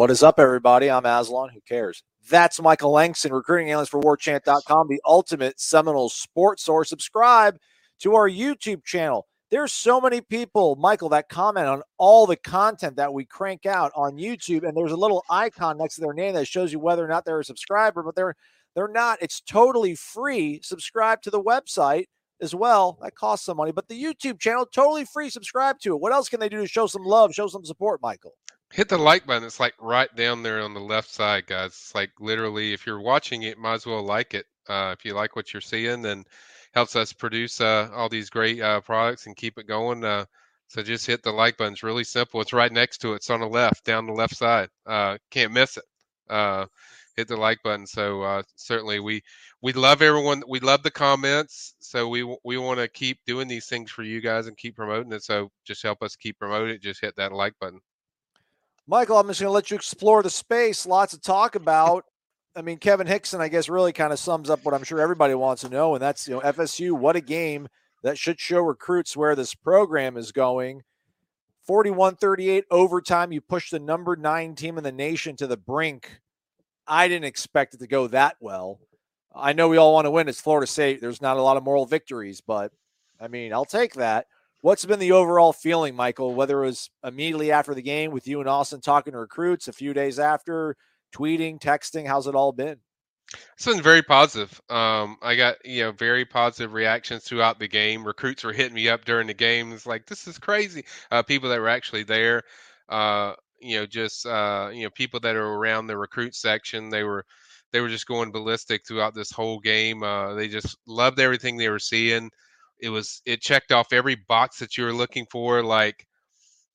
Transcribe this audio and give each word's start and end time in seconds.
What 0.00 0.10
is 0.10 0.22
up, 0.22 0.40
everybody? 0.40 0.90
I'm 0.90 1.04
Aslan. 1.04 1.50
Who 1.50 1.60
cares? 1.68 2.02
That's 2.30 2.58
Michael 2.58 2.90
Langston, 2.90 3.34
recruiting 3.34 3.68
analyst 3.68 3.90
for 3.90 4.00
WarChant.com, 4.00 4.88
the 4.88 5.02
ultimate 5.04 5.60
Seminole 5.60 6.08
sports 6.08 6.64
source. 6.64 6.88
Subscribe 6.88 7.58
to 7.98 8.14
our 8.14 8.26
YouTube 8.26 8.82
channel. 8.82 9.26
There's 9.50 9.72
so 9.72 10.00
many 10.00 10.22
people, 10.22 10.74
Michael, 10.76 11.10
that 11.10 11.28
comment 11.28 11.66
on 11.66 11.82
all 11.98 12.26
the 12.26 12.36
content 12.36 12.96
that 12.96 13.12
we 13.12 13.26
crank 13.26 13.66
out 13.66 13.92
on 13.94 14.16
YouTube, 14.16 14.66
and 14.66 14.74
there's 14.74 14.92
a 14.92 14.96
little 14.96 15.22
icon 15.28 15.76
next 15.76 15.96
to 15.96 16.00
their 16.00 16.14
name 16.14 16.32
that 16.32 16.48
shows 16.48 16.72
you 16.72 16.80
whether 16.80 17.04
or 17.04 17.08
not 17.08 17.26
they're 17.26 17.40
a 17.40 17.44
subscriber, 17.44 18.02
but 18.02 18.16
they're 18.16 18.36
they're 18.74 18.88
not. 18.88 19.18
It's 19.20 19.42
totally 19.42 19.96
free. 19.96 20.60
Subscribe 20.62 21.20
to 21.24 21.30
the 21.30 21.42
website 21.42 22.06
as 22.40 22.54
well. 22.54 22.98
That 23.02 23.16
costs 23.16 23.44
some 23.44 23.58
money, 23.58 23.72
but 23.72 23.88
the 23.88 24.02
YouTube 24.02 24.40
channel 24.40 24.64
totally 24.64 25.04
free. 25.04 25.28
Subscribe 25.28 25.78
to 25.80 25.92
it. 25.92 26.00
What 26.00 26.14
else 26.14 26.30
can 26.30 26.40
they 26.40 26.48
do 26.48 26.62
to 26.62 26.66
show 26.66 26.86
some 26.86 27.04
love, 27.04 27.34
show 27.34 27.48
some 27.48 27.66
support, 27.66 28.00
Michael? 28.00 28.32
Hit 28.72 28.88
the 28.88 28.98
like 28.98 29.26
button. 29.26 29.44
It's 29.44 29.58
like 29.58 29.74
right 29.80 30.14
down 30.14 30.42
there 30.44 30.60
on 30.60 30.74
the 30.74 30.80
left 30.80 31.10
side, 31.10 31.46
guys. 31.46 31.72
It's 31.72 31.94
like 31.94 32.12
literally, 32.20 32.72
if 32.72 32.86
you're 32.86 33.00
watching 33.00 33.42
it, 33.42 33.58
might 33.58 33.74
as 33.74 33.86
well 33.86 34.02
like 34.02 34.32
it. 34.32 34.46
Uh, 34.68 34.94
if 34.96 35.04
you 35.04 35.12
like 35.12 35.34
what 35.34 35.52
you're 35.52 35.60
seeing, 35.60 36.02
then 36.02 36.24
helps 36.72 36.94
us 36.94 37.12
produce 37.12 37.60
uh, 37.60 37.88
all 37.92 38.08
these 38.08 38.30
great 38.30 38.60
uh, 38.60 38.80
products 38.80 39.26
and 39.26 39.36
keep 39.36 39.58
it 39.58 39.66
going. 39.66 40.04
Uh, 40.04 40.24
so 40.68 40.84
just 40.84 41.04
hit 41.04 41.24
the 41.24 41.32
like 41.32 41.56
button. 41.56 41.72
It's 41.72 41.82
really 41.82 42.04
simple. 42.04 42.40
It's 42.40 42.52
right 42.52 42.70
next 42.70 42.98
to 42.98 43.12
it. 43.12 43.16
It's 43.16 43.30
on 43.30 43.40
the 43.40 43.48
left, 43.48 43.84
down 43.84 44.06
the 44.06 44.12
left 44.12 44.36
side. 44.36 44.68
Uh, 44.86 45.18
can't 45.32 45.52
miss 45.52 45.76
it. 45.76 45.84
Uh, 46.28 46.66
hit 47.16 47.26
the 47.26 47.36
like 47.36 47.58
button. 47.64 47.88
So 47.88 48.40
certainly 48.54 49.00
we 49.00 49.20
we 49.62 49.72
love 49.72 50.00
everyone. 50.00 50.44
We 50.48 50.60
love 50.60 50.84
the 50.84 50.92
comments. 50.92 51.74
So 51.80 52.08
we 52.08 52.22
we 52.44 52.56
want 52.56 52.78
to 52.78 52.86
keep 52.86 53.18
doing 53.26 53.48
these 53.48 53.66
things 53.66 53.90
for 53.90 54.04
you 54.04 54.20
guys 54.20 54.46
and 54.46 54.56
keep 54.56 54.76
promoting 54.76 55.10
it. 55.12 55.24
So 55.24 55.50
just 55.64 55.82
help 55.82 56.04
us 56.04 56.14
keep 56.14 56.38
promoting 56.38 56.76
it. 56.76 56.82
Just 56.82 57.00
hit 57.00 57.16
that 57.16 57.32
like 57.32 57.54
button. 57.60 57.80
Michael, 58.86 59.18
I'm 59.18 59.28
just 59.28 59.40
going 59.40 59.48
to 59.48 59.54
let 59.54 59.70
you 59.70 59.76
explore 59.76 60.22
the 60.22 60.30
space. 60.30 60.86
Lots 60.86 61.12
to 61.12 61.20
talk 61.20 61.54
about. 61.54 62.04
I 62.56 62.62
mean, 62.62 62.78
Kevin 62.78 63.06
Hickson, 63.06 63.40
I 63.40 63.48
guess, 63.48 63.68
really 63.68 63.92
kind 63.92 64.12
of 64.12 64.18
sums 64.18 64.50
up 64.50 64.64
what 64.64 64.74
I'm 64.74 64.82
sure 64.82 65.00
everybody 65.00 65.34
wants 65.34 65.62
to 65.62 65.68
know, 65.68 65.94
and 65.94 66.02
that's 66.02 66.26
you 66.26 66.34
know 66.34 66.40
FSU. 66.40 66.92
What 66.92 67.16
a 67.16 67.20
game 67.20 67.68
that 68.02 68.18
should 68.18 68.40
show 68.40 68.60
recruits 68.60 69.16
where 69.16 69.36
this 69.36 69.54
program 69.54 70.16
is 70.16 70.32
going. 70.32 70.82
41-38 71.68 72.64
overtime. 72.70 73.32
You 73.32 73.40
push 73.40 73.70
the 73.70 73.78
number 73.78 74.16
nine 74.16 74.54
team 74.56 74.78
in 74.78 74.84
the 74.84 74.90
nation 74.90 75.36
to 75.36 75.46
the 75.46 75.56
brink. 75.56 76.20
I 76.86 77.06
didn't 77.06 77.26
expect 77.26 77.74
it 77.74 77.80
to 77.80 77.86
go 77.86 78.08
that 78.08 78.36
well. 78.40 78.80
I 79.32 79.52
know 79.52 79.68
we 79.68 79.76
all 79.76 79.92
want 79.92 80.06
to 80.06 80.10
win. 80.10 80.28
It's 80.28 80.40
Florida 80.40 80.66
State. 80.66 81.00
There's 81.00 81.22
not 81.22 81.36
a 81.36 81.42
lot 81.42 81.56
of 81.56 81.62
moral 81.62 81.86
victories, 81.86 82.40
but 82.40 82.72
I 83.20 83.28
mean, 83.28 83.52
I'll 83.52 83.64
take 83.64 83.94
that. 83.94 84.26
What's 84.62 84.84
been 84.84 84.98
the 84.98 85.12
overall 85.12 85.52
feeling, 85.52 85.96
Michael? 85.96 86.34
Whether 86.34 86.62
it 86.62 86.66
was 86.66 86.90
immediately 87.02 87.50
after 87.50 87.74
the 87.74 87.82
game 87.82 88.10
with 88.10 88.26
you 88.26 88.40
and 88.40 88.48
Austin 88.48 88.80
talking 88.80 89.12
to 89.14 89.18
recruits, 89.18 89.68
a 89.68 89.72
few 89.72 89.94
days 89.94 90.18
after, 90.18 90.76
tweeting, 91.14 91.58
texting, 91.58 92.06
how's 92.06 92.26
it 92.26 92.34
all 92.34 92.52
been? 92.52 92.78
It's 93.56 93.64
been 93.64 93.80
very 93.80 94.02
positive. 94.02 94.60
Um, 94.68 95.16
I 95.22 95.36
got 95.36 95.64
you 95.64 95.84
know 95.84 95.92
very 95.92 96.24
positive 96.24 96.72
reactions 96.72 97.24
throughout 97.24 97.58
the 97.58 97.68
game. 97.68 98.04
Recruits 98.04 98.44
were 98.44 98.52
hitting 98.52 98.74
me 98.74 98.88
up 98.88 99.04
during 99.04 99.28
the 99.28 99.34
game. 99.34 99.72
It's 99.72 99.86
like 99.86 100.06
this 100.06 100.26
is 100.26 100.38
crazy. 100.38 100.84
Uh, 101.10 101.22
people 101.22 101.48
that 101.50 101.60
were 101.60 101.68
actually 101.68 102.02
there, 102.02 102.42
uh, 102.88 103.34
you 103.60 103.78
know, 103.78 103.86
just 103.86 104.26
uh, 104.26 104.70
you 104.72 104.82
know 104.82 104.90
people 104.90 105.20
that 105.20 105.36
are 105.36 105.54
around 105.54 105.86
the 105.86 105.96
recruit 105.96 106.34
section. 106.34 106.90
They 106.90 107.04
were 107.04 107.24
they 107.72 107.80
were 107.80 107.88
just 107.88 108.06
going 108.06 108.32
ballistic 108.32 108.86
throughout 108.86 109.14
this 109.14 109.30
whole 109.30 109.60
game. 109.60 110.02
Uh, 110.02 110.34
they 110.34 110.48
just 110.48 110.76
loved 110.86 111.20
everything 111.20 111.56
they 111.56 111.68
were 111.68 111.78
seeing. 111.78 112.30
It 112.82 112.90
was 112.90 113.22
it 113.26 113.40
checked 113.40 113.72
off 113.72 113.92
every 113.92 114.16
box 114.16 114.58
that 114.58 114.76
you 114.76 114.84
were 114.84 114.92
looking 114.92 115.26
for, 115.30 115.62
like 115.62 116.06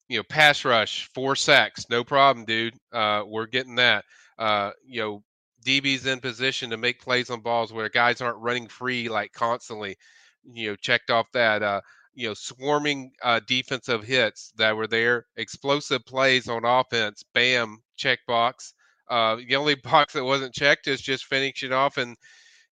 you 0.07 0.17
know, 0.17 0.23
pass 0.23 0.63
rush, 0.65 1.09
four 1.13 1.35
sacks, 1.35 1.85
no 1.89 2.03
problem, 2.03 2.45
dude. 2.45 2.75
Uh, 2.91 3.23
we're 3.25 3.47
getting 3.47 3.75
that. 3.75 4.05
Uh, 4.37 4.71
you 4.85 5.01
know, 5.01 5.23
DB's 5.65 6.05
in 6.05 6.19
position 6.19 6.69
to 6.69 6.77
make 6.77 7.01
plays 7.01 7.29
on 7.29 7.41
balls 7.41 7.73
where 7.73 7.89
guys 7.89 8.21
aren't 8.21 8.37
running 8.37 8.67
free 8.67 9.09
like 9.09 9.33
constantly. 9.33 9.97
You 10.43 10.69
know, 10.69 10.75
checked 10.75 11.09
off 11.09 11.27
that. 11.33 11.63
Uh, 11.63 11.81
you 12.13 12.27
know, 12.27 12.33
swarming 12.33 13.11
uh, 13.23 13.41
defensive 13.47 14.03
hits 14.03 14.53
that 14.57 14.75
were 14.75 14.87
there, 14.87 15.25
explosive 15.37 16.05
plays 16.05 16.47
on 16.47 16.63
offense. 16.63 17.23
Bam, 17.33 17.79
check 17.97 18.19
box. 18.27 18.73
Uh, 19.09 19.35
the 19.35 19.55
only 19.55 19.75
box 19.83 20.13
that 20.13 20.23
wasn't 20.23 20.53
checked 20.53 20.87
is 20.87 21.01
just 21.01 21.25
finishing 21.25 21.73
off 21.73 21.97
and 21.97 22.15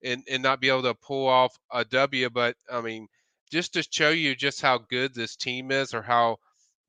and 0.04 0.24
and 0.30 0.44
not 0.44 0.62
be 0.62 0.70
able 0.70 0.84
to 0.84 0.94
pull 0.96 1.28
off 1.28 1.58
a 1.72 1.84
W. 1.86 2.30
But 2.30 2.56
I 2.72 2.82
mean, 2.82 3.08
just 3.54 3.74
to 3.74 3.84
show 3.92 4.10
you 4.10 4.36
just 4.36 4.62
how 4.62 4.80
good 4.80 5.14
this 5.14 5.36
team 5.36 5.72
is, 5.72 5.94
or 5.94 6.02
how 6.02 6.38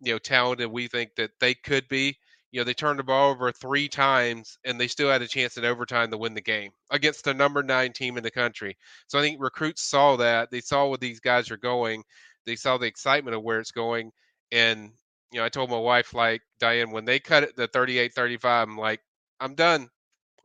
you 0.01 0.13
know 0.13 0.19
talented 0.19 0.71
we 0.71 0.89
think 0.89 1.15
that 1.17 1.31
they 1.39 1.55
could 1.55 1.87
be. 1.89 2.17
You 2.53 2.61
know, 2.61 2.65
they 2.65 2.73
turned 2.73 3.01
the 3.01 3.05
ball 3.05 3.33
over 3.33 3.51
three 3.53 3.89
times 3.89 4.59
and 4.65 4.81
they 4.81 4.87
still 4.87 5.11
had 5.11 5.23
a 5.23 5.29
chance 5.29 5.57
in 5.57 5.65
overtime 5.65 6.11
to 6.13 6.17
win 6.17 6.35
the 6.35 6.41
game 6.41 6.71
against 6.91 7.25
the 7.25 7.35
number 7.35 7.65
nine 7.65 7.93
team 7.93 8.17
in 8.17 8.23
the 8.23 8.31
country. 8.31 8.77
So 9.09 9.19
I 9.19 9.23
think 9.23 9.43
recruits 9.43 9.83
saw 9.83 10.17
that. 10.17 10.53
They 10.53 10.61
saw 10.61 10.87
where 10.87 10.97
these 10.97 11.19
guys 11.19 11.51
are 11.51 11.57
going. 11.57 12.05
They 12.47 12.55
saw 12.55 12.79
the 12.79 12.87
excitement 12.87 13.37
of 13.37 13.43
where 13.43 13.59
it's 13.59 13.73
going. 13.73 14.13
And, 14.53 14.93
you 15.33 15.41
know, 15.41 15.45
I 15.45 15.49
told 15.49 15.69
my 15.69 15.79
wife, 15.79 16.15
like, 16.15 16.43
Diane, 16.61 16.93
when 16.93 17.05
they 17.05 17.19
cut 17.19 17.43
it 17.43 17.57
the 17.57 17.67
38 17.67 18.15
35, 18.15 18.69
I'm 18.69 18.79
like, 18.79 19.01
I'm 19.41 19.57
done. 19.57 19.89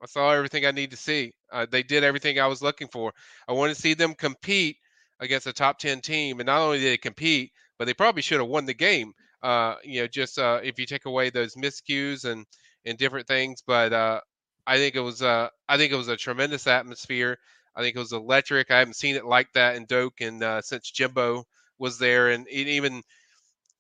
I 0.02 0.08
saw 0.08 0.31
everything 0.31 0.66
I 0.66 0.72
need 0.72 0.91
to 0.91 0.97
see. 0.97 1.34
Uh, 1.52 1.68
they 1.69 1.84
did 1.84 2.03
everything 2.03 2.40
I 2.40 2.47
was 2.47 2.63
looking 2.63 2.88
for. 2.88 3.13
I 3.47 3.53
want 3.53 3.74
to 3.75 3.79
see 3.79 3.94
them 3.94 4.16
compete 4.16 4.78
against 5.19 5.47
a 5.47 5.53
top 5.53 5.79
10 5.79 6.01
team. 6.01 6.39
And 6.39 6.47
not 6.47 6.61
only 6.61 6.79
did 6.79 6.91
they 6.91 6.97
compete, 6.97 7.51
but 7.77 7.85
they 7.85 7.93
probably 7.93 8.21
should 8.21 8.39
have 8.39 8.49
won 8.49 8.66
the 8.66 8.73
game 8.73 9.13
uh, 9.41 9.75
you 9.83 10.01
know, 10.01 10.07
just 10.07 10.37
uh, 10.37 10.59
if 10.63 10.79
you 10.79 10.85
take 10.85 11.05
away 11.05 11.29
those 11.29 11.55
miscues 11.55 12.25
and 12.25 12.45
and 12.85 12.97
different 12.97 13.27
things. 13.27 13.63
But 13.66 13.93
uh, 13.93 14.21
I 14.67 14.77
think 14.77 14.95
it 14.95 15.01
was 15.01 15.21
uh, 15.21 15.49
I 15.67 15.77
think 15.77 15.91
it 15.91 15.97
was 15.97 16.07
a 16.07 16.17
tremendous 16.17 16.67
atmosphere. 16.67 17.37
I 17.75 17.81
think 17.81 17.95
it 17.95 17.99
was 17.99 18.11
electric. 18.11 18.71
I 18.71 18.79
haven't 18.79 18.95
seen 18.95 19.16
it 19.16 19.25
like 19.25 19.51
that 19.53 19.75
in 19.75 19.85
Doak 19.85 20.21
and 20.21 20.43
uh, 20.43 20.61
since 20.61 20.91
Jimbo 20.91 21.45
was 21.77 21.97
there, 21.97 22.29
and 22.29 22.47
even 22.49 23.01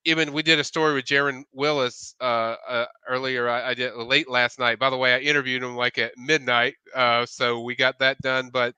even 0.05 0.31
we 0.31 0.43
did 0.43 0.59
a 0.59 0.63
story 0.63 0.93
with 0.93 1.05
Jaron 1.05 1.43
Willis 1.51 2.15
uh, 2.21 2.55
uh, 2.67 2.85
earlier. 3.07 3.49
I, 3.49 3.71
I, 3.71 3.73
did 3.73 3.93
late 3.95 4.29
last 4.29 4.57
night. 4.57 4.79
By 4.79 4.89
the 4.89 4.97
way, 4.97 5.13
I 5.13 5.19
interviewed 5.19 5.61
him 5.61 5.75
like 5.75 5.97
at 5.97 6.13
midnight, 6.17 6.75
uh, 6.95 7.25
so 7.25 7.61
we 7.61 7.75
got 7.75 7.99
that 7.99 8.17
done. 8.21 8.49
But 8.49 8.75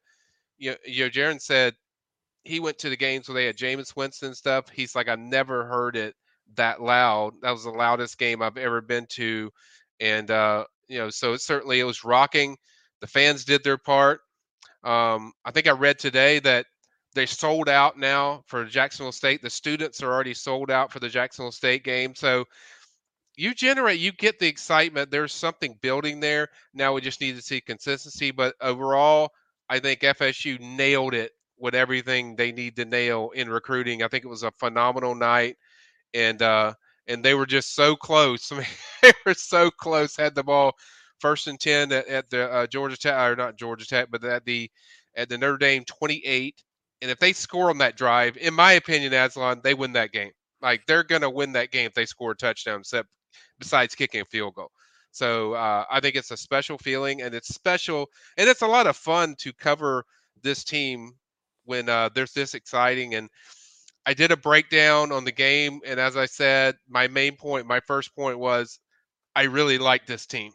you 0.57 0.71
know, 0.71 0.77
you 0.85 1.03
know, 1.03 1.09
Jaron 1.11 1.39
said 1.39 1.75
he 2.43 2.59
went 2.59 2.79
to 2.79 2.89
the 2.89 2.97
games 2.97 3.27
where 3.27 3.35
they 3.35 3.45
had 3.45 3.57
Jameis 3.57 3.95
Winston 3.95 4.33
stuff. 4.33 4.69
He's 4.69 4.95
like, 4.95 5.07
I 5.07 5.15
never 5.15 5.65
heard 5.65 5.95
it 5.95 6.15
that 6.55 6.81
loud. 6.81 7.33
That 7.41 7.51
was 7.51 7.63
the 7.63 7.71
loudest 7.71 8.17
game 8.17 8.41
I've 8.41 8.57
ever 8.57 8.81
been 8.81 9.05
to, 9.11 9.51
and 9.99 10.29
uh, 10.29 10.65
you 10.88 10.97
know, 10.97 11.09
so 11.09 11.33
it 11.33 11.41
certainly 11.41 11.79
it 11.79 11.85
was 11.85 12.03
rocking. 12.03 12.57
The 13.01 13.07
fans 13.07 13.45
did 13.45 13.63
their 13.63 13.77
part. 13.77 14.21
Um, 14.83 15.33
I 15.45 15.51
think 15.51 15.67
I 15.67 15.71
read 15.71 15.99
today 15.99 16.39
that 16.39 16.65
they 17.13 17.25
sold 17.25 17.69
out 17.69 17.97
now 17.97 18.44
for 18.47 18.65
Jacksonville 18.65 19.11
State. 19.11 19.41
The 19.41 19.49
students 19.49 20.01
are 20.01 20.11
already 20.11 20.33
sold 20.33 20.71
out 20.71 20.91
for 20.91 20.99
the 20.99 21.09
Jacksonville 21.09 21.51
State 21.51 21.83
game. 21.83 22.15
So 22.15 22.45
you 23.35 23.53
generate, 23.53 23.99
you 23.99 24.11
get 24.11 24.39
the 24.39 24.47
excitement. 24.47 25.11
There's 25.11 25.33
something 25.33 25.77
building 25.81 26.19
there. 26.19 26.49
Now 26.73 26.94
we 26.94 27.01
just 27.01 27.21
need 27.21 27.35
to 27.35 27.41
see 27.41 27.61
consistency. 27.61 28.31
But 28.31 28.55
overall, 28.61 29.31
I 29.69 29.79
think 29.79 30.01
FSU 30.01 30.59
nailed 30.59 31.13
it 31.13 31.31
with 31.61 31.75
everything 31.75 32.35
they 32.35 32.51
need 32.51 32.75
to 32.75 32.85
nail 32.85 33.31
in 33.35 33.49
recruiting. 33.49 34.03
I 34.03 34.07
think 34.07 34.25
it 34.25 34.29
was 34.29 34.43
a 34.43 34.51
phenomenal 34.51 35.15
night, 35.15 35.57
and 36.13 36.41
uh, 36.41 36.73
and 37.07 37.23
they 37.23 37.35
were 37.35 37.45
just 37.45 37.75
so 37.75 37.95
close. 37.95 38.51
I 38.51 38.57
mean, 38.57 38.65
they 39.01 39.13
were 39.25 39.35
so 39.35 39.69
close. 39.71 40.17
Had 40.17 40.35
the 40.35 40.43
ball 40.43 40.73
first 41.19 41.47
and 41.47 41.59
ten 41.59 41.91
at, 41.91 42.07
at 42.07 42.29
the 42.29 42.51
uh, 42.51 42.67
Georgia 42.67 42.97
Tech, 42.97 43.13
or 43.13 43.35
not 43.35 43.57
Georgia 43.57 43.85
Tech, 43.85 44.07
but 44.11 44.23
at 44.25 44.43
the 44.45 44.69
at 45.15 45.29
the 45.29 45.37
Notre 45.37 45.57
Dame 45.57 45.85
twenty 45.85 46.21
eight. 46.25 46.61
And 47.01 47.09
if 47.09 47.19
they 47.19 47.33
score 47.33 47.69
on 47.69 47.79
that 47.79 47.97
drive, 47.97 48.37
in 48.37 48.53
my 48.53 48.73
opinion, 48.73 49.13
Aslan, 49.13 49.61
they 49.63 49.73
win 49.73 49.93
that 49.93 50.11
game. 50.11 50.31
Like 50.61 50.81
they're 50.87 51.03
gonna 51.03 51.29
win 51.29 51.53
that 51.53 51.71
game 51.71 51.87
if 51.87 51.93
they 51.93 52.05
score 52.05 52.31
a 52.31 52.35
touchdown, 52.35 52.81
except 52.81 53.07
besides 53.59 53.95
kicking 53.95 54.21
a 54.21 54.25
field 54.25 54.55
goal. 54.55 54.71
So 55.11 55.53
uh, 55.53 55.85
I 55.91 55.99
think 55.99 56.15
it's 56.15 56.31
a 56.31 56.37
special 56.37 56.77
feeling, 56.77 57.21
and 57.21 57.35
it's 57.35 57.53
special, 57.53 58.07
and 58.37 58.49
it's 58.49 58.61
a 58.61 58.67
lot 58.67 58.87
of 58.87 58.95
fun 58.95 59.35
to 59.39 59.51
cover 59.53 60.05
this 60.41 60.63
team 60.63 61.11
when 61.71 61.88
uh, 61.88 62.09
there's 62.13 62.33
this 62.33 62.53
exciting. 62.53 63.15
And 63.15 63.29
I 64.06 64.13
did 64.13 64.31
a 64.31 64.38
breakdown 64.38 65.13
on 65.13 65.23
the 65.23 65.31
game, 65.31 65.79
and 65.85 66.01
as 66.01 66.18
I 66.18 66.25
said, 66.25 66.75
my 66.89 67.07
main 67.07 67.38
point, 67.38 67.65
my 67.65 67.79
first 67.79 68.13
point 68.13 68.38
was, 68.38 68.77
I 69.38 69.44
really 69.44 69.77
like 69.77 70.06
this 70.06 70.25
team. 70.25 70.51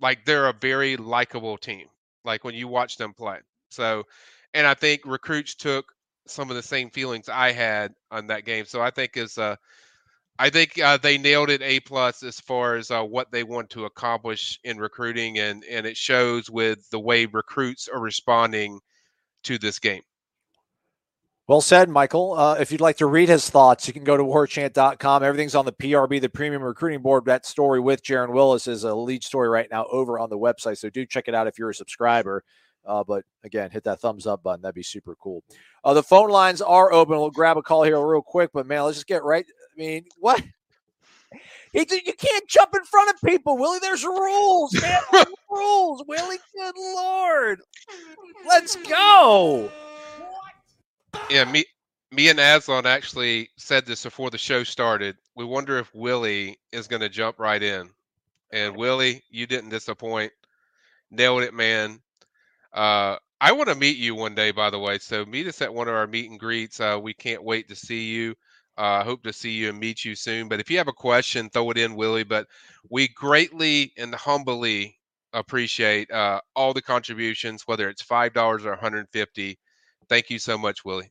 Like 0.00 0.24
they're 0.24 0.48
a 0.48 0.54
very 0.54 0.96
likable 0.96 1.58
team. 1.58 1.86
Like 2.24 2.44
when 2.44 2.54
you 2.54 2.66
watch 2.66 2.96
them 2.96 3.12
play. 3.12 3.40
So, 3.68 4.04
and 4.54 4.66
I 4.66 4.72
think 4.72 5.02
recruits 5.04 5.54
took 5.54 5.84
some 6.26 6.48
of 6.48 6.56
the 6.56 6.62
same 6.62 6.88
feelings 6.88 7.28
I 7.28 7.52
had 7.52 7.92
on 8.10 8.28
that 8.28 8.46
game. 8.46 8.64
So 8.64 8.80
I 8.80 8.90
think 8.90 9.18
is 9.18 9.36
uh, 9.36 9.56
I 10.38 10.48
think 10.48 10.80
uh, 10.80 10.96
they 10.96 11.18
nailed 11.18 11.50
it 11.50 11.60
A 11.60 11.80
plus 11.80 12.22
as 12.22 12.40
far 12.40 12.76
as 12.76 12.90
uh, 12.90 13.02
what 13.02 13.30
they 13.30 13.44
want 13.44 13.68
to 13.70 13.84
accomplish 13.84 14.58
in 14.64 14.78
recruiting, 14.78 15.38
and 15.38 15.62
and 15.64 15.84
it 15.84 15.98
shows 15.98 16.48
with 16.48 16.88
the 16.88 17.00
way 17.00 17.26
recruits 17.26 17.86
are 17.86 18.00
responding 18.00 18.80
to 19.42 19.58
this 19.58 19.78
game. 19.78 20.02
Well 21.46 21.60
said, 21.60 21.90
Michael. 21.90 22.32
Uh, 22.32 22.54
if 22.54 22.72
you'd 22.72 22.80
like 22.80 22.96
to 22.98 23.06
read 23.06 23.28
his 23.28 23.50
thoughts, 23.50 23.86
you 23.86 23.92
can 23.92 24.02
go 24.02 24.16
to 24.16 24.22
warchant.com. 24.22 25.22
Everything's 25.22 25.54
on 25.54 25.66
the 25.66 25.72
PRB, 25.72 26.18
the 26.18 26.30
Premium 26.30 26.62
Recruiting 26.62 27.02
Board. 27.02 27.26
That 27.26 27.44
story 27.44 27.80
with 27.80 28.02
Jaron 28.02 28.32
Willis 28.32 28.66
is 28.66 28.84
a 28.84 28.94
lead 28.94 29.22
story 29.22 29.50
right 29.50 29.68
now 29.70 29.84
over 29.90 30.18
on 30.18 30.30
the 30.30 30.38
website. 30.38 30.78
So 30.78 30.88
do 30.88 31.04
check 31.04 31.28
it 31.28 31.34
out 31.34 31.46
if 31.46 31.58
you're 31.58 31.68
a 31.68 31.74
subscriber. 31.74 32.44
Uh, 32.86 33.04
but 33.04 33.24
again, 33.44 33.70
hit 33.70 33.84
that 33.84 34.00
thumbs 34.00 34.26
up 34.26 34.42
button. 34.42 34.62
That'd 34.62 34.74
be 34.74 34.82
super 34.82 35.16
cool. 35.16 35.44
Uh, 35.84 35.92
the 35.92 36.02
phone 36.02 36.30
lines 36.30 36.62
are 36.62 36.90
open. 36.94 37.18
We'll 37.18 37.30
grab 37.30 37.58
a 37.58 37.62
call 37.62 37.82
here 37.82 38.00
real 38.02 38.22
quick. 38.22 38.48
But 38.54 38.66
man, 38.66 38.82
let's 38.84 38.96
just 38.96 39.06
get 39.06 39.22
right. 39.22 39.44
I 39.46 39.78
mean, 39.78 40.06
what? 40.18 40.42
you 41.74 41.84
can't 41.84 42.48
jump 42.48 42.74
in 42.74 42.84
front 42.84 43.10
of 43.10 43.20
people, 43.22 43.58
Willie. 43.58 43.80
There's 43.80 44.04
rules, 44.04 44.72
man. 44.80 45.26
rules, 45.50 46.02
Willie. 46.08 46.38
Good 46.54 46.74
lord. 46.78 47.60
Let's 48.46 48.76
go. 48.76 49.70
Yeah, 51.30 51.44
me 51.44 51.64
me 52.12 52.28
and 52.28 52.38
Aslan 52.38 52.86
actually 52.86 53.50
said 53.56 53.86
this 53.86 54.04
before 54.04 54.30
the 54.30 54.38
show 54.38 54.62
started. 54.64 55.16
We 55.34 55.44
wonder 55.44 55.78
if 55.78 55.92
Willie 55.94 56.58
is 56.72 56.86
going 56.86 57.02
to 57.02 57.08
jump 57.08 57.38
right 57.40 57.62
in. 57.62 57.90
And 58.52 58.76
Willie, 58.76 59.22
you 59.30 59.46
didn't 59.46 59.70
disappoint. 59.70 60.32
Nailed 61.10 61.42
it, 61.42 61.54
man. 61.54 62.00
Uh, 62.72 63.16
I 63.40 63.52
want 63.52 63.68
to 63.68 63.74
meet 63.74 63.96
you 63.96 64.14
one 64.14 64.34
day, 64.34 64.52
by 64.52 64.70
the 64.70 64.78
way. 64.78 64.98
So 64.98 65.24
meet 65.24 65.48
us 65.48 65.60
at 65.60 65.74
one 65.74 65.88
of 65.88 65.94
our 65.94 66.06
meet 66.06 66.30
and 66.30 66.38
greets. 66.38 66.80
Uh, 66.80 66.98
we 67.02 67.14
can't 67.14 67.42
wait 67.42 67.68
to 67.68 67.76
see 67.76 68.04
you. 68.04 68.34
I 68.76 68.98
uh, 69.00 69.04
hope 69.04 69.22
to 69.24 69.32
see 69.32 69.50
you 69.52 69.70
and 69.70 69.78
meet 69.78 70.04
you 70.04 70.14
soon. 70.14 70.48
But 70.48 70.60
if 70.60 70.70
you 70.70 70.78
have 70.78 70.88
a 70.88 70.92
question, 70.92 71.50
throw 71.50 71.70
it 71.70 71.78
in, 71.78 71.96
Willie. 71.96 72.24
But 72.24 72.46
we 72.90 73.08
greatly 73.08 73.92
and 73.98 74.14
humbly 74.14 74.98
appreciate 75.32 76.10
uh, 76.10 76.40
all 76.56 76.72
the 76.72 76.82
contributions, 76.82 77.62
whether 77.66 77.88
it's 77.88 78.02
five 78.02 78.32
dollars 78.34 78.64
or 78.64 78.70
150. 78.70 79.58
Thank 80.08 80.30
you 80.30 80.38
so 80.38 80.56
much, 80.58 80.84
Willie. 80.84 81.10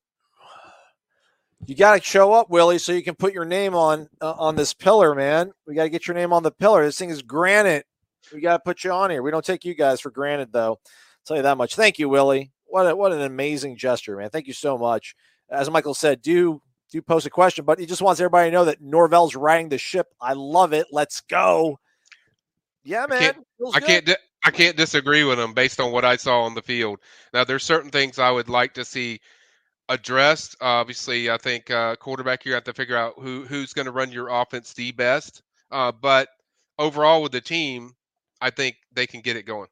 You 1.66 1.76
got 1.76 1.96
to 1.96 2.02
show 2.02 2.34
up, 2.34 2.50
Willie, 2.50 2.78
so 2.78 2.92
you 2.92 3.04
can 3.04 3.16
put 3.16 3.34
your 3.34 3.46
name 3.46 3.74
on 3.74 4.10
uh, 4.22 4.34
on 4.34 4.56
this 4.56 4.74
pillar, 4.74 5.16
man. 5.16 5.52
We 5.66 5.76
got 5.76 5.84
to 5.84 5.90
get 5.90 6.08
your 6.08 6.16
name 6.16 6.34
on 6.34 6.44
the 6.44 6.52
pillar. 6.52 6.84
This 6.84 6.98
thing 6.98 7.10
is 7.10 7.22
granite. 7.22 7.86
We 8.34 8.42
got 8.42 8.54
to 8.58 8.60
put 8.60 8.84
you 8.84 8.92
on 8.92 9.10
here. 9.10 9.24
We 9.24 9.32
don't 9.32 9.46
take 9.46 9.64
you 9.64 9.74
guys 9.74 10.02
for 10.02 10.12
granted, 10.12 10.52
though. 10.52 10.72
I'll 10.72 10.80
tell 11.26 11.38
you 11.38 11.44
that 11.44 11.58
much. 11.58 11.76
Thank 11.76 12.00
you, 12.00 12.10
Willie. 12.10 12.52
What 12.66 12.90
a, 12.90 12.96
what 12.96 13.14
an 13.14 13.22
amazing 13.22 13.78
gesture, 13.78 14.18
man. 14.18 14.30
Thank 14.30 14.48
you 14.48 14.54
so 14.54 14.78
much. 14.78 15.16
As 15.50 15.70
Michael 15.70 15.94
said, 15.94 16.22
do 16.22 16.62
do 16.92 17.02
post 17.02 17.26
a 17.26 17.30
question, 17.30 17.64
but 17.66 17.80
he 17.80 17.86
just 17.86 18.02
wants 18.02 18.20
everybody 18.20 18.50
to 18.50 18.54
know 18.54 18.66
that 18.66 18.82
Norvell's 18.82 19.36
riding 19.36 19.70
the 19.70 19.78
ship. 19.78 20.08
I 20.22 20.34
love 20.34 20.74
it. 20.74 20.88
Let's 20.92 21.22
go. 21.22 21.80
Yeah, 22.84 23.06
man. 23.08 23.22
I 23.22 23.24
can't, 23.24 23.46
I 23.76 23.80
can't, 23.80 24.06
di- 24.06 24.16
I 24.46 24.52
can't 24.52 24.76
disagree 24.76 25.24
with 25.24 25.40
him 25.40 25.54
based 25.54 25.80
on 25.80 25.92
what 25.92 26.04
I 26.04 26.18
saw 26.18 26.42
on 26.44 26.54
the 26.54 26.62
field. 26.62 27.00
Now, 27.34 27.44
there's 27.44 27.64
certain 27.64 27.92
things 27.92 28.20
I 28.20 28.30
would 28.32 28.50
like 28.50 28.74
to 28.74 28.86
see 28.86 29.22
addressed. 29.90 30.56
Obviously, 30.62 31.30
I 31.30 31.38
think 31.38 31.72
uh, 31.72 31.96
quarterback 31.96 32.46
you 32.46 32.54
have 32.54 32.64
to 32.66 32.74
figure 32.74 32.98
out 32.98 33.14
who 33.18 33.46
who's 33.46 33.74
going 33.74 33.86
to 33.86 33.92
run 33.92 34.12
your 34.12 34.30
offense 34.30 34.74
the 34.74 34.92
best. 34.92 35.42
Uh, 35.72 35.92
but 35.92 36.30
overall, 36.78 37.22
with 37.22 37.32
the 37.32 37.42
team, 37.42 37.94
I 38.42 38.50
think 38.50 38.76
they 38.92 39.08
can 39.08 39.22
get 39.22 39.38
it 39.38 39.44
going. 39.44 39.68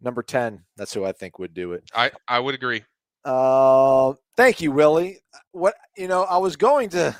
Number 0.00 0.22
ten, 0.22 0.64
that's 0.76 0.94
who 0.94 1.04
I 1.04 1.12
think 1.12 1.38
would 1.38 1.54
do 1.54 1.72
it. 1.72 1.84
I 1.94 2.10
I 2.26 2.40
would 2.40 2.54
agree. 2.54 2.82
Uh, 3.24 4.14
thank 4.36 4.60
you, 4.60 4.72
Willie. 4.72 5.20
What 5.52 5.74
you 5.96 6.08
know, 6.08 6.22
I 6.24 6.38
was 6.38 6.56
going 6.56 6.88
to, 6.90 7.16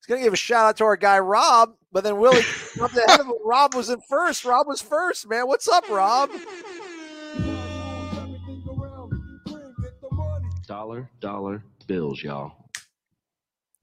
I 0.00 0.02
was 0.02 0.06
going 0.06 0.20
to 0.20 0.24
give 0.24 0.32
a 0.32 0.36
shout 0.36 0.64
out 0.64 0.76
to 0.78 0.84
our 0.84 0.96
guy 0.96 1.18
Rob, 1.18 1.74
but 1.92 2.04
then 2.04 2.18
Willie 2.18 2.40
jumped 2.74 2.96
ahead 2.96 3.20
of 3.20 3.26
him. 3.26 3.34
Rob 3.44 3.74
was 3.74 3.90
in 3.90 4.00
first. 4.00 4.46
Rob 4.46 4.66
was 4.66 4.80
first, 4.80 5.28
man. 5.28 5.46
What's 5.46 5.68
up, 5.68 5.86
Rob? 5.90 6.30
Dollar, 10.66 11.10
dollar 11.20 11.62
bills, 11.86 12.22
y'all. 12.22 12.52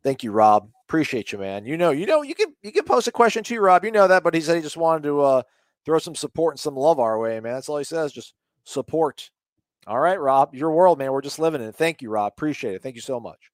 Thank 0.03 0.23
you, 0.23 0.31
Rob. 0.31 0.69
Appreciate 0.87 1.31
you, 1.31 1.37
man. 1.37 1.67
You 1.67 1.77
know, 1.77 1.91
you 1.91 2.07
know, 2.07 2.23
you 2.23 2.33
can 2.33 2.55
you 2.63 2.71
can 2.71 2.85
post 2.85 3.07
a 3.07 3.11
question 3.11 3.43
too, 3.43 3.59
Rob. 3.59 3.85
You 3.85 3.91
know 3.91 4.07
that, 4.07 4.23
but 4.23 4.33
he 4.33 4.41
said 4.41 4.55
he 4.55 4.63
just 4.63 4.77
wanted 4.77 5.03
to 5.03 5.21
uh, 5.21 5.41
throw 5.85 5.99
some 5.99 6.15
support 6.15 6.53
and 6.53 6.59
some 6.59 6.75
love 6.75 6.99
our 6.99 7.19
way, 7.19 7.39
man. 7.41 7.53
That's 7.53 7.69
all 7.69 7.77
he 7.77 7.83
says. 7.83 8.11
Just 8.11 8.33
support. 8.63 9.29
All 9.85 9.99
right, 9.99 10.19
Rob, 10.19 10.55
your 10.55 10.71
world, 10.71 10.97
man. 10.97 11.11
We're 11.11 11.21
just 11.21 11.37
living 11.37 11.61
in 11.61 11.67
it. 11.67 11.75
Thank 11.75 12.01
you, 12.01 12.09
Rob. 12.09 12.33
Appreciate 12.33 12.73
it. 12.73 12.81
Thank 12.81 12.95
you 12.95 13.01
so 13.01 13.19
much. 13.19 13.51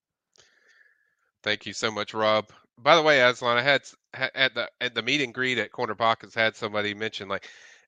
Thank 1.43 1.65
you 1.65 1.73
so 1.73 1.91
much, 1.91 2.13
Rob. 2.13 2.49
By 2.77 2.95
the 2.95 3.01
way, 3.01 3.21
Aslan, 3.21 3.57
I 3.57 3.61
had 3.61 3.81
at 4.13 4.55
the 4.55 4.69
at 4.81 4.95
the 4.95 5.01
meet 5.01 5.21
and 5.21 5.33
greet 5.33 5.57
at 5.57 5.71
Corner 5.71 5.95
Pockets 5.95 6.33
had 6.33 6.55
somebody 6.55 6.93
mention 6.93 7.27
like 7.27 7.47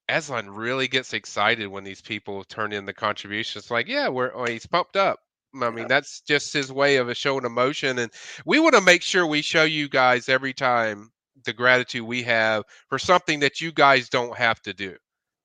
Aslan 0.09 0.49
really 0.49 0.87
gets 0.87 1.13
excited 1.13 1.67
when 1.67 1.83
these 1.83 2.01
people 2.01 2.43
turn 2.43 2.71
in 2.71 2.85
the 2.85 2.93
contributions. 2.93 3.71
Like, 3.71 3.87
yeah, 3.87 4.09
we're 4.09 4.31
oh, 4.35 4.45
he's 4.45 4.65
pumped 4.65 4.95
up. 4.95 5.19
I 5.61 5.69
mean, 5.69 5.87
that's 5.87 6.19
just 6.21 6.53
his 6.53 6.71
way 6.71 6.97
of 6.97 7.15
showing 7.15 7.45
emotion, 7.45 7.97
and 7.99 8.11
we 8.45 8.59
want 8.59 8.75
to 8.75 8.81
make 8.81 9.01
sure 9.01 9.25
we 9.25 9.41
show 9.41 9.63
you 9.63 9.87
guys 9.87 10.27
every 10.27 10.53
time 10.53 11.11
the 11.45 11.53
gratitude 11.53 12.03
we 12.03 12.23
have 12.23 12.63
for 12.89 12.99
something 12.99 13.39
that 13.39 13.61
you 13.61 13.71
guys 13.71 14.09
don't 14.09 14.37
have 14.37 14.61
to 14.63 14.73
do. 14.73 14.97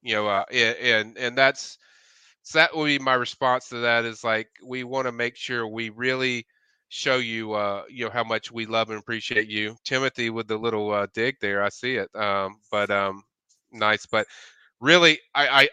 You 0.02 0.17
know, 0.17 0.26
uh, 0.26 0.45
and 0.52 1.17
and 1.17 1.38
that's 1.38 1.79
so 2.43 2.59
that 2.59 2.76
would 2.76 2.87
be 2.87 2.99
my 2.99 3.14
response 3.14 3.69
to 3.69 3.79
that 3.79 4.05
is 4.05 4.25
like 4.25 4.49
we 4.64 4.83
want 4.83 5.07
to 5.07 5.12
make 5.12 5.37
sure 5.37 5.67
we 5.67 5.90
really 5.90 6.45
show 6.90 7.16
you 7.16 7.52
uh 7.52 7.85
you 7.88 8.04
know 8.04 8.11
how 8.11 8.25
much 8.25 8.50
we 8.50 8.66
love 8.66 8.90
and 8.90 8.99
appreciate 8.99 9.49
you 9.49 9.76
timothy 9.85 10.28
with 10.28 10.49
the 10.49 10.56
little 10.56 10.92
uh, 10.92 11.06
dig 11.14 11.37
there 11.40 11.62
i 11.62 11.68
see 11.68 11.94
it 11.94 12.14
um 12.16 12.56
but 12.70 12.90
um 12.90 13.23
nice 13.73 14.06
but 14.06 14.26
really 14.80 15.18
i 15.35 15.62
i 15.62 15.68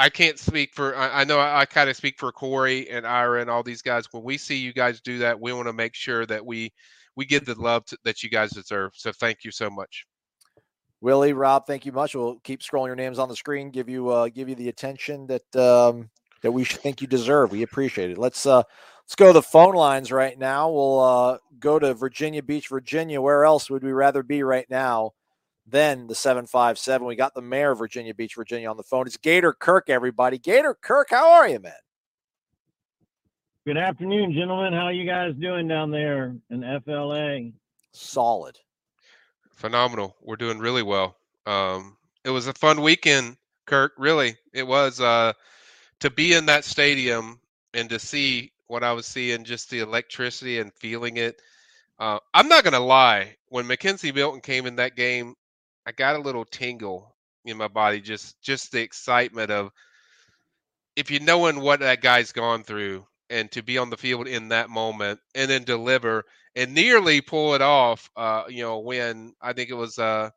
I 0.00 0.08
can't 0.08 0.38
speak 0.38 0.74
for. 0.74 0.96
I, 0.96 1.24
know 1.24 1.40
I, 1.40 1.62
I 1.62 1.66
kind 1.66 1.90
of 1.90 1.96
speak 1.96 2.20
for 2.20 2.30
Corey 2.30 2.88
and 2.88 3.04
Ira 3.04 3.40
and 3.40 3.50
all 3.50 3.64
these 3.64 3.82
guys. 3.82 4.06
When 4.12 4.22
we 4.22 4.38
see 4.38 4.56
you 4.56 4.72
guys 4.72 5.00
do 5.00 5.18
that, 5.18 5.40
we 5.40 5.52
want 5.52 5.66
to 5.66 5.72
make 5.72 5.96
sure 5.96 6.24
that 6.26 6.46
we 6.46 6.72
we 7.16 7.26
get 7.26 7.44
the 7.44 7.60
love 7.60 7.84
to, 7.86 7.98
that 8.04 8.22
you 8.22 8.30
guys 8.30 8.50
deserve. 8.50 8.92
So 8.94 9.10
thank 9.10 9.42
you 9.42 9.50
so 9.50 9.68
much. 9.68 10.06
Willie, 11.00 11.32
Rob, 11.32 11.66
thank 11.66 11.84
you 11.84 11.90
much. 11.90 12.14
We'll 12.14 12.38
keep 12.44 12.60
scrolling 12.60 12.86
your 12.86 12.94
names 12.94 13.18
on 13.18 13.28
the 13.28 13.34
screen, 13.34 13.70
give 13.70 13.88
you 13.88 14.08
uh, 14.08 14.28
give 14.28 14.48
you 14.48 14.54
the 14.54 14.68
attention 14.68 15.26
that 15.26 15.56
um, 15.56 16.10
that 16.42 16.52
we 16.52 16.64
should 16.64 16.80
think 16.80 17.00
you 17.00 17.06
deserve. 17.06 17.52
We 17.52 17.62
appreciate 17.62 18.10
it. 18.10 18.18
Let's 18.18 18.46
uh, 18.46 18.62
let's 19.04 19.14
go 19.16 19.28
to 19.28 19.32
the 19.32 19.42
phone 19.42 19.74
lines 19.74 20.12
right 20.12 20.38
now. 20.38 20.70
We'll 20.70 21.00
uh, 21.00 21.38
go 21.58 21.78
to 21.78 21.94
Virginia 21.94 22.42
Beach, 22.42 22.68
Virginia. 22.68 23.20
Where 23.20 23.44
else 23.44 23.70
would 23.70 23.82
we 23.82 23.92
rather 23.92 24.22
be 24.22 24.42
right 24.42 24.68
now 24.70 25.12
than 25.66 26.06
the 26.06 26.14
seven 26.14 26.46
five 26.46 26.78
seven? 26.78 27.06
We 27.06 27.16
got 27.16 27.34
the 27.34 27.42
mayor 27.42 27.72
of 27.72 27.78
Virginia 27.78 28.14
Beach, 28.14 28.34
Virginia, 28.34 28.70
on 28.70 28.76
the 28.76 28.82
phone. 28.82 29.06
It's 29.06 29.16
Gator 29.16 29.52
Kirk. 29.52 29.90
Everybody, 29.90 30.38
Gator 30.38 30.76
Kirk, 30.80 31.08
how 31.10 31.32
are 31.32 31.48
you, 31.48 31.58
man? 31.60 31.72
Good 33.66 33.76
afternoon, 33.76 34.32
gentlemen. 34.32 34.72
How 34.72 34.88
you 34.88 35.04
guys 35.04 35.34
doing 35.38 35.68
down 35.68 35.90
there 35.90 36.34
in 36.48 36.80
FLA? 36.84 37.50
Solid. 37.92 38.56
Phenomenal. 39.52 40.16
We're 40.22 40.36
doing 40.36 40.58
really 40.58 40.82
well. 40.82 41.16
Um, 41.44 41.98
it 42.24 42.30
was 42.30 42.46
a 42.46 42.54
fun 42.54 42.80
weekend, 42.80 43.36
Kirk. 43.66 43.92
Really, 43.98 44.36
it 44.54 44.66
was. 44.66 45.00
Uh, 45.00 45.34
to 46.00 46.10
be 46.10 46.34
in 46.34 46.46
that 46.46 46.64
stadium 46.64 47.40
and 47.74 47.88
to 47.90 47.98
see 47.98 48.52
what 48.66 48.84
I 48.84 48.92
was 48.92 49.06
seeing, 49.06 49.44
just 49.44 49.70
the 49.70 49.80
electricity 49.80 50.58
and 50.58 50.72
feeling 50.74 51.16
it. 51.16 51.40
Uh, 51.98 52.18
I'm 52.32 52.48
not 52.48 52.64
gonna 52.64 52.80
lie. 52.80 53.36
When 53.48 53.66
McKenzie 53.66 54.14
Milton 54.14 54.40
came 54.40 54.66
in 54.66 54.76
that 54.76 54.96
game, 54.96 55.34
I 55.86 55.92
got 55.92 56.16
a 56.16 56.20
little 56.20 56.44
tingle 56.44 57.14
in 57.44 57.56
my 57.56 57.68
body. 57.68 58.00
Just 58.00 58.40
just 58.40 58.70
the 58.72 58.80
excitement 58.80 59.50
of 59.50 59.70
if 60.96 61.10
you 61.10 61.20
knowing 61.20 61.60
what 61.60 61.80
that 61.80 62.02
guy's 62.02 62.32
gone 62.32 62.62
through 62.62 63.06
and 63.30 63.50
to 63.52 63.62
be 63.62 63.78
on 63.78 63.90
the 63.90 63.96
field 63.96 64.26
in 64.28 64.48
that 64.48 64.70
moment 64.70 65.20
and 65.34 65.50
then 65.50 65.64
deliver 65.64 66.24
and 66.56 66.74
nearly 66.74 67.20
pull 67.20 67.54
it 67.54 67.62
off. 67.62 68.10
Uh, 68.16 68.44
you 68.48 68.62
know, 68.62 68.78
when 68.78 69.34
I 69.40 69.52
think 69.52 69.70
it 69.70 69.74
was 69.74 69.98
uh, 69.98 70.30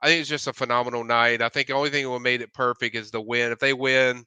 I 0.00 0.06
think 0.06 0.20
it's 0.20 0.28
just 0.28 0.46
a 0.46 0.52
phenomenal 0.52 1.04
night. 1.04 1.42
I 1.42 1.48
think 1.48 1.68
the 1.68 1.74
only 1.74 1.90
thing 1.90 2.10
that 2.10 2.20
made 2.20 2.42
it 2.42 2.52
perfect 2.52 2.96
is 2.96 3.10
the 3.10 3.20
win. 3.20 3.52
If 3.52 3.58
they 3.58 3.72
win, 3.72 4.24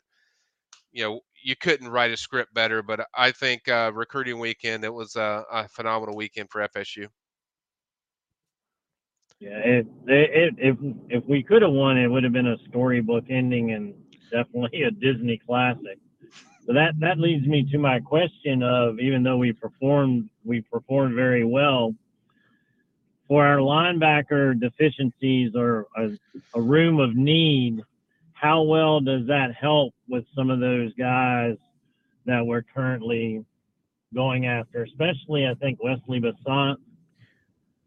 you 0.92 1.04
know, 1.04 1.22
you 1.44 1.56
couldn't 1.56 1.90
write 1.90 2.12
a 2.12 2.18
script 2.18 2.54
better. 2.54 2.82
But 2.82 3.08
I 3.16 3.32
think 3.32 3.68
uh, 3.68 3.92
recruiting 3.94 4.40
weekend, 4.40 4.84
it 4.84 4.94
was 4.94 5.16
a, 5.16 5.44
a 5.52 5.68
phenomenal 5.68 6.16
weekend 6.16 6.50
for 6.50 6.68
FSU. 6.68 7.08
Yeah, 9.40 9.60
it, 9.64 9.88
if 10.08 10.78
if 11.10 11.26
we 11.26 11.44
could 11.44 11.62
have 11.62 11.72
won, 11.72 11.98
it 11.98 12.08
would 12.08 12.26
have 12.26 12.34
been 12.34 12.48
a 12.48 12.58
storybook 12.70 13.26
ending 13.30 13.72
and 13.72 13.94
definitely 14.32 14.84
a 14.84 14.92
Disney 14.92 15.40
classic. 15.46 15.98
So 16.66 16.74
that 16.74 17.00
that 17.00 17.20
leads 17.20 17.48
me 17.48 17.66
to 17.72 17.78
my 17.78 18.00
question 18.02 18.62
of 18.64 19.00
even 19.00 19.24
though 19.24 19.38
we 19.38 19.54
performed 19.54 20.30
we 20.44 20.62
performed 20.62 21.16
very 21.16 21.46
well 21.46 21.96
for 23.30 23.46
our 23.46 23.58
linebacker 23.58 24.60
deficiencies 24.60 25.54
or 25.56 25.86
a, 25.96 26.10
a 26.56 26.62
room 26.62 27.00
of 27.00 27.16
need, 27.16 27.82
how 28.40 28.62
well 28.62 29.02
does 29.02 29.28
that 29.28 29.54
help 29.60 29.94
with 30.08 30.24
some 30.34 30.50
of 30.50 30.60
those 30.60 30.94
guys 30.94 31.58
that 32.26 32.46
we're 32.46 32.62
currently 32.62 33.44
going 34.16 34.46
after, 34.46 34.84
especially 34.84 35.46
I 35.46 35.56
think 35.56 35.80
Wesley 35.84 36.22
Bissainthe 36.22 36.78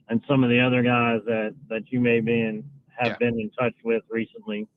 and 0.09 0.23
some 0.29 0.45
of 0.45 0.51
the 0.51 0.61
other 0.61 0.83
guys 0.83 1.21
that, 1.25 1.55
that 1.71 1.91
you 1.91 2.01
may 2.01 2.21
be 2.21 2.39
in, 2.41 2.65
have 2.99 3.13
Yeah. 3.13 3.17
been 3.19 3.41
in 3.41 3.51
touch 3.59 3.73
with 3.83 4.03
recently. 4.11 4.69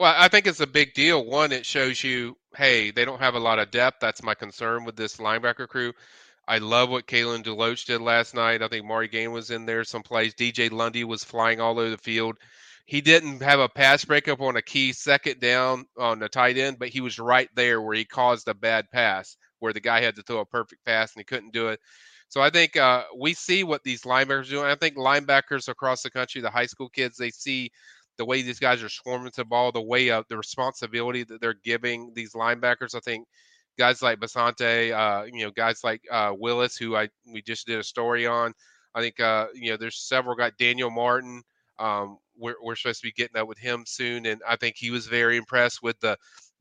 Well, 0.00 0.12
I 0.16 0.26
think 0.26 0.48
it's 0.48 0.60
a 0.60 0.66
big 0.66 0.94
deal. 0.94 1.24
One, 1.24 1.52
it 1.52 1.64
shows 1.64 2.02
you, 2.02 2.36
hey, 2.56 2.90
they 2.90 3.04
don't 3.04 3.20
have 3.20 3.36
a 3.36 3.40
lot 3.40 3.60
of 3.60 3.70
depth. 3.70 4.00
That's 4.00 4.24
my 4.24 4.34
concern 4.34 4.84
with 4.84 4.96
this 4.96 5.18
linebacker 5.18 5.68
crew. 5.68 5.92
I 6.48 6.58
love 6.58 6.90
what 6.90 7.06
Kalen 7.06 7.44
Deloach 7.44 7.86
did 7.86 8.00
last 8.00 8.34
night. 8.34 8.62
I 8.62 8.66
think 8.68 8.84
Mari 8.84 9.06
Gain 9.06 9.30
was 9.30 9.52
in 9.52 9.66
there 9.66 9.84
some 9.84 10.02
plays. 10.02 10.34
DJ 10.34 10.72
Lundy 10.72 11.04
was 11.04 11.22
flying 11.22 11.60
all 11.60 11.78
over 11.78 11.90
the 11.90 11.96
field. 11.98 12.38
He 12.84 13.00
didn't 13.00 13.42
have 13.42 13.60
a 13.60 13.68
pass 13.68 14.04
breakup 14.04 14.40
on 14.40 14.56
a 14.56 14.62
key 14.62 14.92
second 14.92 15.40
down 15.40 15.86
on 15.98 16.18
the 16.18 16.28
tight 16.28 16.58
end, 16.58 16.78
but 16.78 16.88
he 16.88 17.00
was 17.00 17.18
right 17.18 17.48
there 17.54 17.80
where 17.80 17.96
he 17.96 18.04
caused 18.04 18.48
a 18.48 18.54
bad 18.54 18.90
pass, 18.92 19.36
where 19.60 19.72
the 19.72 19.80
guy 19.80 20.00
had 20.00 20.16
to 20.16 20.22
throw 20.22 20.40
a 20.40 20.46
perfect 20.46 20.84
pass 20.84 21.14
and 21.14 21.20
he 21.20 21.24
couldn't 21.24 21.52
do 21.52 21.68
it. 21.68 21.80
So 22.28 22.40
I 22.40 22.50
think 22.50 22.76
uh, 22.76 23.04
we 23.18 23.34
see 23.34 23.62
what 23.62 23.82
these 23.84 24.02
linebackers 24.02 24.48
do. 24.48 24.62
I 24.62 24.74
think 24.74 24.96
linebackers 24.96 25.68
across 25.68 26.02
the 26.02 26.10
country, 26.10 26.40
the 26.40 26.50
high 26.50 26.66
school 26.66 26.88
kids, 26.88 27.16
they 27.16 27.30
see 27.30 27.70
the 28.18 28.24
way 28.24 28.42
these 28.42 28.58
guys 28.58 28.82
are 28.82 28.88
swarming 28.88 29.30
to 29.32 29.42
the 29.42 29.44
ball, 29.44 29.70
the 29.70 29.82
way 29.82 30.10
of 30.10 30.24
the 30.28 30.36
responsibility 30.36 31.24
that 31.24 31.40
they're 31.40 31.54
giving 31.62 32.12
these 32.14 32.32
linebackers. 32.32 32.94
I 32.94 33.00
think 33.00 33.26
guys 33.78 34.02
like 34.02 34.18
Bissainthe, 34.20 34.92
uh, 34.92 35.24
you 35.24 35.44
know, 35.44 35.50
guys 35.50 35.80
like 35.84 36.02
uh, 36.10 36.32
Willis, 36.36 36.76
who 36.76 36.96
I 36.96 37.08
we 37.26 37.42
just 37.42 37.66
did 37.66 37.78
a 37.78 37.84
story 37.84 38.26
on. 38.26 38.52
I 38.94 39.00
think 39.00 39.20
uh, 39.20 39.46
you 39.54 39.70
know 39.70 39.76
there's 39.76 40.06
several 40.06 40.34
guys. 40.36 40.52
Daniel 40.58 40.90
Martin, 40.90 41.42
um, 41.82 42.18
we're 42.36 42.54
we're 42.62 42.76
supposed 42.76 43.00
to 43.00 43.06
be 43.08 43.12
getting 43.12 43.34
that 43.34 43.48
with 43.48 43.58
him 43.58 43.84
soon, 43.86 44.26
and 44.26 44.40
I 44.48 44.56
think 44.56 44.76
he 44.76 44.90
was 44.90 45.06
very 45.06 45.36
impressed 45.36 45.82
with 45.82 45.98
the 46.00 46.16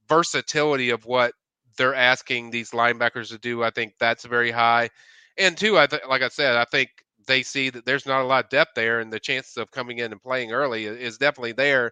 versatility 0.07 0.89
of 0.89 1.05
what 1.05 1.33
they're 1.77 1.95
asking 1.95 2.51
these 2.51 2.71
linebackers 2.71 3.29
to 3.29 3.37
do. 3.37 3.63
I 3.63 3.69
think 3.69 3.93
that's 3.99 4.25
very 4.25 4.51
high, 4.51 4.89
and 5.37 5.57
two, 5.57 5.77
I 5.77 5.87
th- 5.87 6.03
like 6.09 6.21
I 6.23 6.29
said, 6.29 6.55
I 6.55 6.65
think 6.65 6.89
they 7.27 7.43
see 7.43 7.69
that 7.69 7.85
there's 7.85 8.05
not 8.05 8.21
a 8.21 8.25
lot 8.25 8.45
of 8.45 8.49
depth 8.49 8.71
there, 8.75 8.99
and 8.99 9.13
the 9.13 9.19
chances 9.19 9.57
of 9.57 9.71
coming 9.71 9.99
in 9.99 10.11
and 10.11 10.21
playing 10.21 10.51
early 10.51 10.85
is 10.85 11.17
definitely 11.17 11.53
there. 11.53 11.91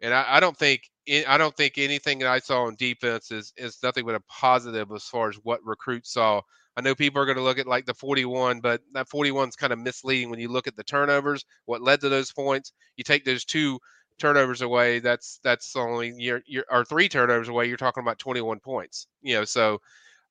And 0.00 0.14
I, 0.14 0.36
I 0.36 0.40
don't 0.40 0.56
think 0.56 0.82
I 1.26 1.36
don't 1.36 1.56
think 1.56 1.78
anything 1.78 2.20
that 2.20 2.28
I 2.28 2.38
saw 2.38 2.64
on 2.64 2.76
defense 2.76 3.30
is 3.30 3.52
is 3.56 3.78
nothing 3.82 4.06
but 4.06 4.14
a 4.14 4.20
positive 4.28 4.90
as 4.92 5.04
far 5.04 5.28
as 5.28 5.36
what 5.42 5.60
recruits 5.64 6.12
saw. 6.12 6.40
I 6.76 6.80
know 6.80 6.94
people 6.94 7.20
are 7.20 7.26
going 7.26 7.36
to 7.36 7.42
look 7.42 7.58
at 7.58 7.66
like 7.66 7.84
the 7.84 7.94
41, 7.94 8.60
but 8.60 8.80
that 8.94 9.08
41 9.08 9.48
is 9.48 9.56
kind 9.56 9.72
of 9.72 9.78
misleading 9.78 10.30
when 10.30 10.40
you 10.40 10.48
look 10.48 10.66
at 10.66 10.76
the 10.76 10.84
turnovers. 10.84 11.44
What 11.66 11.82
led 11.82 12.00
to 12.00 12.08
those 12.08 12.32
points? 12.32 12.72
You 12.96 13.04
take 13.04 13.24
those 13.24 13.44
two 13.44 13.78
turnovers 14.18 14.62
away. 14.62 15.00
That's 15.00 15.40
that's 15.42 15.76
only 15.76 16.14
your 16.16 16.42
your 16.46 16.64
or 16.70 16.84
three 16.84 17.08
turnovers 17.08 17.48
away. 17.48 17.66
You're 17.66 17.76
talking 17.76 18.02
about 18.02 18.18
21 18.18 18.60
points. 18.60 19.06
You 19.20 19.34
know, 19.34 19.44
so 19.44 19.80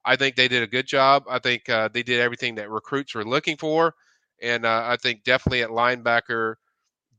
I 0.04 0.16
think 0.16 0.36
they 0.36 0.48
did 0.48 0.64
a 0.64 0.68
good 0.68 0.88
job. 0.88 1.24
I 1.30 1.40
think 1.40 1.70
uh, 1.70 1.90
they 1.94 2.04
did 2.04 2.20
everything 2.20 2.56
that 2.56 2.70
recruits 2.72 3.14
were 3.14 3.26
looking 3.26 3.58
for, 3.58 3.94
and 4.42 4.66
uh, 4.66 4.84
I 4.86 4.98
think 4.98 5.24
definitely 5.24 5.62
at 5.62 5.70
linebacker 5.70 6.56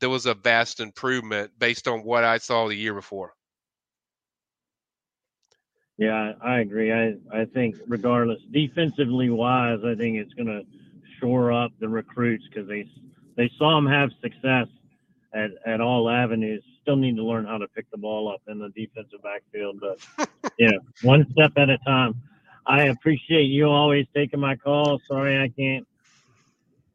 there 0.01 0.11
was 0.11 0.27
a 0.27 0.35
vast 0.35 0.81
improvement 0.81 1.53
based 1.59 1.87
on 1.87 2.01
what 2.03 2.25
I 2.25 2.39
saw 2.39 2.67
the 2.67 2.75
year 2.75 2.95
before. 2.95 3.35
Yeah, 5.99 6.33
I 6.43 6.61
agree. 6.61 6.93
I, 6.93 7.15
I 7.33 7.45
think 7.45 7.77
regardless, 7.87 8.41
defensively 8.51 9.31
wise, 9.31 9.81
I 9.85 9.95
think 9.95 10.17
it's 10.17 10.33
going 10.35 10.49
to 10.49 10.63
shore 11.21 11.53
up 11.53 11.73
the 11.81 11.89
recruits 11.89 12.45
because 12.49 12.69
they 12.69 12.87
they 13.37 13.51
saw 13.59 13.77
them 13.77 13.87
have 13.87 14.11
success 14.21 14.67
at, 15.35 15.51
at 15.67 15.81
all 15.81 16.09
avenues. 16.11 16.63
Still 16.83 16.97
need 16.97 17.17
to 17.17 17.25
learn 17.25 17.47
how 17.47 17.59
to 17.59 17.69
pick 17.69 17.91
the 17.91 17.99
ball 17.99 18.31
up 18.33 18.43
in 18.49 18.59
the 18.59 18.69
defensive 18.71 19.23
backfield, 19.23 19.81
but 19.81 19.99
yeah, 20.59 20.73
one 21.03 21.27
step 21.33 21.53
at 21.57 21.71
a 21.71 21.79
time. 21.79 22.15
I 22.67 22.85
appreciate 22.85 23.45
you 23.45 23.67
always 23.67 24.07
taking 24.15 24.41
my 24.41 24.57
call. 24.57 25.01
Sorry 25.09 25.39
I 25.39 25.49
can't 25.49 25.87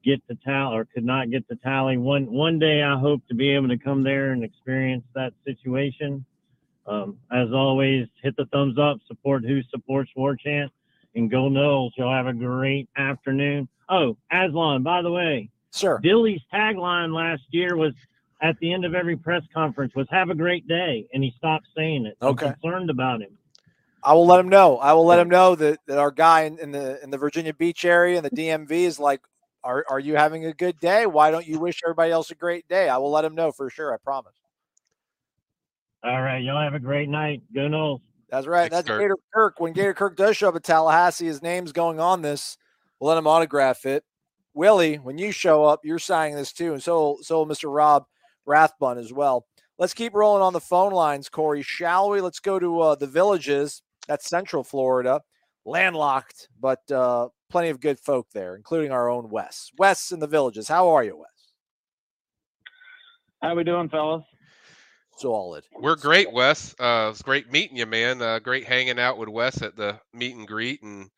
get 0.03 0.21
the 0.27 0.35
tally 0.35 0.77
or 0.77 0.85
could 0.85 1.03
not 1.03 1.29
get 1.29 1.47
the 1.47 1.55
tally. 1.57 1.97
One 1.97 2.31
one 2.31 2.59
day 2.59 2.83
I 2.83 2.97
hope 2.97 3.21
to 3.27 3.35
be 3.35 3.49
able 3.51 3.67
to 3.69 3.77
come 3.77 4.03
there 4.03 4.31
and 4.31 4.43
experience 4.43 5.03
that 5.15 5.33
situation. 5.45 6.25
Um, 6.87 7.17
as 7.31 7.49
always, 7.53 8.07
hit 8.23 8.35
the 8.37 8.45
thumbs 8.45 8.77
up, 8.79 8.99
support 9.07 9.43
who 9.43 9.61
supports 9.69 10.09
War 10.15 10.35
Chant, 10.35 10.71
and 11.15 11.29
go 11.29 11.49
Noles. 11.49 11.91
Y'all 11.97 12.13
have 12.13 12.27
a 12.27 12.33
great 12.33 12.87
afternoon. 12.97 13.67
Oh, 13.89 14.17
Aslan, 14.31 14.83
by 14.83 15.01
the 15.01 15.11
way, 15.11 15.49
Sir. 15.71 15.99
Billy's 15.99 16.41
tagline 16.53 17.13
last 17.13 17.43
year 17.51 17.75
was 17.75 17.93
at 18.41 18.57
the 18.59 18.71
end 18.73 18.85
of 18.85 18.95
every 18.95 19.17
press 19.17 19.43
conference 19.53 19.93
was 19.95 20.07
"Have 20.11 20.29
a 20.29 20.35
great 20.35 20.67
day," 20.67 21.07
and 21.13 21.23
he 21.23 21.33
stopped 21.37 21.67
saying 21.75 22.05
it. 22.05 22.17
I'm 22.21 22.29
Okay. 22.29 22.53
concerned 22.61 22.89
about 22.89 23.21
him. 23.21 23.37
I 24.03 24.13
will 24.13 24.25
let 24.27 24.39
him 24.39 24.47
know. 24.47 24.77
I 24.77 24.93
will 24.93 25.05
let 25.05 25.19
him 25.19 25.27
know 25.29 25.55
that, 25.55 25.79
that 25.87 25.97
our 25.97 26.11
guy 26.11 26.43
in, 26.43 26.59
in 26.59 26.71
the 26.71 27.03
in 27.03 27.09
the 27.09 27.17
Virginia 27.17 27.53
Beach 27.53 27.83
area 27.83 28.17
and 28.17 28.25
the 28.25 28.29
DMV 28.29 28.71
is 28.71 28.99
like, 28.99 29.21
are 29.63 29.83
are 29.89 29.99
you 29.99 30.15
having 30.15 30.45
a 30.45 30.53
good 30.53 30.79
day? 30.79 31.05
Why 31.05 31.31
don't 31.31 31.47
you 31.47 31.59
wish 31.59 31.81
everybody 31.83 32.11
else 32.11 32.31
a 32.31 32.35
great 32.35 32.67
day? 32.69 32.87
I 32.89 32.97
will 32.97 33.11
let 33.11 33.25
him 33.25 33.35
know 33.35 33.51
for 33.51 33.69
sure. 33.69 33.93
I 33.93 33.97
promise. 33.97 34.33
All 36.07 36.21
right, 36.21 36.41
y'all 36.41 36.61
have 36.61 36.73
a 36.73 36.79
great 36.79 37.09
night. 37.09 37.41
Go 37.53 37.67
Noles. 37.67 37.99
That's 38.29 38.47
right. 38.47 38.71
Thanks, 38.71 38.75
That's 38.75 38.87
Kirk. 38.87 39.01
Gator 39.01 39.17
Kirk. 39.33 39.59
When 39.59 39.73
Gator 39.73 39.93
Kirk 39.93 40.15
does 40.15 40.37
show 40.37 40.47
up 40.47 40.55
at 40.55 40.63
Tallahassee, 40.63 41.25
his 41.25 41.41
name's 41.41 41.73
going 41.73 41.99
on 41.99 42.21
this. 42.21 42.57
We'll 42.97 43.09
let 43.09 43.17
him 43.17 43.27
autograph 43.27 43.85
it. 43.85 44.05
Willie, 44.53 44.95
when 44.95 45.17
you 45.17 45.33
show 45.33 45.65
up, 45.65 45.81
you're 45.83 45.99
signing 45.99 46.37
this 46.37 46.53
too, 46.53 46.71
and 46.71 46.81
so 46.81 47.17
so 47.21 47.39
will 47.39 47.45
Mr. 47.45 47.73
Rob 47.73 48.05
Rathbun 48.45 48.97
as 48.97 49.11
well. 49.11 49.47
Let's 49.77 49.93
keep 49.93 50.13
rolling 50.13 50.41
on 50.41 50.53
the 50.53 50.61
phone 50.61 50.93
lines, 50.93 51.27
Corey. 51.27 51.61
Shall 51.61 52.09
we? 52.09 52.21
Let's 52.21 52.39
go 52.39 52.57
to 52.57 52.79
uh, 52.79 52.95
the 52.95 53.05
villages. 53.05 53.81
That's 54.07 54.29
Central 54.29 54.63
Florida, 54.63 55.21
landlocked, 55.65 56.47
but 56.57 56.89
uh, 56.89 57.27
plenty 57.49 57.67
of 57.67 57.81
good 57.81 57.99
folk 57.99 58.27
there, 58.33 58.55
including 58.55 58.93
our 58.93 59.09
own 59.09 59.29
Wes. 59.29 59.71
Wes 59.77 60.13
in 60.13 60.19
the 60.21 60.27
villages. 60.27 60.69
How 60.69 60.87
are 60.87 61.03
you, 61.03 61.17
Wes? 61.17 61.27
How 63.41 63.55
we 63.55 63.65
doing, 63.65 63.89
fellas? 63.89 64.23
Solid. 65.17 65.63
We're 65.73 65.95
great, 65.95 66.31
Wes. 66.31 66.75
Uh, 66.79 67.09
it's 67.11 67.23
great 67.23 67.51
meeting 67.51 67.77
you, 67.77 67.87
man. 67.87 68.21
Uh, 68.21 68.39
great 68.39 68.65
hanging 68.65 68.99
out 68.99 69.17
with 69.17 69.29
Wes 69.29 69.61
at 69.63 69.75
the 69.75 69.99
meet 70.13 70.35
and 70.35 70.47
greet, 70.47 70.83
and 70.83 71.09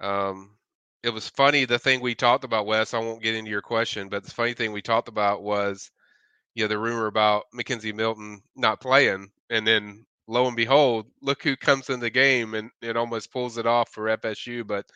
um, 0.00 0.56
it 1.02 1.10
was 1.10 1.28
funny. 1.28 1.66
The 1.66 1.78
thing 1.78 2.00
we 2.00 2.14
talked 2.14 2.44
about, 2.44 2.66
Wes. 2.66 2.94
I 2.94 2.98
won't 2.98 3.22
get 3.22 3.34
into 3.34 3.50
your 3.50 3.62
question, 3.62 4.08
but 4.08 4.24
the 4.24 4.30
funny 4.30 4.54
thing 4.54 4.72
we 4.72 4.80
talked 4.80 5.08
about 5.08 5.42
was, 5.42 5.90
you 6.54 6.64
know, 6.64 6.68
the 6.68 6.78
rumor 6.78 7.06
about 7.06 7.44
McKenzie 7.54 7.94
Milton 7.94 8.42
not 8.56 8.80
playing, 8.80 9.30
and 9.50 9.66
then 9.66 10.06
lo 10.26 10.46
and 10.46 10.56
behold, 10.56 11.06
look 11.20 11.42
who 11.42 11.54
comes 11.54 11.90
in 11.90 12.00
the 12.00 12.10
game, 12.10 12.54
and 12.54 12.70
it 12.80 12.96
almost 12.96 13.32
pulls 13.32 13.58
it 13.58 13.66
off 13.66 13.90
for 13.90 14.16
FSU. 14.16 14.66
But 14.66 14.86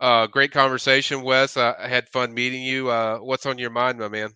uh, 0.00 0.26
great 0.26 0.50
conversation, 0.50 1.22
Wes. 1.22 1.56
I 1.56 1.86
had 1.86 2.08
fun 2.08 2.34
meeting 2.34 2.62
you. 2.62 2.90
Uh, 2.90 3.18
what's 3.18 3.46
on 3.46 3.58
your 3.58 3.70
mind, 3.70 3.98
my 3.98 4.08
man? 4.08 4.30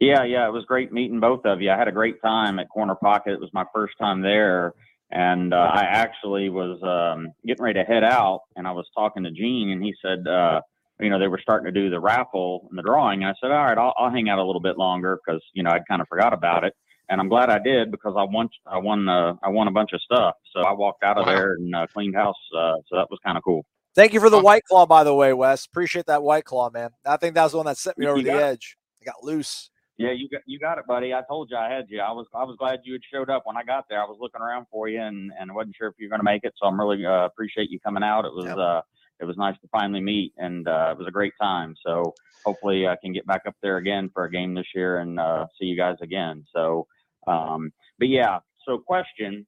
Yeah, 0.00 0.22
yeah, 0.24 0.46
it 0.46 0.52
was 0.52 0.64
great 0.64 0.92
meeting 0.92 1.18
both 1.20 1.44
of 1.44 1.60
you. 1.60 1.70
I 1.70 1.76
had 1.76 1.88
a 1.88 1.92
great 1.92 2.22
time 2.22 2.58
at 2.58 2.68
Corner 2.68 2.94
Pocket. 2.94 3.32
It 3.32 3.40
was 3.40 3.50
my 3.52 3.64
first 3.74 3.94
time 4.00 4.22
there, 4.22 4.72
and 5.10 5.52
uh, 5.52 5.56
I 5.72 5.82
actually 5.82 6.50
was 6.50 6.80
um, 6.84 7.32
getting 7.44 7.64
ready 7.64 7.80
to 7.80 7.84
head 7.84 8.04
out, 8.04 8.42
and 8.54 8.66
I 8.68 8.70
was 8.72 8.86
talking 8.96 9.24
to 9.24 9.30
Gene, 9.32 9.70
and 9.70 9.82
he 9.82 9.92
said, 10.00 10.28
uh, 10.28 10.60
you 11.00 11.10
know, 11.10 11.18
they 11.18 11.26
were 11.26 11.40
starting 11.42 11.72
to 11.72 11.80
do 11.80 11.90
the 11.90 11.98
raffle 11.98 12.66
and 12.70 12.78
the 12.78 12.82
drawing. 12.82 13.22
And 13.22 13.30
I 13.30 13.34
said, 13.42 13.50
all 13.50 13.64
right, 13.64 13.76
I'll, 13.78 13.92
I'll 13.98 14.10
hang 14.10 14.28
out 14.28 14.38
a 14.38 14.44
little 14.44 14.60
bit 14.60 14.78
longer 14.78 15.18
because 15.24 15.42
you 15.52 15.62
know 15.64 15.70
I'd 15.70 15.86
kind 15.88 16.00
of 16.00 16.06
forgot 16.08 16.32
about 16.32 16.62
it. 16.64 16.74
and 17.08 17.20
I'm 17.20 17.28
glad 17.28 17.50
I 17.50 17.58
did 17.58 17.90
because 17.90 18.14
I 18.16 18.22
won 18.24 18.48
I 18.66 18.78
won 18.78 19.08
uh, 19.08 19.34
I 19.42 19.48
won 19.48 19.66
a 19.66 19.72
bunch 19.72 19.90
of 19.94 20.00
stuff. 20.02 20.34
So 20.54 20.60
I 20.62 20.72
walked 20.72 21.02
out 21.02 21.18
of 21.18 21.26
Wow. 21.26 21.32
there 21.32 21.52
and 21.54 21.74
uh, 21.74 21.86
cleaned 21.92 22.14
house. 22.14 22.36
Uh, 22.56 22.74
so 22.88 22.96
that 22.96 23.08
was 23.10 23.18
kind 23.24 23.36
of 23.36 23.42
cool. 23.42 23.64
Thank 23.96 24.12
you 24.12 24.20
for 24.20 24.30
the 24.30 24.38
white 24.40 24.62
claw, 24.64 24.86
by 24.86 25.02
the 25.02 25.14
way, 25.14 25.32
Wes. 25.32 25.64
Appreciate 25.66 26.06
that 26.06 26.22
white 26.22 26.44
claw, 26.44 26.70
man. 26.70 26.90
I 27.04 27.16
think 27.16 27.34
that 27.34 27.42
was 27.42 27.52
the 27.52 27.58
one 27.58 27.66
that 27.66 27.78
set 27.78 27.98
me 27.98 28.04
You 28.06 28.12
over 28.12 28.22
the 28.22 28.26
got 28.28 28.36
it. 28.36 28.42
edge. 28.44 28.76
I 29.02 29.04
got 29.06 29.24
loose. 29.24 29.70
Yeah, 29.98 30.12
you 30.12 30.28
got 30.28 30.42
you 30.46 30.60
got 30.60 30.78
it, 30.78 30.86
buddy. 30.86 31.12
I 31.12 31.22
told 31.28 31.50
you 31.50 31.56
I 31.56 31.68
had 31.68 31.86
you. 31.88 32.00
I 32.00 32.12
was 32.12 32.26
I 32.32 32.44
was 32.44 32.56
glad 32.56 32.80
you 32.84 32.92
had 32.92 33.02
showed 33.12 33.28
up 33.30 33.42
when 33.46 33.56
I 33.56 33.64
got 33.64 33.86
there. 33.90 34.00
I 34.00 34.04
was 34.04 34.16
looking 34.20 34.40
around 34.40 34.66
for 34.70 34.88
you 34.88 35.00
and 35.02 35.32
and 35.38 35.52
wasn't 35.52 35.74
sure 35.76 35.88
if 35.88 35.94
you 35.98 36.06
were 36.06 36.10
going 36.10 36.20
to 36.20 36.24
make 36.24 36.44
it. 36.44 36.54
So 36.56 36.68
I'm 36.68 36.78
really 36.78 37.04
uh, 37.04 37.24
appreciate 37.26 37.68
you 37.68 37.80
coming 37.80 38.04
out. 38.04 38.24
It 38.24 38.32
was 38.32 38.46
Yep. 38.46 38.56
uh 38.56 38.82
it 39.20 39.24
was 39.24 39.36
nice 39.36 39.56
to 39.62 39.68
finally 39.72 40.00
meet 40.00 40.32
and 40.36 40.68
uh, 40.68 40.90
it 40.92 40.98
was 40.98 41.08
a 41.08 41.10
great 41.10 41.32
time. 41.40 41.74
So 41.84 42.14
hopefully 42.44 42.86
I 42.86 42.94
can 43.02 43.12
get 43.12 43.26
back 43.26 43.42
up 43.48 43.56
there 43.60 43.78
again 43.78 44.10
for 44.14 44.22
a 44.24 44.30
game 44.30 44.54
this 44.54 44.68
year 44.72 45.00
and 45.00 45.18
uh, 45.18 45.46
see 45.58 45.66
you 45.66 45.76
guys 45.76 45.96
again. 46.00 46.44
So 46.54 46.86
um, 47.26 47.72
but 47.98 48.08
yeah. 48.08 48.38
So 48.66 48.78
question. 48.78 49.46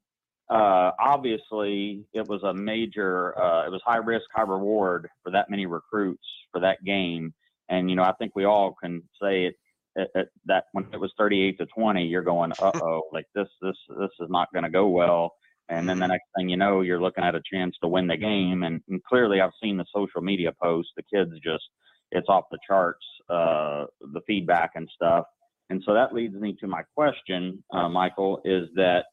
Uh, 0.49 0.90
obviously, 0.99 2.04
it 2.12 2.26
was 2.26 2.42
a 2.42 2.52
major. 2.52 3.40
Uh, 3.40 3.66
it 3.66 3.71
was 3.71 3.80
high 3.87 3.99
risk, 3.99 4.25
high 4.35 4.42
reward 4.42 5.09
for 5.23 5.30
that 5.30 5.49
many 5.49 5.64
recruits 5.66 6.26
for 6.50 6.61
that 6.61 6.83
game. 6.85 7.33
And 7.69 7.88
you 7.88 7.95
know, 7.95 8.02
I 8.02 8.12
think 8.19 8.33
we 8.35 8.45
all 8.45 8.75
can 8.83 9.02
say 9.23 9.45
it 9.45 9.54
at, 9.99 10.09
at 10.15 10.29
that 10.47 10.65
when 10.73 10.87
it 10.93 11.01
was 11.01 11.13
38 11.19 11.59
to 11.59 11.67
20 11.67 12.05
you're 12.05 12.23
going 12.23 12.53
uh-oh 12.61 13.03
like 13.13 13.27
this 13.35 13.49
this 13.61 13.77
this 13.99 14.11
is 14.21 14.29
not 14.29 14.49
going 14.53 14.65
to 14.65 14.71
go 14.71 14.89
well. 14.89 15.33
And 15.69 15.89
then 15.89 16.01
the 16.01 16.09
next 16.09 16.27
thing 16.37 16.49
you 16.49 16.57
know 16.57 16.81
you're 16.81 17.01
looking 17.01 17.25
at 17.25 17.35
a 17.35 17.43
chance 17.53 17.77
to 17.83 17.89
win 17.89 18.07
the 18.07 18.17
game. 18.17 18.63
And, 18.63 18.81
and 18.89 19.03
clearly 19.05 19.41
i've 19.41 19.51
seen 19.63 19.77
the 19.77 19.87
social 19.95 20.21
media 20.21 20.53
posts. 20.63 20.93
The 20.97 21.03
kids 21.15 21.33
just 21.45 21.65
it's 22.13 22.29
off 22.29 22.45
the 22.51 22.59
charts 22.67 23.05
uh 23.29 23.85
the 24.01 24.21
feedback 24.27 24.73
and 24.75 24.89
stuff. 24.95 25.25
And 25.69 25.81
so 25.87 25.95
that 25.95 26.13
leads 26.13 26.35
me 26.35 26.57
to 26.61 26.67
my 26.67 26.83
question 26.97 27.63
uh, 27.73 27.89
michael 27.89 28.41
is 28.45 28.69
that 28.75 29.05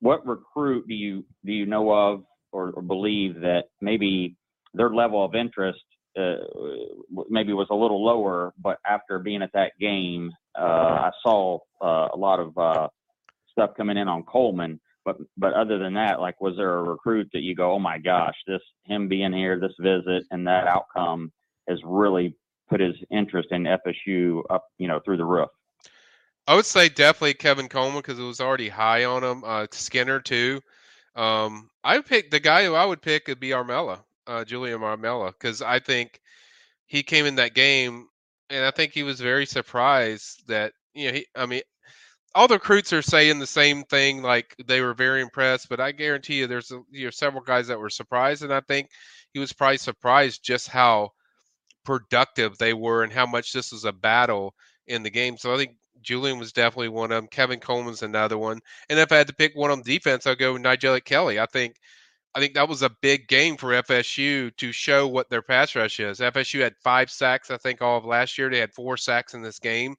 what 0.00 0.26
recruit 0.26 0.86
do 0.88 0.94
you 0.94 1.24
do 1.44 1.52
you 1.52 1.66
know 1.66 1.90
of 1.90 2.24
or, 2.52 2.70
or 2.70 2.82
believe 2.82 3.40
that 3.40 3.64
maybe 3.80 4.36
their 4.74 4.90
level 4.90 5.24
of 5.24 5.34
interest 5.34 5.82
uh, 6.16 6.36
maybe 7.28 7.52
was 7.52 7.68
a 7.70 7.74
little 7.74 8.04
lower, 8.04 8.52
but 8.58 8.78
after 8.86 9.18
being 9.18 9.42
at 9.42 9.52
that 9.52 9.72
game, 9.78 10.32
uh, 10.58 10.62
I 10.62 11.10
saw 11.22 11.58
uh, 11.82 12.08
a 12.12 12.16
lot 12.16 12.40
of 12.40 12.56
uh, 12.56 12.88
stuff 13.52 13.70
coming 13.76 13.96
in 13.96 14.08
on 14.08 14.22
Coleman. 14.22 14.80
But 15.04 15.18
but 15.36 15.52
other 15.52 15.78
than 15.78 15.94
that, 15.94 16.20
like, 16.20 16.40
was 16.40 16.56
there 16.56 16.78
a 16.78 16.82
recruit 16.82 17.28
that 17.32 17.42
you 17.42 17.54
go, 17.54 17.72
oh 17.72 17.78
my 17.78 17.98
gosh, 17.98 18.34
this 18.46 18.62
him 18.86 19.08
being 19.08 19.32
here, 19.32 19.58
this 19.60 19.74
visit, 19.78 20.24
and 20.30 20.46
that 20.46 20.66
outcome 20.66 21.32
has 21.68 21.78
really 21.84 22.34
put 22.68 22.80
his 22.80 22.94
interest 23.10 23.48
in 23.52 23.64
FSU 23.64 24.42
up, 24.50 24.64
you 24.78 24.88
know, 24.88 25.00
through 25.04 25.16
the 25.18 25.24
roof. 25.24 25.48
I 26.48 26.54
would 26.54 26.66
say 26.66 26.88
definitely 26.88 27.34
Kevin 27.34 27.68
Coleman 27.68 27.98
because 28.00 28.18
it 28.18 28.24
was 28.24 28.40
already 28.40 28.68
high 28.68 29.04
on 29.04 29.22
him. 29.22 29.44
Uh, 29.44 29.66
Skinner 29.72 30.20
too. 30.20 30.60
Um, 31.14 31.70
I 31.82 32.00
pick 32.00 32.30
the 32.30 32.40
guy 32.40 32.64
who 32.64 32.74
I 32.74 32.84
would 32.84 33.00
pick 33.00 33.26
would 33.28 33.40
be 33.40 33.50
Armella, 33.50 34.02
uh, 34.26 34.44
Julian 34.44 34.80
Armella, 34.80 35.32
because 35.32 35.62
I 35.62 35.78
think 35.78 36.20
he 36.86 37.02
came 37.02 37.26
in 37.26 37.36
that 37.36 37.54
game, 37.54 38.08
and 38.50 38.64
I 38.64 38.70
think 38.70 38.92
he 38.92 39.02
was 39.02 39.20
very 39.20 39.46
surprised 39.46 40.46
that 40.48 40.72
you 40.94 41.08
know 41.08 41.14
he. 41.14 41.26
I 41.34 41.46
mean, 41.46 41.62
all 42.34 42.48
the 42.48 42.54
recruits 42.54 42.92
are 42.92 43.02
saying 43.02 43.38
the 43.38 43.46
same 43.46 43.84
thing, 43.84 44.22
like 44.22 44.54
they 44.66 44.80
were 44.80 44.94
very 44.94 45.22
impressed. 45.22 45.68
But 45.68 45.80
I 45.80 45.92
guarantee 45.92 46.40
you, 46.40 46.46
there's 46.46 46.70
you 46.90 47.06
know 47.06 47.10
several 47.10 47.42
guys 47.42 47.66
that 47.68 47.80
were 47.80 47.90
surprised, 47.90 48.42
and 48.42 48.52
I 48.52 48.60
think 48.60 48.88
he 49.32 49.38
was 49.38 49.52
probably 49.52 49.78
surprised 49.78 50.44
just 50.44 50.68
how 50.68 51.10
productive 51.84 52.58
they 52.58 52.74
were 52.74 53.04
and 53.04 53.12
how 53.12 53.26
much 53.26 53.52
this 53.52 53.72
was 53.72 53.84
a 53.84 53.92
battle 53.92 54.54
in 54.86 55.02
the 55.02 55.10
game. 55.10 55.36
So 55.38 55.54
I 55.54 55.56
think 55.56 55.76
Julian 56.02 56.38
was 56.38 56.52
definitely 56.52 56.88
one 56.88 57.10
of 57.10 57.16
them. 57.16 57.28
Kevin 57.28 57.60
Coleman's 57.60 58.02
another 58.02 58.38
one. 58.38 58.60
And 58.88 58.98
if 58.98 59.10
I 59.12 59.16
had 59.16 59.26
to 59.28 59.34
pick 59.34 59.54
one 59.54 59.70
on 59.70 59.82
defense, 59.82 60.26
I'll 60.26 60.36
go 60.36 60.52
with 60.52 60.62
Nyjalik 60.62 61.04
Kelly. 61.04 61.40
I 61.40 61.46
think 61.46 61.76
I 62.36 62.38
think 62.38 62.52
that 62.52 62.68
was 62.68 62.82
a 62.82 62.90
big 62.90 63.28
game 63.28 63.56
for 63.56 63.70
FSU 63.70 64.54
to 64.58 64.70
show 64.70 65.08
what 65.08 65.30
their 65.30 65.40
pass 65.40 65.74
rush 65.74 65.98
is. 66.00 66.20
FSU 66.20 66.60
had 66.60 66.76
five 66.76 67.10
sacks, 67.10 67.50
I 67.50 67.56
think, 67.56 67.80
all 67.80 67.96
of 67.96 68.04
last 68.04 68.36
year. 68.36 68.50
They 68.50 68.58
had 68.58 68.74
four 68.74 68.98
sacks 68.98 69.32
in 69.32 69.40
this 69.40 69.58
game. 69.58 69.96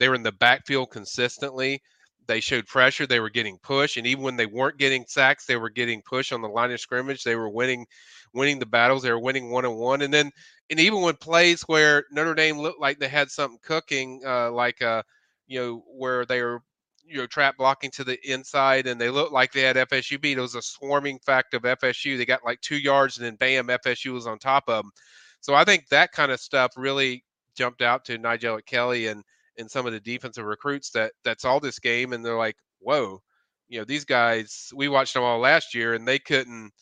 They 0.00 0.08
were 0.08 0.16
in 0.16 0.24
the 0.24 0.32
backfield 0.32 0.90
consistently. 0.90 1.80
They 2.26 2.40
showed 2.40 2.66
pressure. 2.66 3.06
They 3.06 3.20
were 3.20 3.30
getting 3.30 3.56
push, 3.58 3.96
and 3.96 4.04
even 4.04 4.24
when 4.24 4.34
they 4.34 4.46
weren't 4.46 4.78
getting 4.78 5.04
sacks, 5.06 5.46
they 5.46 5.54
were 5.56 5.70
getting 5.70 6.02
push 6.02 6.32
on 6.32 6.42
the 6.42 6.48
line 6.48 6.72
of 6.72 6.80
scrimmage. 6.80 7.22
They 7.22 7.36
were 7.36 7.48
winning, 7.48 7.86
winning 8.34 8.58
the 8.58 8.66
battles. 8.66 9.04
They 9.04 9.12
were 9.12 9.20
winning 9.20 9.52
one 9.52 9.64
on 9.64 9.76
one, 9.76 10.02
and 10.02 10.12
then 10.12 10.32
and 10.70 10.80
even 10.80 11.02
when 11.02 11.14
plays 11.14 11.62
where 11.68 12.04
Notre 12.10 12.34
Dame 12.34 12.58
looked 12.58 12.80
like 12.80 12.98
they 12.98 13.06
had 13.06 13.30
something 13.30 13.60
cooking, 13.62 14.22
uh, 14.26 14.50
like 14.50 14.82
uh, 14.82 15.04
you 15.46 15.60
know, 15.60 15.84
where 15.86 16.26
they 16.26 16.42
were 16.42 16.62
you 17.08 17.18
know 17.18 17.26
trap 17.26 17.56
blocking 17.56 17.90
to 17.92 18.04
the 18.04 18.18
inside, 18.30 18.86
and 18.86 19.00
they 19.00 19.10
looked 19.10 19.32
like 19.32 19.52
they 19.52 19.62
had 19.62 19.76
FSU 19.76 20.20
beat. 20.20 20.38
It 20.38 20.42
was 20.42 20.54
a 20.54 20.62
swarming 20.62 21.18
fact 21.24 21.54
of 21.54 21.62
FSU. 21.62 22.16
They 22.16 22.26
got 22.26 22.44
like 22.44 22.60
two 22.60 22.78
yards, 22.78 23.18
and 23.18 23.26
then 23.26 23.36
bam, 23.36 23.68
FSU 23.68 24.12
was 24.12 24.26
on 24.26 24.38
top 24.38 24.64
of 24.68 24.84
them. 24.84 24.92
So 25.40 25.54
I 25.54 25.64
think 25.64 25.88
that 25.88 26.12
kind 26.12 26.32
of 26.32 26.40
stuff 26.40 26.72
really 26.76 27.24
jumped 27.56 27.82
out 27.82 28.04
to 28.06 28.18
Nyjalik 28.18 28.66
Kelly 28.66 29.06
and 29.06 29.22
and 29.58 29.70
some 29.70 29.86
of 29.86 29.92
the 29.92 30.00
defensive 30.00 30.44
recruits 30.44 30.90
that 30.90 31.12
that 31.24 31.40
saw 31.40 31.58
this 31.58 31.78
game, 31.78 32.12
and 32.12 32.24
they're 32.24 32.36
like, 32.36 32.56
whoa, 32.80 33.22
you 33.68 33.78
know, 33.78 33.84
these 33.84 34.04
guys. 34.04 34.70
We 34.74 34.88
watched 34.88 35.14
them 35.14 35.22
all 35.22 35.38
last 35.38 35.74
year, 35.74 35.94
and 35.94 36.06
they 36.06 36.18
couldn't, 36.18 36.72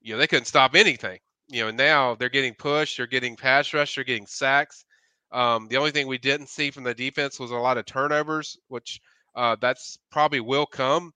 you 0.00 0.14
know, 0.14 0.18
they 0.18 0.26
couldn't 0.26 0.46
stop 0.46 0.74
anything. 0.74 1.18
You 1.48 1.64
know, 1.64 1.70
now 1.70 2.14
they're 2.14 2.28
getting 2.28 2.54
pushed, 2.54 2.96
they're 2.96 3.06
getting 3.06 3.36
pass 3.36 3.72
rush, 3.74 3.94
they're 3.94 4.04
getting 4.04 4.26
sacks. 4.26 4.84
Um, 5.32 5.68
the 5.68 5.76
only 5.78 5.90
thing 5.90 6.06
we 6.06 6.18
didn't 6.18 6.48
see 6.48 6.70
from 6.70 6.84
the 6.84 6.94
defense 6.94 7.38
was 7.40 7.50
a 7.50 7.56
lot 7.56 7.78
of 7.78 7.86
turnovers, 7.86 8.56
which 8.68 9.00
uh, 9.34 9.56
that's 9.60 9.98
probably 10.10 10.40
will 10.40 10.66
come. 10.66 11.12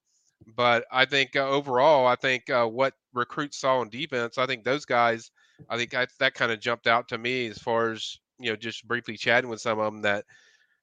But 0.54 0.84
I 0.92 1.06
think 1.06 1.34
uh, 1.34 1.48
overall, 1.48 2.06
I 2.06 2.14
think 2.14 2.48
uh, 2.50 2.66
what 2.66 2.94
recruits 3.14 3.58
saw 3.58 3.78
on 3.78 3.88
defense, 3.88 4.38
I 4.38 4.46
think 4.46 4.64
those 4.64 4.84
guys, 4.84 5.30
I 5.68 5.76
think 5.76 5.94
I, 5.94 6.06
that 6.20 6.34
kind 6.34 6.52
of 6.52 6.60
jumped 6.60 6.86
out 6.86 7.08
to 7.08 7.18
me 7.18 7.46
as 7.46 7.58
far 7.58 7.90
as 7.90 8.18
you 8.38 8.50
know, 8.50 8.56
just 8.56 8.86
briefly 8.86 9.16
chatting 9.16 9.50
with 9.50 9.60
some 9.60 9.78
of 9.78 9.92
them 9.92 10.02
that 10.02 10.24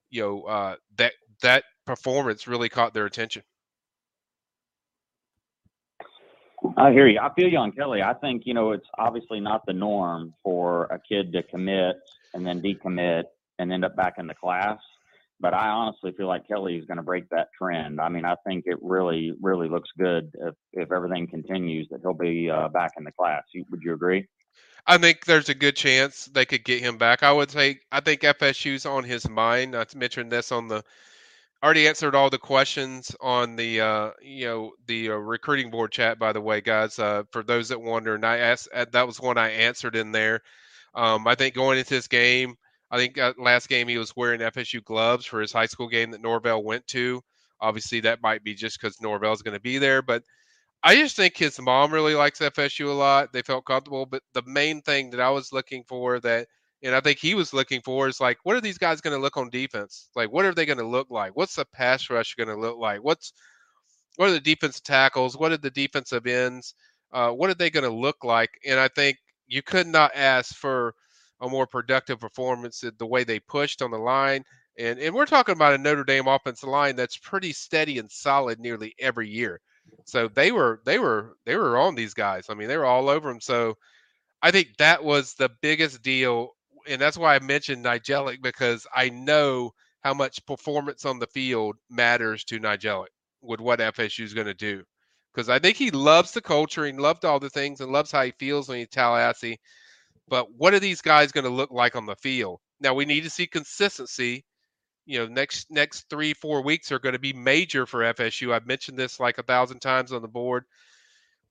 you 0.10 0.22
know 0.22 0.44
uh, 0.44 0.76
that 0.98 1.14
that 1.42 1.64
performance 1.86 2.48
really 2.48 2.70
caught 2.70 2.94
their 2.94 3.06
attention. 3.06 3.44
I 6.78 6.92
hear 6.92 7.08
you. 7.08 7.20
I 7.20 7.32
feel 7.34 7.50
you 7.50 7.58
on 7.58 7.72
Kelly. 7.74 8.02
I 8.02 8.14
think, 8.14 8.44
you 8.46 8.54
know, 8.54 8.72
it's 8.72 8.88
obviously 8.98 9.40
not 9.40 9.66
the 9.66 9.74
norm 9.74 10.34
for 10.44 10.86
a 10.86 10.98
kid 10.98 11.34
to 11.34 11.44
commit 11.44 11.98
and 12.34 12.46
then 12.46 12.62
decommit 12.62 13.24
and 13.60 13.72
end 13.72 13.84
up 13.84 13.96
back 13.96 14.16
in 14.18 14.28
the 14.28 14.34
class. 14.34 14.80
But 15.44 15.54
I 15.54 15.68
honestly 15.68 16.14
feel 16.14 16.28
like 16.28 16.48
Kelly 16.48 16.78
is 16.78 16.86
going 16.86 16.98
to 16.98 17.04
break 17.04 17.28
that 17.32 17.50
trend. 17.58 18.00
I 18.00 18.08
mean, 18.08 18.24
I 18.24 18.36
think 18.48 18.64
it 18.66 18.78
really, 18.82 19.34
really 19.42 19.68
looks 19.68 19.90
good 20.00 20.32
if, 20.40 20.56
if 20.72 20.90
everything 20.90 21.28
continues 21.28 21.86
that 21.92 22.00
he'll 22.00 22.14
be 22.14 22.50
uh, 22.50 22.70
back 22.70 22.92
in 22.98 23.04
the 23.04 23.12
class. 23.12 23.44
Would 23.70 23.82
you 23.84 23.94
agree? 23.94 24.26
I 24.88 24.98
think 24.98 25.26
there's 25.26 25.50
a 25.50 25.54
good 25.54 25.76
chance 25.76 26.28
they 26.28 26.46
could 26.46 26.64
get 26.64 26.80
him 26.80 26.98
back. 26.98 27.24
I 27.24 27.34
would 27.34 27.52
say 27.52 27.80
I 27.92 28.00
think 28.00 28.22
FSU's 28.22 28.86
on 28.86 29.04
his 29.04 29.28
mind. 29.30 29.76
I 29.76 29.86
mentioned 29.94 30.32
this 30.32 30.54
on 30.54 30.70
the 30.70 30.82
already 31.62 31.90
answered 31.90 32.16
all 32.16 32.30
the 32.30 32.38
questions 32.38 33.14
on 33.20 33.58
the 33.58 33.82
uh, 33.82 34.12
you 34.22 34.46
know 34.46 34.72
the 34.88 35.10
uh, 35.10 35.16
recruiting 35.16 35.72
board 35.72 35.92
chat. 35.92 36.20
By 36.20 36.32
the 36.32 36.40
way, 36.42 36.62
guys, 36.62 37.00
uh, 37.00 37.24
for 37.32 37.44
those 37.44 37.68
that 37.68 37.82
wonder, 37.82 38.16
and 38.16 38.26
I 38.26 38.38
asked 38.38 38.70
uh, 38.74 38.86
that 38.94 39.08
was 39.08 39.20
one 39.20 39.38
I 39.38 39.50
answered 39.50 39.98
in 39.98 40.14
there. 40.14 40.42
Um, 40.96 41.28
I 41.28 41.36
think 41.36 41.54
going 41.54 41.78
into 41.78 41.90
this 41.90 42.08
game, 42.08 42.56
I 42.94 42.98
think 42.98 43.18
uh, 43.18 43.34
last 43.40 43.70
game 43.70 43.88
he 43.88 43.98
was 43.98 44.16
wearing 44.16 44.40
FSU 44.40 44.84
gloves 44.84 45.26
for 45.26 45.42
his 45.42 45.52
high 45.52 45.66
school 45.66 45.88
game 45.88 46.12
that 46.12 46.22
Norvell 46.22 46.64
went 46.64 46.86
to. 46.90 47.24
Obviously, 47.60 48.02
that 48.02 48.22
might 48.22 48.44
be 48.44 48.54
just 48.54 48.80
because 48.80 49.02
Norvell's 49.02 49.42
going 49.42 49.56
to 49.56 49.60
be 49.60 49.80
there, 49.80 50.04
but 50.04 50.22
I 50.84 50.94
just 50.96 51.16
think 51.16 51.36
his 51.36 51.60
mom 51.60 51.92
really 51.92 52.14
likes 52.14 52.38
FSU 52.38 52.90
a 52.90 52.92
lot. 52.92 53.34
They 53.34 53.42
felt 53.42 53.66
comfortable, 53.66 54.06
but 54.06 54.22
the 54.34 54.44
main 54.46 54.84
thing 54.84 55.10
that 55.10 55.20
I 55.20 55.32
was 55.32 55.52
looking 55.52 55.84
for 55.88 56.20
that 56.20 56.48
and 56.84 56.94
I 56.94 57.00
think 57.00 57.18
he 57.18 57.34
was 57.34 57.52
looking 57.52 57.82
for 57.82 58.08
is 58.08 58.22
like, 58.22 58.38
what 58.44 58.56
are 58.56 58.62
these 58.62 58.78
guys 58.78 59.02
going 59.02 59.16
to 59.16 59.22
look 59.22 59.38
on 59.38 59.50
defense? 59.50 60.10
Like, 60.16 60.32
what 60.32 60.46
are 60.46 60.54
they 60.54 60.68
going 60.68 60.78
to 60.78 60.88
look 60.88 61.10
like? 61.10 61.36
What's 61.36 61.56
the 61.56 61.66
pass 61.66 62.12
rush 62.12 62.36
going 62.36 62.50
to 62.50 62.56
look 62.56 62.78
like? 62.78 63.04
What's 63.04 63.34
what 64.18 64.30
are 64.30 64.34
the 64.34 64.40
defensive 64.40 64.84
tackles? 64.84 65.36
What 65.36 65.52
are 65.52 65.58
the 65.58 65.72
defensive 65.72 66.28
ends? 66.28 66.76
Uh, 67.12 67.32
what 67.32 67.50
are 67.50 67.56
they 67.56 67.72
going 67.72 67.90
to 67.90 67.96
look 67.96 68.24
like? 68.24 68.52
And 68.68 68.80
I 68.80 68.88
think 68.90 69.18
you 69.48 69.64
could 69.64 69.88
not 69.88 70.12
ask 70.14 70.54
for 70.54 70.94
a 71.44 71.50
more 71.50 71.68
productive 71.68 72.20
performance 72.20 72.84
the 72.98 73.06
way 73.06 73.24
they 73.24 73.40
pushed 73.40 73.82
on 73.82 73.92
the 73.92 73.98
line. 73.98 74.44
And 74.80 74.98
and 74.98 75.14
we're 75.14 75.28
talking 75.28 75.56
about 75.56 75.74
a 75.74 75.78
Notre 75.78 76.04
Dame 76.04 76.28
offensive 76.28 76.70
line 76.70 76.96
that's 76.96 77.18
pretty 77.18 77.54
steady 77.54 78.00
and 78.00 78.10
solid 78.10 78.60
nearly 78.60 78.96
every 79.00 79.30
year. 79.30 79.60
So 80.06 80.28
they 80.28 80.52
were 80.52 80.82
they 80.86 80.98
were 80.98 81.38
they 81.46 81.56
were 81.56 81.78
on 81.78 81.94
these 81.94 82.14
guys. 82.16 82.46
I 82.50 82.56
mean, 82.56 82.68
they 82.68 82.78
were 82.78 82.86
all 82.86 83.10
over 83.10 83.30
them. 83.30 83.42
So 83.42 83.76
I 84.42 84.50
think 84.50 84.70
that 84.78 85.04
was 85.04 85.36
the 85.36 85.50
biggest 85.62 86.02
deal 86.02 86.52
and 86.88 87.00
that's 87.02 87.18
why 87.18 87.36
I 87.36 87.40
mentioned 87.40 87.86
Nyjalik 87.86 88.42
because 88.42 88.88
I 88.94 89.10
know 89.10 89.72
how 90.04 90.14
much 90.14 90.46
performance 90.46 91.06
on 91.06 91.20
the 91.20 91.28
field 91.28 91.76
matters 91.90 92.44
to 92.46 92.60
Nyjalik 92.60 93.08
with 93.42 93.60
what 93.60 93.80
FSU 93.80 94.24
is 94.24 94.34
going 94.34 94.48
to 94.48 94.54
do. 94.54 94.84
Because 95.34 95.50
I 95.50 95.60
think 95.60 95.78
he 95.78 95.92
loves 95.92 96.32
the 96.32 96.42
culture 96.42 96.86
and 96.86 97.00
loved 97.00 97.26
all 97.26 97.40
the 97.40 97.50
things 97.50 97.82
and 97.82 97.92
loves 97.92 98.12
how 98.12 98.24
he 98.24 98.34
feels 98.38 98.68
when 98.68 98.80
he's 98.80 98.90
Tallahassee. 98.90 99.60
But 100.28 100.54
what 100.56 100.74
are 100.74 100.80
these 100.80 101.02
guys 101.02 101.32
going 101.32 101.44
to 101.44 101.50
look 101.50 101.72
like 101.72 101.96
on 101.96 102.06
the 102.06 102.16
field? 102.16 102.60
Now 102.80 102.94
we 102.94 103.06
need 103.06 103.22
to 103.22 103.30
see 103.30 103.48
consistency 103.48 104.46
you 105.06 105.20
know 105.20 105.28
next 105.28 105.70
next 105.70 106.10
three 106.10 106.34
four 106.34 106.62
weeks 106.62 106.90
are 106.90 107.00
going 107.00 107.14
to 107.14 107.20
be 107.20 107.34
major 107.34 107.86
for 107.86 108.00
FSU. 108.14 108.54
I've 108.54 108.66
mentioned 108.68 108.98
this 108.98 109.20
like 109.20 109.38
a 109.38 109.44
thousand 109.44 109.80
times 109.80 110.14
on 110.14 110.22
the 110.22 110.28
board. 110.28 110.64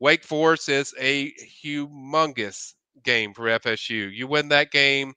Wake 0.01 0.25
Forest 0.25 0.69
is 0.69 0.95
a 0.99 1.33
humongous 1.65 2.75
game 3.05 3.35
for 3.35 3.45
FSU. 3.45 4.11
You 4.13 4.27
win 4.27 4.49
that 4.49 4.71
game, 4.71 5.15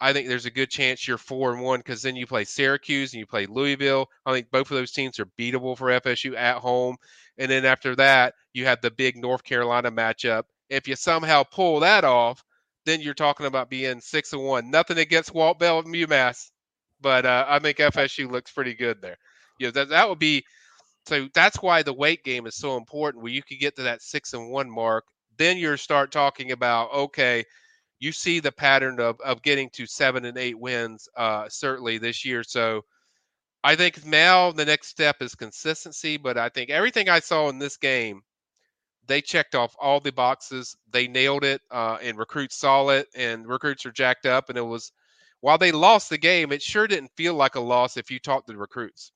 I 0.00 0.12
think 0.12 0.28
there's 0.28 0.46
a 0.46 0.50
good 0.50 0.70
chance 0.70 1.06
you're 1.06 1.18
four 1.18 1.52
and 1.52 1.62
one 1.62 1.80
because 1.80 2.00
then 2.00 2.16
you 2.16 2.26
play 2.26 2.44
Syracuse 2.44 3.12
and 3.12 3.20
you 3.20 3.26
play 3.26 3.46
Louisville. 3.46 4.08
I 4.24 4.32
think 4.32 4.50
both 4.50 4.70
of 4.70 4.76
those 4.76 4.92
teams 4.92 5.18
are 5.20 5.26
beatable 5.38 5.76
for 5.76 5.88
FSU 5.88 6.36
at 6.36 6.56
home. 6.56 6.96
And 7.36 7.50
then 7.50 7.66
after 7.66 7.94
that, 7.96 8.34
you 8.54 8.64
have 8.64 8.80
the 8.80 8.90
big 8.90 9.16
North 9.16 9.44
Carolina 9.44 9.90
matchup. 9.90 10.44
If 10.70 10.88
you 10.88 10.96
somehow 10.96 11.42
pull 11.42 11.80
that 11.80 12.04
off, 12.04 12.42
then 12.84 13.00
you're 13.00 13.14
talking 13.14 13.46
about 13.46 13.70
being 13.70 14.00
six 14.00 14.32
and 14.32 14.42
one. 14.42 14.70
Nothing 14.70 14.98
against 14.98 15.34
Walt 15.34 15.58
Bell 15.58 15.80
and 15.80 15.94
UMass, 15.94 16.50
but 17.00 17.26
uh, 17.26 17.44
I 17.48 17.58
think 17.58 17.78
FSU 17.78 18.30
looks 18.30 18.52
pretty 18.52 18.74
good 18.74 19.00
there. 19.02 19.16
You 19.58 19.66
know, 19.66 19.72
that 19.72 19.88
that 19.90 20.08
would 20.08 20.18
be 20.18 20.44
so. 21.06 21.28
That's 21.34 21.62
why 21.62 21.82
the 21.82 21.92
weight 21.92 22.24
game 22.24 22.46
is 22.46 22.56
so 22.56 22.76
important. 22.76 23.22
Where 23.22 23.32
you 23.32 23.42
could 23.42 23.58
get 23.58 23.76
to 23.76 23.82
that 23.82 24.02
six 24.02 24.32
and 24.32 24.50
one 24.50 24.70
mark, 24.70 25.04
then 25.36 25.58
you 25.58 25.76
start 25.76 26.12
talking 26.12 26.52
about 26.52 26.92
okay, 26.92 27.44
you 27.98 28.12
see 28.12 28.40
the 28.40 28.52
pattern 28.52 29.00
of 29.00 29.20
of 29.20 29.42
getting 29.42 29.70
to 29.70 29.86
seven 29.86 30.24
and 30.24 30.38
eight 30.38 30.58
wins 30.58 31.08
uh, 31.16 31.48
certainly 31.48 31.98
this 31.98 32.24
year. 32.24 32.42
So 32.42 32.82
I 33.62 33.76
think 33.76 34.04
now 34.06 34.52
the 34.52 34.64
next 34.64 34.88
step 34.88 35.16
is 35.20 35.34
consistency. 35.34 36.16
But 36.16 36.38
I 36.38 36.48
think 36.48 36.70
everything 36.70 37.08
I 37.08 37.20
saw 37.20 37.48
in 37.50 37.58
this 37.58 37.76
game 37.76 38.22
they 39.10 39.20
checked 39.20 39.56
off 39.56 39.74
all 39.80 39.98
the 39.98 40.12
boxes. 40.12 40.76
They 40.92 41.08
nailed 41.08 41.42
it, 41.42 41.60
uh, 41.70 41.98
and 42.00 42.16
recruits 42.16 42.56
saw 42.56 42.88
it, 42.90 43.08
and 43.16 43.46
recruits 43.46 43.84
are 43.84 43.90
jacked 43.90 44.24
up. 44.24 44.48
And 44.48 44.56
it 44.56 44.62
was, 44.62 44.92
while 45.40 45.58
they 45.58 45.72
lost 45.72 46.10
the 46.10 46.18
game, 46.18 46.52
it 46.52 46.62
sure 46.62 46.86
didn't 46.86 47.10
feel 47.16 47.34
like 47.34 47.56
a 47.56 47.60
loss 47.60 47.96
if 47.96 48.10
you 48.10 48.20
talked 48.20 48.46
to 48.46 48.52
the 48.52 48.58
recruits. 48.58 49.12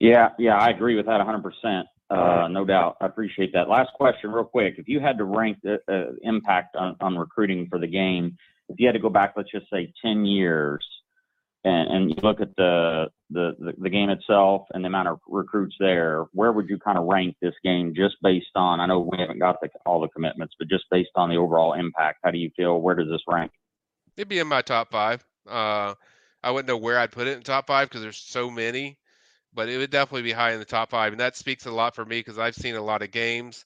Yeah, 0.00 0.30
yeah, 0.38 0.56
I 0.56 0.70
agree 0.70 0.96
with 0.96 1.06
that 1.06 1.20
100%. 1.20 1.84
Uh, 2.08 2.48
no 2.48 2.64
doubt. 2.64 2.96
I 3.00 3.06
appreciate 3.06 3.52
that. 3.52 3.68
Last 3.68 3.90
question, 3.94 4.30
real 4.30 4.44
quick. 4.44 4.76
If 4.78 4.88
you 4.88 5.00
had 5.00 5.18
to 5.18 5.24
rank 5.24 5.58
the 5.62 5.78
uh, 5.88 6.12
impact 6.22 6.76
on, 6.76 6.96
on 7.00 7.18
recruiting 7.18 7.66
for 7.68 7.78
the 7.78 7.86
game, 7.86 8.36
if 8.68 8.80
you 8.80 8.86
had 8.86 8.92
to 8.92 8.98
go 8.98 9.10
back, 9.10 9.34
let's 9.36 9.50
just 9.50 9.68
say 9.70 9.92
10 10.02 10.24
years, 10.24 10.84
and, 11.66 11.90
and 11.90 12.10
you 12.10 12.16
look 12.22 12.40
at 12.40 12.54
the, 12.56 13.10
the, 13.30 13.56
the, 13.58 13.72
the 13.76 13.90
game 13.90 14.08
itself 14.08 14.62
and 14.72 14.84
the 14.84 14.86
amount 14.86 15.08
of 15.08 15.18
recruits 15.26 15.74
there, 15.80 16.26
where 16.32 16.52
would 16.52 16.68
you 16.68 16.78
kind 16.78 16.96
of 16.96 17.06
rank 17.06 17.34
this 17.42 17.54
game 17.64 17.92
just 17.94 18.14
based 18.22 18.54
on? 18.54 18.78
I 18.78 18.86
know 18.86 19.00
we 19.00 19.18
haven't 19.18 19.40
got 19.40 19.60
the, 19.60 19.68
all 19.84 20.00
the 20.00 20.08
commitments, 20.08 20.54
but 20.60 20.68
just 20.68 20.84
based 20.92 21.10
on 21.16 21.28
the 21.28 21.36
overall 21.36 21.72
impact, 21.72 22.20
how 22.22 22.30
do 22.30 22.38
you 22.38 22.52
feel? 22.56 22.80
Where 22.80 22.94
does 22.94 23.08
this 23.08 23.22
rank? 23.26 23.50
It'd 24.16 24.28
be 24.28 24.38
in 24.38 24.46
my 24.46 24.62
top 24.62 24.92
five. 24.92 25.24
Uh, 25.44 25.94
I 26.40 26.52
wouldn't 26.52 26.68
know 26.68 26.76
where 26.76 27.00
I'd 27.00 27.10
put 27.10 27.26
it 27.26 27.36
in 27.36 27.42
top 27.42 27.66
five 27.66 27.88
because 27.88 28.00
there's 28.00 28.16
so 28.16 28.48
many, 28.48 28.96
but 29.52 29.68
it 29.68 29.76
would 29.76 29.90
definitely 29.90 30.22
be 30.22 30.32
high 30.32 30.52
in 30.52 30.60
the 30.60 30.64
top 30.64 30.90
five, 30.90 31.12
and 31.12 31.20
that 31.20 31.36
speaks 31.36 31.66
a 31.66 31.72
lot 31.72 31.96
for 31.96 32.04
me 32.04 32.20
because 32.20 32.38
I've 32.38 32.54
seen 32.54 32.76
a 32.76 32.82
lot 32.82 33.02
of 33.02 33.10
games. 33.10 33.64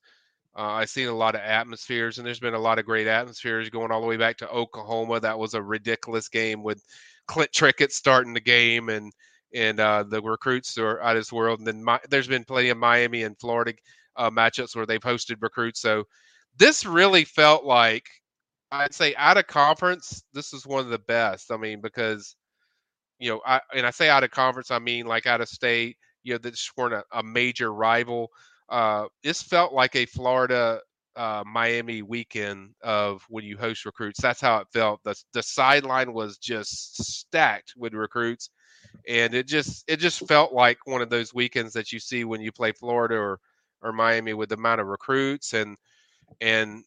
Uh, 0.56 0.72
I've 0.72 0.88
seen 0.88 1.08
a 1.08 1.14
lot 1.14 1.34
of 1.34 1.42
atmospheres, 1.42 2.16
and 2.16 2.26
there's 2.26 2.40
been 2.40 2.54
a 2.54 2.58
lot 2.58 2.78
of 2.78 2.86
great 2.86 3.06
atmospheres 3.06 3.68
going 3.68 3.92
all 3.92 4.00
the 4.00 4.06
way 4.06 4.16
back 4.16 4.38
to 4.38 4.48
Oklahoma. 4.48 5.20
That 5.20 5.38
was 5.38 5.52
a 5.52 5.62
ridiculous 5.62 6.28
game 6.28 6.62
with 6.62 6.82
Clint 7.30 7.52
Trickett 7.52 7.92
starting 7.92 8.34
the 8.34 8.40
game 8.40 8.88
and 8.88 9.12
and 9.54 9.78
uh, 9.78 10.02
the 10.02 10.20
recruits 10.20 10.76
are 10.78 11.00
out 11.00 11.16
of 11.16 11.20
this 11.20 11.32
world. 11.32 11.60
And 11.60 11.66
then 11.66 11.82
my, 11.82 11.98
there's 12.08 12.26
been 12.26 12.44
plenty 12.44 12.70
of 12.70 12.78
Miami 12.78 13.22
and 13.22 13.38
Florida 13.38 13.72
uh, 14.16 14.30
matchups 14.30 14.74
where 14.74 14.86
they've 14.86 15.00
hosted 15.00 15.36
recruits. 15.40 15.80
So 15.80 16.04
this 16.56 16.84
really 16.84 17.24
felt 17.24 17.64
like 17.64 18.04
I'd 18.72 18.94
say 18.94 19.14
out 19.14 19.38
of 19.38 19.46
conference, 19.46 20.24
this 20.32 20.52
is 20.52 20.66
one 20.66 20.80
of 20.80 20.90
the 20.90 20.98
best. 20.98 21.52
I 21.52 21.56
mean, 21.56 21.80
because 21.80 22.34
you 23.20 23.30
know, 23.30 23.40
I 23.46 23.60
and 23.76 23.86
I 23.86 23.90
say 23.90 24.08
out 24.08 24.24
of 24.24 24.32
conference, 24.32 24.72
I 24.72 24.80
mean 24.80 25.06
like 25.06 25.26
out 25.26 25.40
of 25.40 25.48
state. 25.48 25.96
You 26.24 26.34
know, 26.34 26.38
that 26.38 26.50
just 26.50 26.76
weren't 26.76 26.94
a, 26.94 27.04
a 27.12 27.22
major 27.22 27.72
rival. 27.72 28.28
Uh, 28.68 29.06
this 29.22 29.40
felt 29.40 29.72
like 29.72 29.94
a 29.94 30.06
Florida 30.06 30.80
uh, 31.16 31.42
Miami 31.46 32.02
weekend 32.02 32.70
of 32.82 33.24
when 33.28 33.44
you 33.44 33.56
host 33.56 33.84
recruits. 33.84 34.20
That's 34.20 34.40
how 34.40 34.58
it 34.58 34.68
felt. 34.72 35.02
The 35.04 35.20
the 35.32 35.42
sideline 35.42 36.12
was 36.12 36.38
just 36.38 37.02
stacked 37.02 37.74
with 37.76 37.94
recruits, 37.94 38.50
and 39.08 39.34
it 39.34 39.46
just 39.46 39.84
it 39.88 39.98
just 39.98 40.26
felt 40.28 40.52
like 40.52 40.78
one 40.86 41.02
of 41.02 41.10
those 41.10 41.34
weekends 41.34 41.72
that 41.74 41.92
you 41.92 41.98
see 42.00 42.24
when 42.24 42.40
you 42.40 42.52
play 42.52 42.72
Florida 42.72 43.16
or 43.16 43.40
or 43.82 43.92
Miami 43.92 44.34
with 44.34 44.50
the 44.50 44.56
amount 44.56 44.80
of 44.80 44.86
recruits 44.86 45.54
and 45.54 45.76
and 46.40 46.84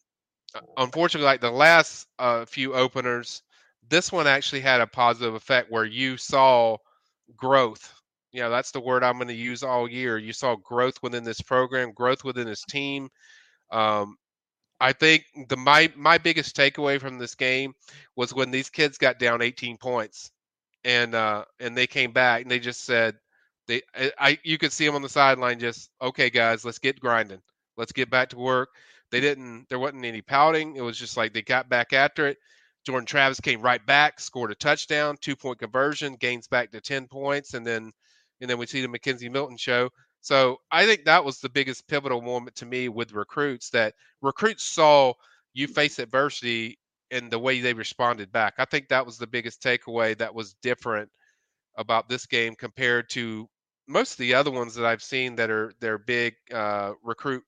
uh, 0.54 0.60
unfortunately, 0.76 1.26
like 1.26 1.40
the 1.40 1.50
last 1.50 2.06
uh, 2.18 2.44
few 2.44 2.74
openers, 2.74 3.42
this 3.88 4.12
one 4.12 4.26
actually 4.26 4.60
had 4.60 4.80
a 4.80 4.86
positive 4.86 5.34
effect 5.34 5.70
where 5.70 5.84
you 5.84 6.16
saw 6.16 6.76
growth. 7.36 7.92
You 8.32 8.40
know, 8.42 8.50
that's 8.50 8.72
the 8.72 8.80
word 8.80 9.04
I'm 9.04 9.16
going 9.16 9.28
to 9.28 9.34
use 9.34 9.62
all 9.62 9.88
year. 9.88 10.18
You 10.18 10.32
saw 10.32 10.56
growth 10.56 10.96
within 11.02 11.24
this 11.24 11.40
program, 11.40 11.92
growth 11.92 12.24
within 12.24 12.46
this 12.46 12.64
team. 12.64 13.08
Um, 13.70 14.16
I 14.80 14.92
think 14.92 15.24
the 15.48 15.56
my 15.56 15.92
my 15.96 16.18
biggest 16.18 16.56
takeaway 16.56 17.00
from 17.00 17.18
this 17.18 17.34
game 17.34 17.74
was 18.16 18.34
when 18.34 18.50
these 18.50 18.70
kids 18.70 18.98
got 18.98 19.18
down 19.18 19.42
18 19.42 19.78
points, 19.78 20.30
and 20.84 21.14
uh, 21.14 21.44
and 21.60 21.76
they 21.76 21.86
came 21.86 22.12
back 22.12 22.42
and 22.42 22.50
they 22.50 22.58
just 22.58 22.84
said 22.84 23.16
they 23.66 23.82
I 24.18 24.38
you 24.44 24.58
could 24.58 24.72
see 24.72 24.86
them 24.86 24.94
on 24.94 25.02
the 25.02 25.08
sideline 25.08 25.58
just 25.58 25.90
okay 26.02 26.30
guys 26.30 26.64
let's 26.64 26.78
get 26.78 27.00
grinding 27.00 27.40
let's 27.76 27.92
get 27.92 28.10
back 28.10 28.30
to 28.30 28.38
work. 28.38 28.70
They 29.10 29.20
didn't 29.20 29.66
there 29.68 29.78
wasn't 29.78 30.04
any 30.04 30.22
pouting. 30.22 30.76
It 30.76 30.82
was 30.82 30.98
just 30.98 31.16
like 31.16 31.32
they 31.32 31.42
got 31.42 31.68
back 31.68 31.92
after 31.92 32.26
it. 32.26 32.38
Jordan 32.84 33.06
Travis 33.06 33.40
came 33.40 33.62
right 33.62 33.84
back, 33.86 34.20
scored 34.20 34.52
a 34.52 34.54
touchdown, 34.54 35.16
two 35.20 35.36
point 35.36 35.58
conversion, 35.58 36.16
gains 36.16 36.48
back 36.48 36.70
to 36.72 36.80
10 36.80 37.06
points, 37.08 37.54
and 37.54 37.66
then 37.66 37.92
and 38.40 38.50
then 38.50 38.58
we 38.58 38.66
see 38.66 38.82
the 38.82 38.88
McKenzie 38.88 39.30
Milton 39.30 39.56
show. 39.56 39.88
So 40.24 40.58
I 40.72 40.86
think 40.86 41.04
that 41.04 41.24
was 41.24 41.40
the 41.40 41.50
biggest 41.50 41.86
pivotal 41.86 42.22
moment 42.22 42.56
to 42.56 42.66
me 42.66 42.88
with 42.88 43.12
recruits 43.12 43.70
that 43.70 43.94
recruits 44.22 44.64
saw 44.64 45.12
you 45.52 45.68
face 45.68 45.98
adversity 45.98 46.78
and 47.10 47.30
the 47.30 47.38
way 47.38 47.60
they 47.60 47.74
responded 47.74 48.32
back. 48.32 48.54
I 48.58 48.64
think 48.64 48.88
that 48.88 49.04
was 49.06 49.18
the 49.18 49.26
biggest 49.26 49.62
takeaway 49.62 50.16
that 50.18 50.34
was 50.34 50.54
different 50.62 51.10
about 51.76 52.08
this 52.08 52.26
game 52.26 52.54
compared 52.54 53.08
to 53.10 53.48
most 53.88 54.12
of 54.12 54.18
the 54.18 54.34
other 54.34 54.50
ones 54.50 54.74
that 54.74 54.86
I've 54.86 55.02
seen 55.02 55.36
that 55.36 55.50
are 55.50 55.72
they're 55.80 55.98
big 55.98 56.34
uh, 56.52 56.92
recruit 57.02 57.44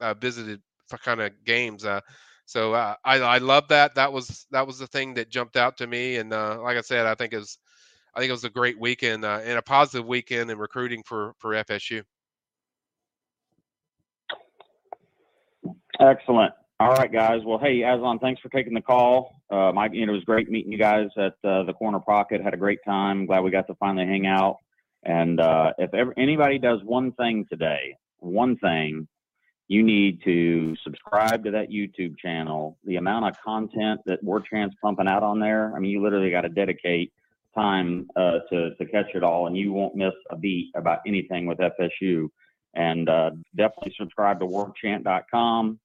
uh, 0.00 0.14
visited 0.14 0.62
kind 1.04 1.20
of 1.20 1.32
games. 1.44 1.84
Uh, 1.84 2.00
so 2.46 2.74
uh, 2.74 2.96
I 3.04 3.16
I 3.20 3.38
love 3.38 3.68
that. 3.68 3.94
That 3.96 4.12
was 4.12 4.46
that 4.52 4.66
was 4.66 4.78
the 4.78 4.86
thing 4.88 5.14
that 5.14 5.30
jumped 5.30 5.56
out 5.56 5.76
to 5.78 5.86
me. 5.86 6.16
And 6.16 6.32
uh, 6.32 6.60
like 6.62 6.76
I 6.76 6.82
said, 6.82 7.06
I 7.06 7.14
think 7.14 7.32
it 7.32 7.38
was 7.38 7.58
I 8.14 8.20
think 8.20 8.30
it 8.30 8.32
was 8.34 8.44
a 8.44 8.50
great 8.50 8.78
weekend 8.80 9.24
uh, 9.24 9.40
and 9.44 9.58
a 9.58 9.62
positive 9.62 10.06
weekend 10.06 10.50
in 10.50 10.58
recruiting 10.58 11.02
for 11.04 11.34
for 11.38 11.54
FSU. 11.54 12.02
Excellent. 16.00 16.54
All 16.80 16.92
right, 16.94 17.12
guys. 17.12 17.42
Well, 17.44 17.58
hey, 17.58 17.82
Aslan, 17.82 18.20
thanks 18.20 18.40
for 18.40 18.48
taking 18.48 18.72
the 18.72 18.80
call. 18.80 19.42
Uh, 19.50 19.70
Mike, 19.74 19.90
you 19.92 20.06
know, 20.06 20.12
it 20.12 20.16
was 20.16 20.24
great 20.24 20.50
meeting 20.50 20.72
you 20.72 20.78
guys 20.78 21.08
at 21.18 21.34
uh, 21.44 21.62
the 21.64 21.74
Corner 21.74 22.00
Pocket. 22.00 22.40
Had 22.42 22.54
a 22.54 22.56
great 22.56 22.78
time. 22.86 23.26
Glad 23.26 23.40
we 23.40 23.50
got 23.50 23.66
to 23.66 23.74
finally 23.74 24.06
hang 24.06 24.26
out. 24.26 24.56
And 25.04 25.38
uh, 25.40 25.74
if 25.76 25.92
ever, 25.92 26.14
anybody 26.16 26.58
does 26.58 26.80
one 26.82 27.12
thing 27.12 27.44
today, 27.50 27.96
one 28.18 28.56
thing, 28.56 29.06
you 29.68 29.82
need 29.82 30.22
to 30.24 30.74
subscribe 30.82 31.44
to 31.44 31.50
that 31.50 31.68
YouTube 31.68 32.16
channel. 32.18 32.78
The 32.84 32.96
amount 32.96 33.26
of 33.26 33.34
content 33.44 34.00
that 34.06 34.22
War 34.24 34.40
Chant's 34.40 34.74
pumping 34.82 35.06
out 35.06 35.22
on 35.22 35.38
there, 35.38 35.74
I 35.76 35.80
mean, 35.80 35.90
you 35.90 36.02
literally 36.02 36.30
got 36.30 36.42
to 36.42 36.48
dedicate 36.48 37.12
time 37.54 38.08
uh, 38.16 38.38
to, 38.50 38.74
to 38.76 38.86
catch 38.86 39.14
it 39.14 39.22
all, 39.22 39.48
and 39.48 39.56
you 39.56 39.74
won't 39.74 39.96
miss 39.96 40.14
a 40.30 40.36
beat 40.36 40.70
about 40.74 41.00
anything 41.06 41.44
with 41.44 41.58
FSU. 41.58 42.30
And 42.72 43.06
uh, 43.10 43.32
definitely 43.54 43.94
subscribe 43.98 44.40
to 44.40 44.46
warchant.com 44.46 45.78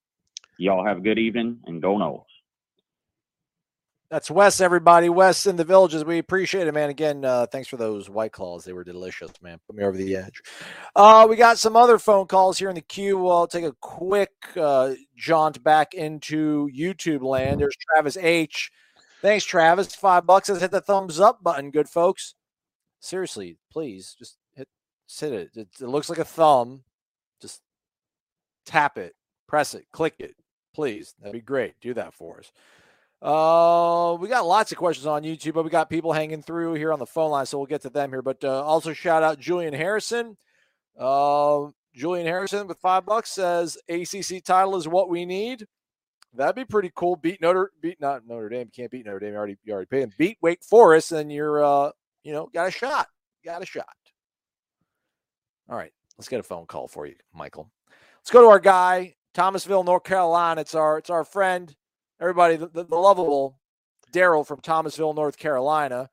Y'all 0.58 0.86
have 0.86 0.98
a 0.98 1.02
good 1.02 1.20
evening 1.20 1.60
and 1.66 1.82
go 1.82 1.98
Noles. 1.98 2.24
That's 4.10 4.30
Wes, 4.30 4.62
everybody. 4.62 5.10
Wes 5.10 5.48
in 5.48 5.56
the 5.56 5.64
villages. 5.64 6.06
We 6.06 6.20
appreciate 6.20 6.68
it, 6.68 6.74
man. 6.74 6.90
Again, 6.90 7.26
uh, 7.26 7.48
thanks 7.48 7.68
for 7.68 7.76
those 7.76 8.10
white 8.10 8.32
claws. 8.32 8.64
They 8.64 8.72
were 8.72 8.84
delicious, 8.84 9.32
man. 9.42 9.60
Put 9.66 9.76
me 9.76 9.84
over 9.84 9.98
the 9.98 10.16
edge. 10.16 10.42
Uh, 10.96 11.26
we 11.28 11.36
got 11.36 11.58
some 11.58 11.76
other 11.76 11.98
phone 11.98 12.28
calls 12.28 12.60
here 12.60 12.70
in 12.70 12.76
the 12.76 12.82
queue. 12.82 13.28
I'll 13.28 13.48
take 13.48 13.66
a 13.66 13.76
quick 13.82 14.32
uh, 14.56 14.94
jaunt 15.18 15.64
back 15.64 15.96
into 15.96 16.70
YouTube 16.70 17.24
land. 17.24 17.60
There's 17.60 17.76
Travis 17.76 18.16
H. 18.16 18.72
Thanks, 19.22 19.44
Travis. 19.44 19.96
Five 19.96 20.28
bucks. 20.28 20.50
Let's 20.50 20.62
hit 20.62 20.72
the 20.72 20.82
thumbs 20.82 21.20
up 21.20 21.44
button, 21.44 21.72
good 21.72 21.90
folks. 21.90 22.36
Seriously, 23.00 23.58
please 23.72 24.16
just 24.18 24.38
hit, 24.54 24.68
hit 25.20 25.34
it. 25.34 25.50
it. 25.56 25.68
It 25.82 25.88
looks 25.88 26.10
like 26.10 26.20
a 26.20 26.26
thumb. 26.26 26.84
Just 27.42 27.62
tap 28.66 29.00
it, 29.00 29.16
press 29.48 29.74
it, 29.74 29.88
click 29.92 30.14
it 30.20 30.36
please. 30.76 31.16
That'd 31.20 31.34
be 31.34 31.42
great. 31.42 31.80
Do 31.80 31.94
that 31.94 32.14
for 32.14 32.40
us. 32.40 32.52
Uh, 33.22 34.18
we 34.20 34.28
got 34.28 34.46
lots 34.46 34.72
of 34.72 34.78
questions 34.78 35.08
on 35.08 35.24
YouTube, 35.24 35.54
but 35.54 35.64
we 35.64 35.70
got 35.70 35.90
people 35.90 36.14
hanging 36.14 36.44
through 36.44 36.74
here 36.74 36.92
on 36.92 37.00
the 37.00 37.06
phone 37.06 37.32
line, 37.32 37.46
so 37.46 37.58
we'll 37.58 37.66
get 37.66 37.82
to 37.82 37.90
them 37.90 38.12
here. 38.12 38.22
But 38.22 38.44
uh, 38.44 38.64
also 38.64 38.94
shout 38.94 39.24
out 39.24 39.40
Julian 39.40 39.74
Harrison. 39.74 40.38
Uh, 41.00 41.68
Julian 41.96 42.28
Harrison 42.28 42.68
with 42.68 42.78
five 42.78 43.06
bucks 43.06 43.32
says 43.32 43.78
ACC 43.90 44.44
title 44.44 44.76
is 44.76 44.88
what 44.88 45.10
we 45.10 45.26
need. 45.26 45.66
That'd 46.34 46.56
be 46.56 46.66
pretty 46.66 46.92
cool. 46.94 47.16
Beat 47.16 47.42
Notre 47.42 47.72
beat 47.82 48.02
not 48.02 48.28
Notre 48.28 48.50
Dame. 48.50 48.70
Can't 48.76 48.92
beat 48.92 49.06
Notre 49.06 49.20
Dame. 49.20 49.32
You 49.32 49.38
already 49.38 49.58
you 49.64 49.74
already 49.74 49.88
paid. 49.88 50.12
Beat 50.18 50.38
Wake 50.42 50.64
Forest, 50.64 51.14
and 51.14 51.32
you're 51.32 51.64
uh 51.64 51.92
you 52.24 52.34
know 52.34 52.50
got 52.54 52.68
a 52.68 52.72
shot. 52.72 53.08
Got 53.44 53.64
a 53.64 53.66
shot. 53.66 53.86
All 55.70 55.78
right, 55.78 55.94
let's 56.18 56.28
get 56.28 56.42
a 56.42 56.44
phone 56.44 56.66
call 56.66 56.88
for 56.88 57.06
you, 57.06 57.16
Michael. 57.34 57.72
Let's 58.20 58.32
go 58.32 58.42
to 58.42 58.50
our 58.50 58.60
guy, 58.60 59.16
Thomasville, 59.36 59.84
North 59.84 60.06
Carolina. 60.06 60.62
It's 60.62 60.74
our 60.74 60.98
it's 60.98 61.10
our 61.10 61.26
friend, 61.26 61.76
everybody, 62.20 62.56
the, 62.56 62.68
the, 62.68 62.96
lovable 62.96 63.60
Daryl 64.12 64.48
from 64.48 64.62
Thomasville, 64.62 65.14
North 65.14 65.38
Carolina. 65.38 66.10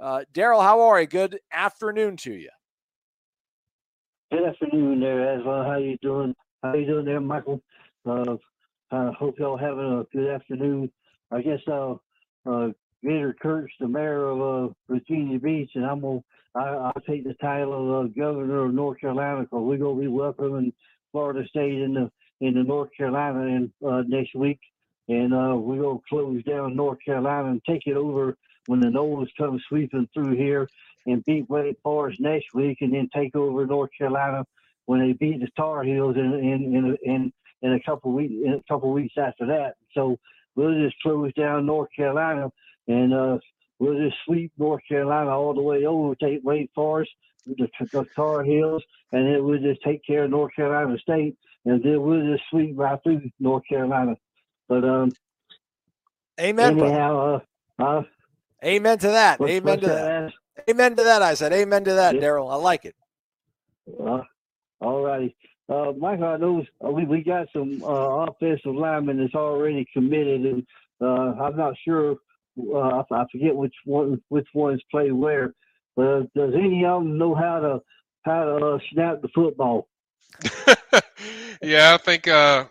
Uh, 0.00 0.22
Daryl, 0.32 0.62
how 0.62 0.80
are 0.80 1.00
you? 1.00 1.06
Good 1.06 1.38
afternoon 1.52 2.16
to 2.18 2.32
you. 2.32 2.48
Good 4.32 4.42
afternoon 4.42 5.00
there, 5.00 5.38
Asla. 5.38 5.66
How 5.66 5.76
you 5.76 5.98
doing? 6.00 6.34
How 6.62 6.74
you 6.74 6.86
doing 6.86 7.04
there, 7.04 7.20
Michael? 7.20 7.60
Uh, 8.06 8.36
I 8.90 9.10
hope 9.18 9.38
y'all 9.38 9.58
having 9.58 9.78
a 9.78 10.16
good 10.16 10.30
afternoon. 10.30 10.90
I 11.30 11.42
guess 11.42 11.60
uh, 11.70 11.94
uh, 12.46 12.68
Gator 13.02 13.36
Kirk's, 13.40 13.74
the 13.80 13.88
mayor 13.88 14.28
of 14.28 14.70
uh, 14.70 14.72
Virginia 14.88 15.38
Beach, 15.38 15.72
and 15.74 15.84
I'm 15.84 16.00
gonna 16.00 16.20
I, 16.54 16.68
I'll 16.68 17.02
take 17.06 17.24
the 17.24 17.34
title 17.34 18.00
of 18.00 18.16
governor 18.16 18.64
of 18.64 18.72
North 18.72 18.98
Carolina 18.98 19.42
because 19.42 19.62
we're 19.62 19.76
gonna 19.76 20.00
be 20.00 20.08
welcoming 20.08 20.72
Florida 21.12 21.46
State 21.48 21.82
in 21.82 21.92
the 21.92 22.10
in 22.40 22.54
the 22.54 22.62
North 22.62 22.90
Carolina 22.96 23.42
in 23.42 23.72
uh, 23.86 24.02
next 24.06 24.34
week, 24.34 24.60
and 25.08 25.32
uh, 25.32 25.56
gonna 25.56 25.98
close 26.08 26.42
down 26.44 26.76
North 26.76 26.98
Carolina 27.04 27.50
and 27.50 27.62
take 27.64 27.86
it 27.86 27.96
over 27.96 28.36
when 28.66 28.80
the 28.80 28.88
Noles 28.88 29.28
come 29.38 29.60
sweeping 29.68 30.08
through 30.12 30.36
here 30.36 30.68
and 31.06 31.24
beat 31.24 31.48
Wake 31.48 31.78
Forest 31.82 32.20
next 32.20 32.52
week, 32.52 32.78
and 32.80 32.92
then 32.92 33.08
take 33.14 33.34
over 33.36 33.66
North 33.66 33.90
Carolina 33.96 34.44
when 34.86 35.00
they 35.00 35.12
beat 35.12 35.40
the 35.40 35.48
Tar 35.56 35.82
Heels 35.82 36.16
in 36.16 36.34
in 36.34 36.74
in 36.74 36.96
in, 37.02 37.32
in 37.62 37.72
a 37.72 37.80
couple 37.80 38.12
weeks 38.12 38.34
in 38.44 38.54
a 38.54 38.72
couple 38.72 38.92
weeks 38.92 39.14
after 39.16 39.46
that. 39.46 39.74
So 39.92 40.18
we'll 40.54 40.80
just 40.82 40.96
close 41.02 41.32
down 41.34 41.66
North 41.66 41.90
Carolina 41.94 42.50
and 42.88 43.12
uh, 43.12 43.38
we'll 43.78 43.98
just 43.98 44.16
sweep 44.24 44.52
North 44.58 44.82
Carolina 44.88 45.30
all 45.30 45.54
the 45.54 45.62
way 45.62 45.84
over, 45.86 46.14
take 46.14 46.40
Wake 46.42 46.70
Forest, 46.74 47.10
the, 47.46 47.68
the 47.92 48.06
Tar 48.14 48.42
Heels, 48.42 48.82
and 49.12 49.26
then 49.26 49.44
we'll 49.44 49.60
just 49.60 49.82
take 49.82 50.04
care 50.04 50.24
of 50.24 50.30
North 50.30 50.54
Carolina 50.54 50.98
State, 50.98 51.36
and 51.66 51.82
then 51.82 52.00
we'll 52.02 52.24
just 52.32 52.44
sweep 52.50 52.72
right 52.78 52.98
through 53.02 53.30
North 53.38 53.64
Carolina. 53.68 54.16
But 54.68 54.84
um, 54.84 55.10
Amen. 56.40 56.78
anyhow, 56.80 57.40
uh, 57.78 57.82
uh, 57.82 58.02
Amen 58.64 58.98
to 58.98 59.08
that. 59.08 59.38
what's- 59.38 59.52
Amen 59.52 59.72
what's 59.74 59.82
to 59.82 59.88
that. 59.88 60.24
As? 60.24 60.32
Amen 60.70 60.96
to 60.96 61.04
that. 61.04 61.22
I 61.22 61.34
said, 61.34 61.52
Amen 61.52 61.84
to 61.84 61.92
that, 61.94 62.14
Yeah. 62.14 62.20
Daryl. 62.22 62.50
I 62.50 62.56
like 62.56 62.84
it. 62.86 62.94
Uh, 64.02 64.22
all 64.80 65.02
righty. 65.04 65.36
Uh, 65.68 65.92
Michael, 65.98 66.24
I 66.28 66.36
know 66.36 66.64
uh, 66.84 66.90
we, 66.90 67.04
we 67.04 67.22
got 67.22 67.48
some 67.52 67.82
uh, 67.82 68.26
offensive 68.26 68.74
linemen 68.74 69.18
that's 69.18 69.34
already 69.34 69.84
committed, 69.92 70.44
and 70.46 70.66
uh, 71.00 71.34
I'm 71.42 71.56
not 71.56 71.74
sure. 71.84 72.16
Uh, 72.58 72.78
I, 72.78 73.02
I 73.14 73.24
forget 73.30 73.54
which 73.54 73.74
one 73.84 74.22
which 74.28 74.46
ones 74.54 74.80
play 74.90 75.10
where, 75.10 75.54
but 75.96 76.02
uh, 76.02 76.20
does 76.34 76.54
any 76.54 76.84
of 76.84 77.02
them 77.02 77.18
know 77.18 77.34
how 77.34 77.58
to 77.60 77.80
how 78.22 78.44
to 78.44 78.66
uh, 78.66 78.78
snap 78.92 79.20
the 79.22 79.28
football? 79.34 79.88
yeah, 81.62 81.94
I 81.94 81.96
think. 81.98 82.28
Uh, 82.28 82.66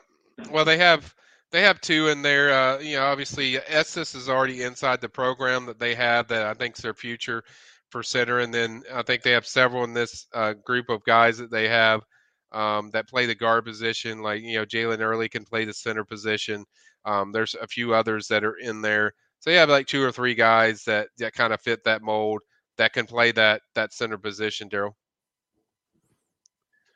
well, 0.51 0.65
they 0.65 0.77
have 0.77 1.13
they 1.51 1.61
have 1.61 1.81
two 1.81 2.07
in 2.09 2.21
there. 2.21 2.51
Uh, 2.53 2.79
you 2.79 2.95
know, 2.97 3.05
obviously 3.05 3.57
Estes 3.57 4.15
is 4.15 4.29
already 4.29 4.63
inside 4.63 5.01
the 5.01 5.09
program 5.09 5.65
that 5.65 5.79
they 5.79 5.95
have 5.95 6.27
that 6.27 6.45
I 6.45 6.53
think's 6.53 6.81
their 6.81 6.93
future 6.93 7.43
for 7.89 8.03
center, 8.03 8.39
and 8.39 8.53
then 8.53 8.83
I 8.93 9.03
think 9.03 9.21
they 9.21 9.31
have 9.31 9.47
several 9.47 9.83
in 9.83 9.93
this 9.93 10.27
uh, 10.33 10.53
group 10.65 10.89
of 10.89 11.03
guys 11.05 11.37
that 11.37 11.51
they 11.51 11.67
have 11.69 12.01
um, 12.51 12.89
that 12.91 13.07
play 13.07 13.25
the 13.25 13.35
guard 13.35 13.65
position. 13.65 14.21
Like 14.21 14.41
you 14.41 14.57
know, 14.57 14.65
Jalen 14.65 14.99
Early 14.99 15.29
can 15.29 15.45
play 15.45 15.65
the 15.65 15.73
center 15.73 16.03
position. 16.03 16.65
Um, 17.05 17.31
there's 17.31 17.55
a 17.55 17.67
few 17.67 17.93
others 17.93 18.27
that 18.27 18.43
are 18.43 18.57
in 18.57 18.81
there. 18.81 19.13
So 19.39 19.51
you 19.51 19.57
have 19.57 19.69
like 19.69 19.85
two 19.85 20.03
or 20.03 20.11
three 20.11 20.33
guys 20.33 20.83
that, 20.85 21.09
that 21.19 21.33
kind 21.33 21.53
of 21.53 21.61
fit 21.61 21.83
that 21.83 22.01
mold 22.01 22.41
that 22.77 22.93
can 22.93 23.05
play 23.05 23.31
that 23.33 23.61
that 23.75 23.93
center 23.93 24.17
position, 24.17 24.69
Daryl. 24.69 24.93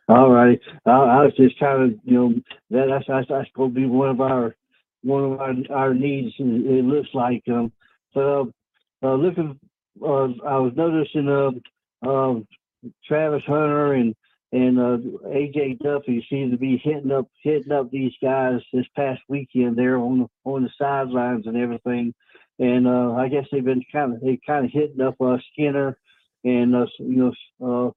All 0.10 0.32
right. 0.32 0.60
I, 0.88 0.91
I 0.91 1.26
was 1.26 1.34
just 1.38 1.60
kind 1.60 1.84
of, 1.84 2.00
you 2.04 2.15
know, 2.15 2.34
that 2.72 2.88
that's, 2.89 3.06
that's, 3.08 3.28
that's 3.30 3.50
going 3.56 3.76
to 3.76 3.80
be 3.80 3.86
one 3.86 4.10
of 4.10 4.22
our 4.22 4.56
one 5.04 5.24
of 5.34 5.39
our, 5.39 5.54
our 5.72 5.93
needs. 5.93 6.34
It 6.39 6.84
looks 6.84 7.10
like. 7.13 7.43
Um, 7.48 7.72
so 8.15 8.52
uh, 9.04 9.13
looking, 9.13 9.60
uh, 10.04 10.30
I 10.45 10.58
was 10.58 10.74
noticing 10.76 11.30
uh, 11.30 12.10
uh, 12.10 12.39
Travis 13.08 13.43
Hunter 13.45 13.93
and 13.93 14.15
and 14.52 14.80
uh, 14.80 14.98
AJ 15.28 15.78
Duffy 15.78 16.26
seem 16.28 16.50
to 16.50 16.58
be 16.58 16.82
hitting 16.84 17.12
up 17.12 17.28
hitting 17.43 17.72
up 17.72 17.91
these 17.91 18.13
guys 18.22 18.62
this 18.74 18.88
past 18.95 19.22
weekend 19.30 19.78
there 19.78 20.00
on 20.00 20.22
the 20.22 20.28
on 20.43 20.63
the 20.63 20.72
sidelines 20.82 21.45
and 21.45 21.56
everything. 21.56 22.15
And 22.58 22.88
uh, 22.88 23.13
I 23.13 23.28
guess 23.30 23.45
they've 23.52 23.63
been 23.63 23.84
kind 23.91 24.15
of 24.15 24.22
they 24.22 24.39
kind 24.45 24.65
of 24.65 24.72
hitting 24.72 25.02
up 25.02 25.22
uh, 25.22 25.38
Skinner 25.54 26.00
and 26.43 26.76
uh, 26.76 26.88
you 26.98 27.34
know. 27.60 27.95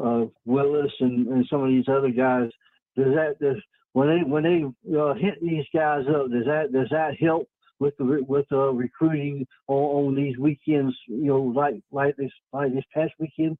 Uh, 0.00 0.26
Willis 0.44 0.92
and, 1.00 1.26
and 1.28 1.46
some 1.50 1.62
of 1.62 1.68
these 1.68 1.88
other 1.88 2.10
guys. 2.10 2.50
Does 2.96 3.14
that 3.14 3.38
does 3.40 3.56
when 3.92 4.08
they 4.08 4.22
when 4.22 4.42
they 4.42 4.96
uh, 4.96 5.14
hit 5.14 5.40
these 5.42 5.64
guys 5.74 6.04
up? 6.08 6.30
Does 6.30 6.44
that 6.46 6.72
does 6.72 6.88
that 6.90 7.16
help 7.18 7.48
with 7.78 7.96
the 7.96 8.24
with 8.26 8.46
uh, 8.52 8.72
recruiting 8.72 9.46
on, 9.68 10.06
on 10.06 10.14
these 10.14 10.38
weekends? 10.38 10.96
You 11.06 11.24
know, 11.24 11.42
like 11.42 11.80
like 11.90 12.16
this 12.16 12.30
like 12.52 12.72
this 12.72 12.84
past 12.94 13.12
weekend. 13.18 13.58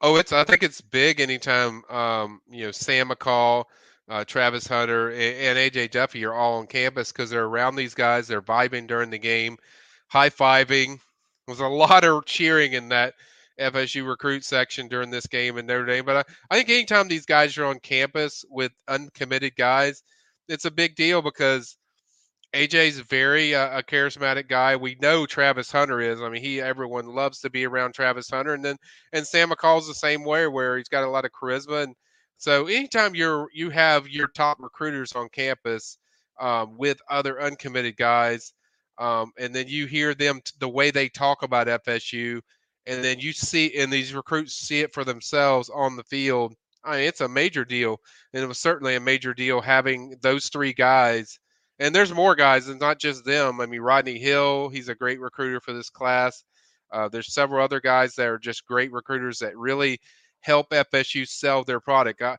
Oh, 0.00 0.16
it's. 0.16 0.32
I 0.32 0.44
think 0.44 0.62
it's 0.62 0.80
big 0.80 1.20
anytime 1.20 1.84
um, 1.88 2.40
you 2.50 2.66
know 2.66 2.72
Sam 2.72 3.08
McCall, 3.10 3.64
uh, 4.08 4.24
Travis 4.24 4.66
Hunter, 4.66 5.10
and, 5.10 5.58
and 5.58 5.58
AJ 5.58 5.92
Duffy 5.92 6.24
are 6.24 6.34
all 6.34 6.58
on 6.58 6.66
campus 6.66 7.12
because 7.12 7.30
they're 7.30 7.44
around 7.44 7.76
these 7.76 7.94
guys. 7.94 8.26
They're 8.26 8.42
vibing 8.42 8.86
during 8.86 9.10
the 9.10 9.18
game, 9.18 9.58
high 10.08 10.30
fiving. 10.30 10.98
There 11.46 11.54
was 11.54 11.60
a 11.60 11.66
lot 11.66 12.04
of 12.04 12.24
cheering 12.26 12.72
in 12.72 12.88
that 12.90 13.14
FSU 13.70 14.06
recruit 14.06 14.44
section 14.44 14.88
during 14.88 15.10
this 15.10 15.26
game 15.26 15.58
in 15.58 15.66
Notre 15.66 15.86
Dame. 15.86 16.04
But 16.04 16.16
I, 16.16 16.32
I 16.50 16.56
think 16.56 16.70
anytime 16.70 17.08
these 17.08 17.26
guys 17.26 17.56
are 17.58 17.64
on 17.64 17.78
campus 17.80 18.44
with 18.50 18.72
uncommitted 18.88 19.56
guys, 19.56 20.02
it's 20.48 20.64
a 20.64 20.70
big 20.70 20.94
deal 20.96 21.22
because 21.22 21.76
AJ's 22.54 22.98
very 23.00 23.54
uh, 23.54 23.78
a 23.78 23.82
charismatic 23.82 24.48
guy. 24.48 24.76
We 24.76 24.96
know 25.00 25.24
Travis 25.24 25.72
Hunter 25.72 26.00
is. 26.00 26.20
I 26.20 26.28
mean, 26.28 26.42
he 26.42 26.60
everyone 26.60 27.06
loves 27.06 27.40
to 27.40 27.50
be 27.50 27.66
around 27.66 27.94
Travis 27.94 28.28
Hunter, 28.28 28.52
and 28.52 28.64
then 28.64 28.76
and 29.12 29.26
Sam 29.26 29.50
McCall's 29.50 29.88
the 29.88 29.94
same 29.94 30.24
way, 30.24 30.46
where 30.46 30.76
he's 30.76 30.88
got 30.88 31.04
a 31.04 31.10
lot 31.10 31.24
of 31.24 31.30
charisma. 31.32 31.84
And 31.84 31.94
so, 32.36 32.66
anytime 32.66 33.14
you're 33.14 33.48
you 33.54 33.70
have 33.70 34.08
your 34.08 34.28
top 34.28 34.58
recruiters 34.60 35.12
on 35.12 35.30
campus 35.30 35.96
um, 36.38 36.76
with 36.76 36.98
other 37.08 37.40
uncommitted 37.40 37.96
guys, 37.96 38.52
um, 38.98 39.32
and 39.38 39.54
then 39.54 39.68
you 39.68 39.86
hear 39.86 40.14
them 40.14 40.40
t- 40.44 40.52
the 40.58 40.68
way 40.68 40.90
they 40.90 41.08
talk 41.08 41.42
about 41.42 41.68
FSU, 41.68 42.40
and 42.86 43.02
then 43.04 43.18
you 43.20 43.32
see 43.32 43.76
and 43.78 43.92
these 43.92 44.14
recruits 44.14 44.54
see 44.54 44.80
it 44.80 44.92
for 44.94 45.04
themselves 45.04 45.70
on 45.70 45.96
the 45.96 46.04
field. 46.04 46.54
I 46.84 46.96
mean, 46.96 47.04
it's 47.08 47.20
a 47.20 47.28
major 47.28 47.64
deal, 47.64 48.00
and 48.32 48.42
it 48.42 48.46
was 48.46 48.58
certainly 48.58 48.96
a 48.96 49.00
major 49.00 49.34
deal 49.34 49.60
having 49.60 50.16
those 50.20 50.48
three 50.48 50.72
guys 50.72 51.38
and 51.82 51.92
there's 51.94 52.14
more 52.14 52.36
guys 52.36 52.68
and 52.68 52.80
not 52.80 52.98
just 52.98 53.24
them 53.24 53.60
i 53.60 53.66
mean 53.66 53.80
rodney 53.80 54.18
hill 54.18 54.68
he's 54.68 54.88
a 54.88 54.94
great 54.94 55.20
recruiter 55.20 55.60
for 55.60 55.72
this 55.72 55.90
class 55.90 56.44
uh, 56.92 57.08
there's 57.08 57.32
several 57.32 57.64
other 57.64 57.80
guys 57.80 58.14
that 58.14 58.28
are 58.28 58.38
just 58.38 58.66
great 58.66 58.92
recruiters 58.92 59.38
that 59.38 59.56
really 59.56 59.98
help 60.40 60.70
fsu 60.70 61.26
sell 61.26 61.64
their 61.64 61.80
product 61.80 62.22
i 62.22 62.36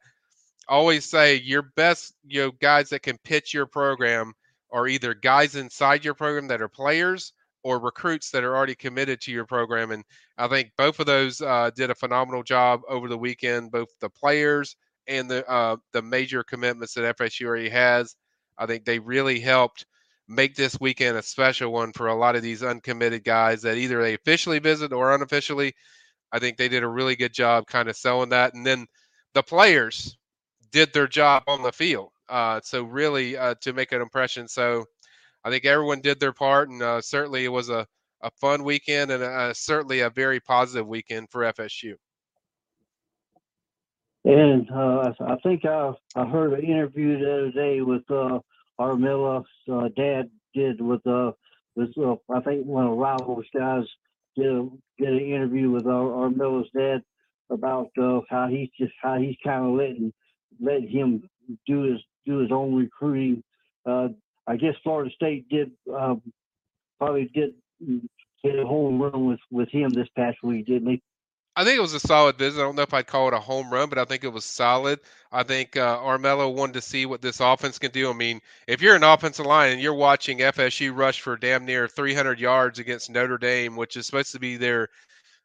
always 0.68 1.06
say 1.06 1.36
your 1.36 1.64
best 1.76 2.14
you 2.26 2.42
know 2.42 2.52
guys 2.62 2.90
that 2.90 3.02
can 3.02 3.18
pitch 3.24 3.54
your 3.54 3.66
program 3.66 4.34
are 4.72 4.88
either 4.88 5.14
guys 5.14 5.56
inside 5.56 6.06
your 6.06 6.14
program 6.16 6.48
that 6.48 6.62
are 6.62 6.70
players 6.70 7.34
or 7.64 7.80
recruits 7.80 8.30
that 8.30 8.44
are 8.44 8.56
already 8.56 8.76
committed 8.76 9.22
to 9.22 9.32
your 9.32 9.46
program 9.46 9.92
and 9.92 10.04
i 10.38 10.48
think 10.48 10.70
both 10.78 11.00
of 11.00 11.06
those 11.06 11.42
uh, 11.42 11.70
did 11.76 11.90
a 11.90 11.96
phenomenal 11.96 12.44
job 12.44 12.82
over 12.88 13.08
the 13.08 13.18
weekend 13.18 13.72
both 13.72 13.90
the 14.00 14.10
players 14.10 14.76
and 15.08 15.30
the 15.30 15.48
uh, 15.50 15.76
the 15.92 16.02
major 16.02 16.44
commitments 16.44 16.94
that 16.94 17.18
fsu 17.18 17.46
already 17.46 17.70
has 17.70 18.16
I 18.58 18.66
think 18.66 18.86
they 18.86 19.00
really 19.00 19.40
helped 19.40 19.86
make 20.28 20.56
this 20.56 20.80
weekend 20.80 21.18
a 21.18 21.24
special 21.24 21.72
one 21.72 21.92
for 21.92 22.08
a 22.08 22.16
lot 22.16 22.36
of 22.36 22.42
these 22.42 22.64
uncommitted 22.64 23.24
guys 23.24 23.62
that 23.64 23.78
either 23.78 24.02
they 24.02 24.14
officially 24.14 24.60
visit 24.60 24.94
or 24.94 25.14
unofficially. 25.14 25.74
I 26.32 26.40
think 26.40 26.58
they 26.58 26.70
did 26.70 26.84
a 26.84 26.88
really 26.88 27.16
good 27.16 27.34
job 27.34 27.68
kind 27.68 27.90
of 27.90 27.98
selling 27.98 28.30
that. 28.30 28.54
And 28.54 28.66
then 28.66 28.88
the 29.34 29.44
players 29.44 30.18
did 30.72 30.94
their 30.94 31.08
job 31.08 31.44
on 31.48 31.62
the 31.62 31.72
field. 31.72 32.10
Uh, 32.30 32.62
so 32.64 32.84
really 32.84 33.38
uh, 33.38 33.56
to 33.62 33.74
make 33.74 33.92
an 33.92 34.02
impression. 34.02 34.48
So 34.48 34.86
I 35.44 35.50
think 35.50 35.66
everyone 35.66 36.02
did 36.02 36.20
their 36.20 36.34
part, 36.34 36.70
and 36.70 36.82
uh, 36.82 37.02
certainly 37.02 37.46
it 37.46 37.50
was 37.50 37.70
a, 37.70 37.86
a 38.22 38.32
fun 38.40 38.64
weekend 38.64 39.12
and 39.12 39.22
uh 39.22 39.54
certainly 39.54 40.00
a 40.00 40.10
very 40.10 40.40
positive 40.40 40.88
weekend 40.88 41.30
for 41.30 41.42
FSU. 41.42 41.96
And 44.26 44.70
uh, 44.72 45.12
I 45.20 45.34
I 45.34 45.36
think 45.44 45.66
I 45.66 45.92
I 46.16 46.26
heard 46.26 46.54
an 46.54 46.64
interview 46.64 47.20
the 47.20 47.34
other 47.34 47.52
day 47.52 47.82
with 47.82 48.10
uh, 48.10 48.40
Armella's 48.80 49.46
uh, 49.72 49.90
dad 49.98 50.30
did 50.54 50.80
with 50.80 51.06
uh 51.06 51.32
with 51.76 51.92
uh, 51.98 52.16
I 52.34 52.40
think 52.42 52.66
one 52.66 52.88
of 52.88 52.98
Rivals 52.98 53.46
guys 53.56 53.84
did 54.36 54.48
a, 54.48 54.70
did 54.98 55.10
an 55.10 55.20
interview 55.20 55.72
with 55.72 55.86
Ar- 55.88 56.30
Armella's 56.30 56.70
dad 56.76 57.02
about 57.50 57.90
uh, 58.02 58.22
how 58.30 58.48
he's 58.48 58.70
just 58.80 58.94
how 59.02 59.20
he's 59.20 59.36
kind 59.44 59.66
of 59.66 59.74
letting 59.74 60.14
let 60.62 60.84
him 60.84 61.24
do 61.68 61.82
his 61.82 62.00
do 62.26 62.38
his 62.38 62.52
own 62.52 62.76
recruiting. 62.76 63.44
Uh, 63.86 64.10
I 64.48 64.58
guess 64.58 64.76
Florida 64.84 65.12
State 65.16 65.48
did 65.50 65.72
um, 65.94 66.22
probably 67.00 67.30
did 67.34 67.54
get 68.44 68.60
a 68.60 68.66
home 68.66 69.02
run 69.02 69.28
with 69.28 69.40
with 69.52 69.70
him 69.70 69.90
this 69.90 70.10
past 70.16 70.38
week, 70.44 70.68
didn't 70.68 70.86
they? 70.86 71.02
I 71.56 71.64
think 71.64 71.78
it 71.78 71.82
was 71.82 71.94
a 71.94 72.00
solid 72.00 72.38
visit. 72.38 72.60
I 72.60 72.64
don't 72.64 72.76
know 72.76 72.82
if 72.82 72.96
I'd 72.96 73.06
call 73.06 73.28
it 73.28 73.34
a 73.36 73.40
home 73.40 73.70
run, 73.70 73.88
but 73.88 74.00
I 74.00 74.06
think 74.06 74.24
it 74.24 74.34
was 74.34 74.44
solid. 74.44 75.00
I 75.32 75.44
think 75.44 75.78
uh, 75.78 75.98
Armella 75.98 76.52
wanted 76.52 76.74
to 76.74 76.82
see 76.82 77.06
what 77.06 77.22
this 77.22 77.40
offense 77.40 77.78
can 77.78 77.92
do. 77.92 78.10
I 78.10 78.14
mean, 78.14 78.42
if 78.68 78.82
you're 78.82 78.96
an 78.96 79.04
offensive 79.04 79.46
line 79.46 79.72
and 79.72 79.82
you're 79.82 79.94
watching 79.94 80.40
FSU 80.40 80.96
rush 80.96 81.22
for 81.22 81.38
damn 81.38 81.64
near 81.64 81.88
300 81.88 82.40
yards 82.40 82.80
against 82.80 83.12
Notre 83.12 83.38
Dame, 83.38 83.76
which 83.76 83.96
is 83.98 84.08
supposed 84.08 84.32
to 84.32 84.40
be 84.40 84.58
their, 84.58 84.90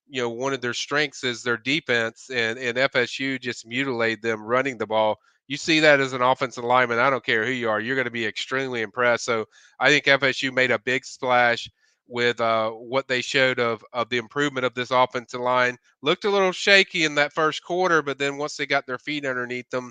you 0.09 0.23
know, 0.23 0.31
one 0.31 0.55
of 0.55 0.63
their 0.63 0.73
strengths 0.73 1.25
is 1.25 1.43
their 1.43 1.59
defense, 1.59 2.31
and 2.33 2.59
and 2.59 2.79
FSU 2.79 3.39
just 3.39 3.67
mutilated 3.67 4.23
them 4.23 4.43
running 4.43 4.79
the 4.79 4.87
ball. 4.87 5.19
You 5.49 5.57
see 5.57 5.81
that 5.81 6.01
as 6.01 6.13
an 6.13 6.23
offensive 6.23 6.65
lineman. 6.65 6.99
I 6.99 7.11
don't 7.11 7.25
care 7.25 7.45
who 7.45 7.51
you 7.51 7.71
are. 7.71 7.81
You're 7.81 7.97
going 7.97 8.05
to 8.05 8.11
be 8.11 8.27
extremely 8.27 8.83
impressed. 8.83 9.25
So 9.25 9.47
I 9.81 9.89
think 9.89 10.05
FSU 10.05 10.53
made 10.53 10.71
a 10.71 10.79
big 10.79 11.05
splash 11.05 11.69
with 12.07 12.41
uh, 12.41 12.71
what 12.71 13.09
they 13.09 13.21
showed 13.21 13.59
of 13.59 13.85
of 13.93 14.09
the 14.09 14.19
improvement 14.19 14.67
of 14.67 14.75
this 14.75 14.91
offensive 14.91 15.41
line. 15.41 15.77
Looked 16.03 16.25
a 16.25 16.31
little 16.31 16.53
shaky 16.53 17.05
in 17.05 17.15
that 17.17 17.33
first 17.33 17.63
quarter, 17.63 18.03
but 18.03 18.19
then 18.19 18.37
once 18.37 18.57
they 18.57 18.67
got 18.67 18.87
their 18.87 18.99
feet 18.99 19.25
underneath 19.25 19.69
them, 19.71 19.91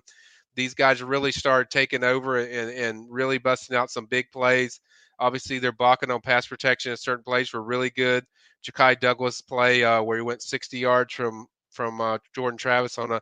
these 0.56 0.74
guys 0.74 1.02
really 1.02 1.32
started 1.32 1.70
taking 1.70 2.04
over 2.04 2.39
and, 2.39 2.72
and 2.72 3.06
really 3.10 3.38
busting 3.38 3.76
out 3.76 3.91
some 3.91 4.06
big 4.06 4.32
plays. 4.32 4.80
Obviously, 5.20 5.60
they're 5.60 5.72
blocking 5.72 6.12
on 6.12 6.22
pass 6.22 6.48
protection 6.48 6.91
in 6.91 6.98
certain 6.98 7.24
plays 7.24 7.54
were 7.54 7.63
really 7.63 7.89
good. 7.91 8.26
Ja'Khi 8.63 9.00
Douglas 9.00 9.41
play 9.41 9.84
uh, 9.84 10.02
where 10.02 10.17
he 10.17 10.24
went 10.24 10.41
60 10.41 10.78
yards 10.78 11.13
from 11.13 11.48
from 11.72 12.02
uh, 12.02 12.17
Jordan 12.36 12.58
Travis 12.58 12.98
on 12.98 13.12
a 13.12 13.22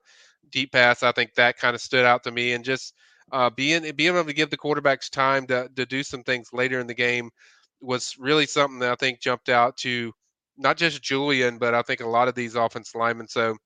deep 0.55 0.71
pass. 0.71 1.03
I 1.03 1.11
think 1.11 1.35
that 1.35 1.57
kind 1.57 1.75
of 1.75 1.81
stood 1.81 2.05
out 2.05 2.23
to 2.23 2.31
me, 2.31 2.53
and 2.53 2.63
just 2.63 2.95
uh, 3.31 3.49
being 3.49 3.83
being 3.95 4.15
able 4.15 4.25
to 4.25 4.33
give 4.33 4.49
the 4.49 4.57
quarterbacks 4.57 5.09
time 5.09 5.45
to 5.47 5.69
to 5.75 5.85
do 5.85 6.01
some 6.01 6.23
things 6.23 6.49
later 6.53 6.79
in 6.79 6.87
the 6.87 6.93
game 6.95 7.29
was 7.81 8.15
really 8.17 8.45
something 8.45 8.79
that 8.79 8.91
I 8.91 8.95
think 8.95 9.19
jumped 9.19 9.49
out 9.49 9.77
to 9.77 10.13
not 10.57 10.77
just 10.77 11.03
Julian, 11.03 11.57
but 11.57 11.75
I 11.75 11.81
think 11.81 11.99
a 11.99 12.07
lot 12.07 12.29
of 12.29 12.35
these 12.35 12.55
offensive 12.55 12.99
linemen. 12.99 13.27
So 13.27 13.57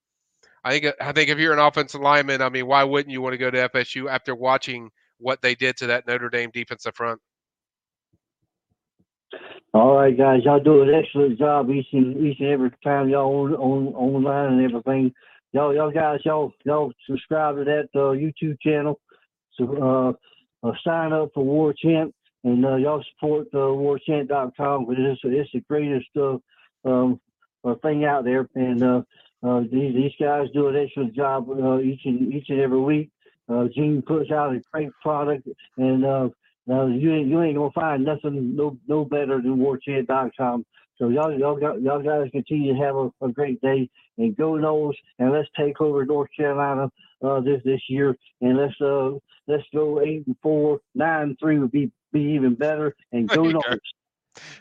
I 0.64 0.72
think 0.72 0.96
I 1.00 1.12
think 1.12 1.30
if 1.30 1.38
you're 1.38 1.54
an 1.54 1.60
offensive 1.60 2.02
lineman, 2.02 2.42
I 2.42 2.50
mean, 2.50 2.66
why 2.66 2.84
wouldn't 2.84 3.12
you 3.12 3.22
want 3.22 3.34
to 3.34 3.38
go 3.38 3.52
to 3.52 3.70
FSU 3.70 4.10
after 4.10 4.36
watching 4.36 4.90
what 5.20 5.42
they 5.42 5.54
did 5.54 5.78
to 5.78 5.88
that 5.88 6.08
Notre 6.08 6.30
Dame 6.30 6.50
defensive 6.52 6.96
front? 6.96 7.22
All 9.76 9.96
right, 9.96 10.18
guys, 10.18 10.42
y'all 10.44 10.60
do 10.60 10.82
an 10.82 10.92
excellent 10.92 11.38
job 11.38 11.70
each 11.70 11.86
and 11.94 12.18
each 12.26 12.40
and 12.40 12.50
every 12.50 12.72
time 12.84 13.10
y'all 13.10 13.32
on 13.32 13.54
on 13.54 13.94
online 13.94 14.54
and 14.54 14.66
everything. 14.66 15.14
Y'all, 15.52 15.74
y'all 15.74 15.92
guys, 15.92 16.20
y'all 16.26 16.54
y'all 16.64 16.92
subscribe 17.08 17.56
to 17.56 17.64
that 17.64 17.90
uh, 17.96 18.14
YouTube 18.14 18.60
channel. 18.62 19.00
So 19.54 20.16
uh, 20.64 20.68
uh, 20.68 20.74
sign 20.86 21.12
up 21.12 21.32
for 21.34 21.44
War 21.44 21.74
Chant 21.74 22.14
and 22.44 22.64
uh, 22.64 22.76
y'all 22.76 23.04
support 23.14 23.48
uh, 23.54 23.58
warchant.com 23.58 24.86
because 24.86 25.04
it's, 25.04 25.22
it's 25.24 25.50
the 25.52 25.62
greatest 25.62 26.08
uh, 26.16 26.38
um, 26.88 27.20
thing 27.82 28.06
out 28.06 28.26
there. 28.26 28.48
And 28.54 29.06
these, 29.72 29.96
these 29.96 30.12
guys 30.20 30.48
do 30.54 30.68
an 30.68 30.76
excellent 30.76 31.16
job 31.16 31.48
each 31.84 32.02
and 32.06 32.34
each 32.34 32.50
and 32.50 32.62
every 32.62 32.80
week. 32.80 33.10
Uh, 33.50 33.66
Gene 33.74 34.04
puts 34.06 34.30
out 34.32 34.56
a 34.56 34.62
great 34.72 34.92
product, 35.02 35.48
and 35.78 36.04
you 36.04 37.14
ain't 37.14 37.28
you 37.28 37.42
ain't 37.42 37.58
gonna 37.58 37.72
find 37.72 38.06
nothing 38.06 38.56
no 38.56 38.78
no 38.88 39.04
better 39.04 39.42
than 39.42 39.58
warchant.com. 39.58 40.66
So 41.00 41.08
y'all 41.08 41.32
y'all 41.38 41.58
y'all 41.80 42.02
guys 42.02 42.30
continue 42.32 42.74
to 42.74 42.80
have 42.80 42.96
a, 42.96 43.10
a 43.22 43.32
great 43.32 43.62
day 43.62 43.90
and 44.18 44.36
go 44.36 44.52
Noles 44.52 44.96
and 45.18 45.32
let's 45.32 45.48
take 45.58 45.80
over 45.80 46.06
North 46.06 46.30
Carolina 46.36 46.92
uh, 47.24 47.40
this 47.40 47.62
this 47.64 47.82
year 47.88 48.18
and 48.42 48.58
let's 48.58 48.80
uh 48.82 49.12
let's 49.48 49.64
go 49.74 50.02
eight 50.02 50.28
and 50.28 50.36
four 50.44 50.82
nine 50.94 51.22
and 51.24 51.40
three 51.40 51.58
would 51.58 51.72
be 51.72 51.90
be 52.12 52.22
even 52.22 52.54
better 52.54 52.94
and 53.14 53.30
go 53.30 53.44
Noles. 53.44 53.80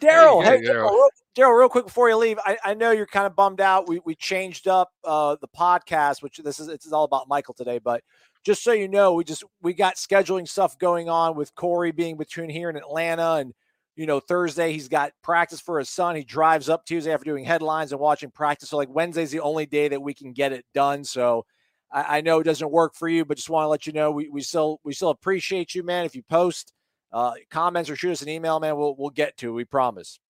Daryl, 0.00 0.42
hey, 0.42 0.60
Daryl, 0.62 0.90
real, 0.90 1.08
Daryl, 1.36 1.58
real 1.58 1.68
quick 1.68 1.86
before 1.86 2.08
you 2.08 2.16
leave, 2.16 2.38
I, 2.44 2.56
I 2.64 2.74
know 2.74 2.90
you're 2.90 3.06
kind 3.06 3.26
of 3.26 3.36
bummed 3.36 3.60
out. 3.60 3.88
We 3.88 4.00
we 4.04 4.14
changed 4.14 4.68
up 4.68 4.92
uh, 5.04 5.36
the 5.40 5.48
podcast, 5.48 6.22
which 6.22 6.38
this 6.38 6.60
is 6.60 6.68
it's 6.68 6.90
all 6.92 7.04
about 7.04 7.28
Michael 7.28 7.54
today, 7.54 7.78
but 7.78 8.02
just 8.44 8.62
so 8.62 8.72
you 8.72 8.88
know, 8.88 9.12
we 9.12 9.24
just 9.24 9.44
we 9.60 9.74
got 9.74 9.96
scheduling 9.96 10.48
stuff 10.48 10.78
going 10.78 11.08
on 11.08 11.36
with 11.36 11.54
Corey 11.54 11.90
being 11.90 12.16
between 12.16 12.48
here 12.48 12.70
in 12.70 12.76
Atlanta 12.76 13.34
and 13.34 13.54
you 13.98 14.06
know 14.06 14.20
Thursday 14.20 14.72
he's 14.72 14.88
got 14.88 15.10
practice 15.24 15.60
for 15.60 15.80
his 15.80 15.90
son. 15.90 16.14
He 16.14 16.22
drives 16.22 16.68
up 16.68 16.86
Tuesday 16.86 17.12
after 17.12 17.24
doing 17.24 17.44
headlines 17.44 17.90
and 17.90 18.00
watching 18.00 18.30
practice. 18.30 18.68
So 18.68 18.76
like 18.76 18.88
Wednesday's 18.88 19.32
the 19.32 19.40
only 19.40 19.66
day 19.66 19.88
that 19.88 20.00
we 20.00 20.14
can 20.14 20.32
get 20.32 20.52
it 20.52 20.64
done. 20.72 21.02
So 21.02 21.44
I, 21.92 22.18
I 22.18 22.20
know 22.20 22.38
it 22.38 22.44
doesn't 22.44 22.70
work 22.70 22.94
for 22.94 23.08
you, 23.08 23.24
but 23.24 23.36
just 23.36 23.50
want 23.50 23.64
to 23.64 23.68
let 23.68 23.88
you 23.88 23.92
know 23.92 24.12
we, 24.12 24.28
we 24.28 24.40
still 24.40 24.78
we 24.84 24.94
still 24.94 25.10
appreciate 25.10 25.74
you, 25.74 25.82
man. 25.82 26.04
If 26.04 26.14
you 26.14 26.22
post 26.30 26.72
uh, 27.12 27.32
comments 27.50 27.90
or 27.90 27.96
shoot 27.96 28.12
us 28.12 28.22
an 28.22 28.28
email, 28.28 28.60
man, 28.60 28.76
we'll 28.76 28.94
we'll 28.96 29.10
get 29.10 29.36
to. 29.38 29.52
We 29.52 29.64
promise. 29.64 30.20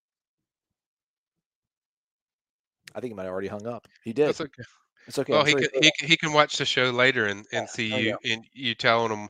I 2.94 3.00
think 3.00 3.10
he 3.10 3.14
might 3.14 3.24
have 3.24 3.32
already 3.32 3.48
hung 3.48 3.66
up. 3.66 3.86
He 4.02 4.14
did. 4.14 4.28
That's 4.28 4.40
okay. 4.40 4.62
It's 5.06 5.18
okay. 5.18 5.32
Well, 5.34 5.44
he 5.44 5.52
can, 5.52 5.68
he 5.74 5.80
he 5.82 5.90
can 5.98 6.08
he 6.08 6.16
can 6.16 6.32
watch 6.32 6.56
the 6.56 6.64
show 6.64 6.88
later 6.88 7.26
and, 7.26 7.44
and 7.52 7.68
see 7.68 7.90
there 7.90 8.00
you 8.00 8.18
you 8.24 8.32
and 8.32 8.44
you 8.54 8.74
telling 8.74 9.12
him 9.12 9.28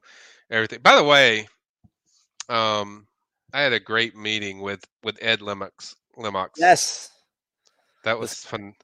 everything. 0.48 0.78
By 0.80 0.94
the 0.94 1.02
way, 1.02 1.48
um, 2.48 3.07
I 3.52 3.62
had 3.62 3.72
a 3.72 3.80
great 3.80 4.16
meeting 4.16 4.60
with 4.60 4.84
with 5.02 5.18
Ed 5.20 5.40
Lemox. 5.40 5.94
Lemox. 6.16 6.50
Yes. 6.56 7.10
That 8.04 8.18
was 8.18 8.34
fun. 8.44 8.74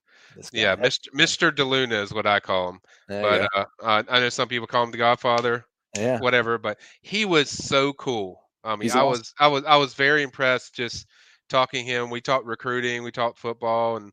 Yeah, 0.52 0.74
Mr. 0.74 1.08
Mr. 1.14 1.52
DeLuna 1.52 2.02
is 2.02 2.12
what 2.12 2.26
I 2.26 2.40
call 2.40 2.70
him. 2.70 2.80
There 3.08 3.22
but 3.22 3.48
uh, 3.54 3.64
uh, 3.82 4.02
I 4.08 4.20
know 4.20 4.28
some 4.28 4.48
people 4.48 4.66
call 4.66 4.82
him 4.82 4.90
the 4.90 4.98
Godfather. 4.98 5.64
Yeah. 5.96 6.18
Whatever. 6.18 6.58
But 6.58 6.78
he 7.02 7.24
was 7.24 7.48
so 7.48 7.92
cool. 7.94 8.40
I 8.64 8.72
mean, 8.74 8.82
He's 8.82 8.96
I 8.96 9.00
awesome. 9.00 9.10
was 9.10 9.34
I 9.38 9.48
was 9.48 9.64
I 9.64 9.76
was 9.76 9.94
very 9.94 10.22
impressed 10.22 10.74
just 10.74 11.06
talking 11.48 11.86
to 11.86 11.92
him. 11.92 12.10
We 12.10 12.20
talked 12.20 12.46
recruiting, 12.46 13.02
we 13.02 13.12
talked 13.12 13.38
football, 13.38 13.96
and 13.96 14.10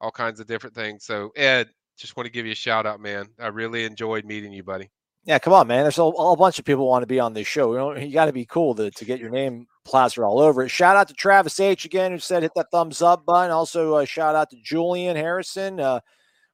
all 0.00 0.10
kinds 0.10 0.40
of 0.40 0.46
different 0.46 0.74
things. 0.74 1.04
So 1.04 1.30
Ed, 1.36 1.68
just 1.96 2.16
want 2.16 2.26
to 2.26 2.32
give 2.32 2.44
you 2.44 2.52
a 2.52 2.56
shout 2.56 2.84
out, 2.84 3.00
man. 3.00 3.26
I 3.40 3.46
really 3.46 3.84
enjoyed 3.84 4.24
meeting 4.24 4.52
you, 4.52 4.62
buddy. 4.62 4.90
Yeah, 5.24 5.38
come 5.38 5.52
on, 5.52 5.68
man. 5.68 5.84
There's 5.84 5.98
a, 5.98 6.02
a 6.02 6.36
bunch 6.36 6.58
of 6.58 6.64
people 6.64 6.88
want 6.88 7.04
to 7.04 7.06
be 7.06 7.20
on 7.20 7.32
this 7.32 7.46
show. 7.46 7.72
You 7.72 7.78
know, 7.78 7.96
you 7.96 8.12
got 8.12 8.26
to 8.26 8.32
be 8.32 8.44
cool 8.44 8.74
to, 8.74 8.90
to 8.90 9.04
get 9.04 9.20
your 9.20 9.30
name 9.30 9.68
plastered 9.84 10.24
all 10.24 10.38
over 10.38 10.62
it. 10.62 10.68
Shout 10.68 10.96
out 10.96 11.08
to 11.08 11.14
Travis 11.14 11.58
H 11.60 11.84
again, 11.84 12.12
who 12.12 12.18
said 12.18 12.42
hit 12.42 12.52
that 12.56 12.70
thumbs 12.70 13.02
up 13.02 13.24
button. 13.24 13.50
Also, 13.50 13.94
uh, 13.94 14.04
shout 14.04 14.34
out 14.34 14.50
to 14.50 14.56
Julian 14.62 15.16
Harrison. 15.16 15.80
Uh, 15.80 16.00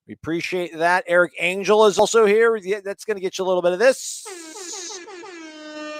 we 0.06 0.14
appreciate 0.14 0.76
that. 0.76 1.04
Eric 1.06 1.32
Angel 1.38 1.86
is 1.86 1.98
also 1.98 2.24
here. 2.24 2.58
That's 2.82 3.04
going 3.04 3.16
to 3.16 3.20
get 3.20 3.38
you 3.38 3.44
a 3.44 3.46
little 3.46 3.62
bit 3.62 3.72
of 3.72 3.78
this. 3.78 4.24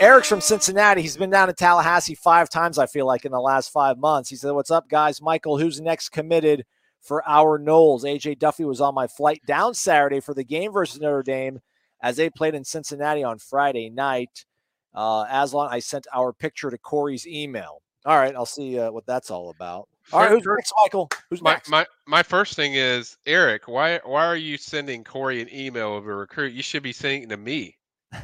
Eric's 0.01 0.29
from 0.29 0.41
Cincinnati. 0.41 1.03
He's 1.03 1.17
been 1.17 1.31
down 1.31 1.49
to 1.49 1.53
Tallahassee 1.53 2.14
five 2.14 2.49
times, 2.49 2.79
I 2.79 2.87
feel 2.87 3.05
like, 3.05 3.25
in 3.25 3.33
the 3.33 3.41
last 3.41 3.71
five 3.71 3.99
months. 3.99 4.31
He 4.31 4.37
said, 4.37 4.53
What's 4.53 4.71
up, 4.71 4.88
guys? 4.88 5.21
Michael, 5.21 5.59
who's 5.59 5.81
next 5.81 6.11
committed 6.11 6.64
for 7.01 7.29
our 7.29 7.59
Noles? 7.59 8.05
AJ 8.05 8.38
Duffy 8.38 8.64
was 8.64 8.81
on 8.81 8.95
my 8.95 9.09
flight 9.09 9.43
down 9.47 9.75
Saturday 9.75 10.21
for 10.21 10.35
the 10.35 10.45
game 10.45 10.73
versus 10.73 11.01
Notre 11.01 11.23
Dame 11.23 11.61
as 12.01 12.17
they 12.17 12.31
played 12.31 12.55
in 12.55 12.64
Cincinnati 12.64 13.25
on 13.25 13.38
Friday 13.38 13.91
night. 13.91 14.45
Uh, 14.94 15.27
Aslan, 15.31 15.68
I 15.70 15.79
sent 15.79 16.07
our 16.14 16.33
picture 16.33 16.70
to 16.70 16.79
Corey's 16.79 17.27
email. 17.27 17.83
All 18.05 18.16
right, 18.16 18.35
I'll 18.35 18.46
see 18.46 18.79
uh, 18.79 18.90
what 18.90 19.07
that's 19.07 19.31
all 19.31 19.51
about. 19.51 19.88
All 20.12 20.20
right, 20.20 20.31
who's 20.31 20.44
next, 20.46 20.72
Michael? 20.83 21.11
Who's 21.29 21.42
my, 21.42 21.53
next? 21.55 21.68
My 21.68 21.87
my 22.07 22.22
first 22.22 22.55
thing 22.55 22.74
is 22.74 23.16
Eric. 23.27 23.68
Why 23.68 24.01
why 24.05 24.24
are 24.24 24.37
you 24.37 24.57
sending 24.57 25.05
Corey 25.05 25.42
an 25.42 25.48
email 25.53 25.96
of 25.96 26.07
a 26.07 26.14
recruit? 26.14 26.55
You 26.55 26.62
should 26.62 26.83
be 26.83 26.92
sending 26.92 27.24
it 27.24 27.29
to 27.31 27.37
me, 27.37 27.77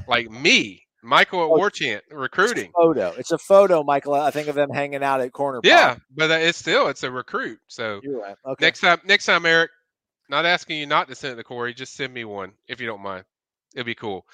like 0.09 0.31
me, 0.31 0.85
Michael 1.03 1.42
at 1.44 1.50
War 1.50 1.70
Chant 1.70 2.03
recruiting. 2.11 2.72
photo. 2.74 3.12
It's 3.18 3.33
a 3.33 3.38
photo, 3.38 3.83
Michael. 3.83 4.14
I 4.14 4.31
think 4.31 4.48
of 4.48 4.55
them 4.55 4.70
hanging 4.70 5.03
out 5.03 5.20
at 5.20 5.33
corner. 5.33 5.61
Yeah, 5.62 5.94
Pop. 5.94 6.03
but 6.16 6.31
it's 6.31 6.59
still 6.59 6.88
it's 6.88 7.03
a 7.03 7.11
recruit. 7.11 7.59
So 7.66 8.00
right. 8.07 8.37
Okay. 8.46 8.64
next 8.64 8.81
time, 8.81 9.00
next 9.05 9.27
time, 9.27 9.44
Eric, 9.44 9.70
not 10.31 10.46
asking 10.46 10.79
you 10.79 10.87
not 10.87 11.09
to 11.09 11.14
send 11.14 11.35
it 11.35 11.37
to 11.37 11.44
Corey, 11.44 11.74
just 11.74 11.94
send 11.94 12.14
me 12.14 12.24
one 12.24 12.53
if 12.68 12.81
you 12.81 12.87
don't 12.87 13.03
mind. 13.03 13.24
It'd 13.75 13.87
be 13.87 13.95
cool. 13.95 14.25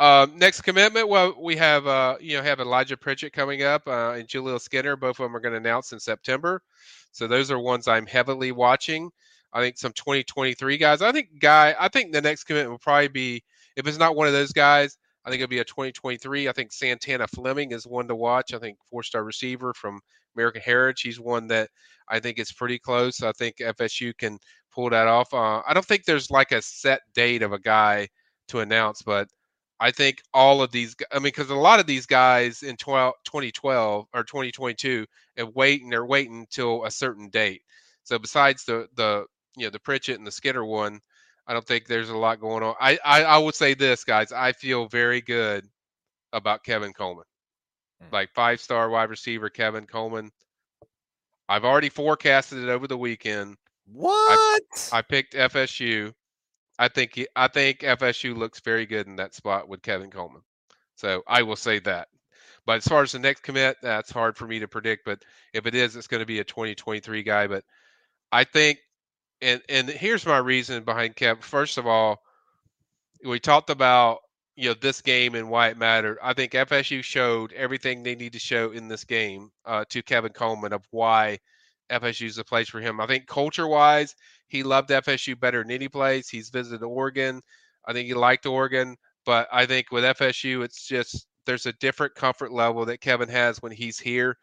Um, 0.00 0.36
next 0.36 0.62
commitment, 0.62 1.08
well, 1.08 1.34
we 1.40 1.56
have 1.56 1.86
uh, 1.86 2.16
you 2.20 2.36
know 2.36 2.42
have 2.42 2.58
Elijah 2.60 2.96
Pritchett 2.96 3.32
coming 3.32 3.62
up 3.62 3.86
uh, 3.86 4.14
and 4.16 4.26
Jaleel 4.26 4.60
Skinner. 4.60 4.96
Both 4.96 5.20
of 5.20 5.24
them 5.24 5.36
are 5.36 5.40
going 5.40 5.52
to 5.52 5.58
announce 5.58 5.92
in 5.92 6.00
September. 6.00 6.62
So 7.12 7.26
those 7.26 7.50
are 7.50 7.58
ones 7.58 7.86
I'm 7.86 8.06
heavily 8.06 8.52
watching. 8.52 9.10
I 9.52 9.60
think 9.60 9.78
some 9.78 9.92
2023 9.92 10.76
guys. 10.76 11.00
I 11.00 11.12
think 11.12 11.28
guy. 11.40 11.74
I 11.78 11.88
think 11.88 12.12
the 12.12 12.20
next 12.20 12.44
commitment 12.44 12.72
will 12.72 12.78
probably 12.78 13.08
be 13.08 13.44
if 13.76 13.86
it's 13.86 13.98
not 13.98 14.16
one 14.16 14.26
of 14.26 14.32
those 14.32 14.52
guys. 14.52 14.98
I 15.24 15.30
think 15.30 15.42
it'll 15.42 15.50
be 15.50 15.58
a 15.58 15.64
2023. 15.64 16.48
I 16.48 16.52
think 16.52 16.72
Santana 16.72 17.26
Fleming 17.28 17.72
is 17.72 17.86
one 17.86 18.08
to 18.08 18.16
watch. 18.16 18.54
I 18.54 18.58
think 18.58 18.78
four-star 18.90 19.24
receiver 19.24 19.74
from 19.74 20.00
American 20.34 20.62
Heritage. 20.62 21.02
He's 21.02 21.20
one 21.20 21.46
that 21.48 21.68
I 22.08 22.18
think 22.18 22.38
is 22.38 22.52
pretty 22.52 22.78
close. 22.78 23.22
I 23.22 23.32
think 23.32 23.56
FSU 23.56 24.16
can 24.16 24.38
pull 24.72 24.90
that 24.90 25.06
off. 25.06 25.32
Uh, 25.34 25.60
I 25.66 25.74
don't 25.74 25.84
think 25.84 26.04
there's 26.04 26.30
like 26.30 26.52
a 26.52 26.62
set 26.62 27.00
date 27.14 27.42
of 27.42 27.52
a 27.52 27.58
guy 27.58 28.08
to 28.48 28.60
announce, 28.60 29.02
but 29.02 29.28
I 29.80 29.90
think 29.90 30.22
all 30.34 30.60
of 30.62 30.72
these, 30.72 30.96
I 31.12 31.16
mean, 31.16 31.24
because 31.24 31.50
a 31.50 31.54
lot 31.54 31.80
of 31.80 31.86
these 31.86 32.06
guys 32.06 32.62
in 32.62 32.76
12, 32.76 33.14
2012 33.24 34.06
or 34.12 34.24
2022 34.24 35.06
are 35.38 35.46
waiting, 35.46 35.90
they're 35.90 36.06
waiting 36.06 36.40
until 36.40 36.84
a 36.84 36.90
certain 36.90 37.28
date. 37.28 37.62
So 38.02 38.18
besides 38.18 38.64
the, 38.64 38.88
the, 38.96 39.26
you 39.56 39.64
know, 39.64 39.70
the 39.70 39.78
Pritchett 39.78 40.18
and 40.18 40.26
the 40.26 40.32
Skinner 40.32 40.64
one, 40.64 41.00
I 41.46 41.52
don't 41.52 41.66
think 41.66 41.86
there's 41.86 42.10
a 42.10 42.16
lot 42.16 42.40
going 42.40 42.62
on. 42.62 42.74
I, 42.80 42.98
I, 43.04 43.22
I 43.24 43.38
would 43.38 43.54
say 43.54 43.74
this, 43.74 44.04
guys, 44.04 44.32
I 44.32 44.52
feel 44.52 44.88
very 44.88 45.20
good 45.20 45.64
about 46.32 46.64
Kevin 46.64 46.92
Coleman. 46.92 47.24
Hmm. 48.02 48.14
like 48.14 48.30
five 48.34 48.60
star 48.60 48.88
wide 48.90 49.10
receiver 49.10 49.50
Kevin 49.50 49.86
Coleman. 49.86 50.30
I've 51.48 51.64
already 51.64 51.88
forecasted 51.88 52.62
it 52.62 52.68
over 52.68 52.86
the 52.86 52.98
weekend. 52.98 53.56
What? 53.90 54.62
I, 54.92 54.98
I 54.98 55.02
picked 55.02 55.34
FSU. 55.34 56.12
I 56.78 56.88
think 56.88 57.14
he, 57.14 57.26
I 57.34 57.48
think 57.48 57.80
FSU 57.80 58.36
looks 58.36 58.60
very 58.60 58.86
good 58.86 59.06
in 59.06 59.16
that 59.16 59.34
spot 59.34 59.68
with 59.68 59.82
Kevin 59.82 60.10
Coleman. 60.10 60.42
So 60.94 61.22
I 61.26 61.42
will 61.42 61.56
say 61.56 61.80
that. 61.80 62.08
But 62.66 62.78
as 62.78 62.88
far 62.88 63.02
as 63.02 63.12
the 63.12 63.18
next 63.18 63.42
commit, 63.42 63.78
that's 63.82 64.10
hard 64.10 64.36
for 64.36 64.46
me 64.46 64.60
to 64.60 64.68
predict. 64.68 65.04
But 65.04 65.22
if 65.54 65.66
it 65.66 65.74
is, 65.74 65.96
it's 65.96 66.06
going 66.06 66.20
to 66.20 66.26
be 66.26 66.40
a 66.40 66.44
2023 66.44 67.22
guy. 67.22 67.46
But 67.46 67.64
I 68.30 68.44
think, 68.44 68.78
and 69.40 69.62
and 69.68 69.88
here's 69.88 70.26
my 70.26 70.38
reason 70.38 70.84
behind 70.84 71.16
Kev. 71.16 71.42
First 71.42 71.78
of 71.78 71.86
all, 71.86 72.20
we 73.24 73.40
talked 73.40 73.70
about 73.70 74.18
you 74.54 74.68
know 74.68 74.74
this 74.74 75.00
game 75.00 75.34
and 75.34 75.48
why 75.48 75.68
it 75.68 75.78
mattered. 75.78 76.18
I 76.22 76.34
think 76.34 76.52
FSU 76.52 77.02
showed 77.02 77.52
everything 77.52 78.02
they 78.02 78.16
need 78.16 78.34
to 78.34 78.38
show 78.38 78.72
in 78.72 78.88
this 78.88 79.04
game 79.04 79.50
uh, 79.64 79.84
to 79.90 80.02
Kevin 80.02 80.32
Coleman 80.32 80.72
of 80.72 80.86
why 80.90 81.38
FSU 81.90 82.26
is 82.26 82.36
the 82.36 82.44
place 82.44 82.68
for 82.68 82.80
him. 82.80 83.00
I 83.00 83.06
think 83.06 83.26
culture 83.26 83.66
wise, 83.66 84.14
he 84.48 84.62
loved 84.62 84.90
FSU 84.90 85.38
better 85.38 85.62
than 85.62 85.70
any 85.70 85.88
place. 85.88 86.28
He's 86.28 86.50
visited 86.50 86.84
Oregon. 86.84 87.42
I 87.86 87.92
think 87.92 88.06
he 88.06 88.14
liked 88.14 88.46
Oregon, 88.46 88.96
but 89.24 89.48
I 89.52 89.66
think 89.66 89.90
with 89.90 90.04
FSU, 90.04 90.62
it's 90.62 90.86
just 90.86 91.26
there's 91.46 91.66
a 91.66 91.72
different 91.74 92.14
comfort 92.14 92.52
level 92.52 92.84
that 92.84 93.00
Kevin 93.00 93.28
has 93.28 93.62
when 93.62 93.72
he's 93.72 93.98
here. 93.98 94.36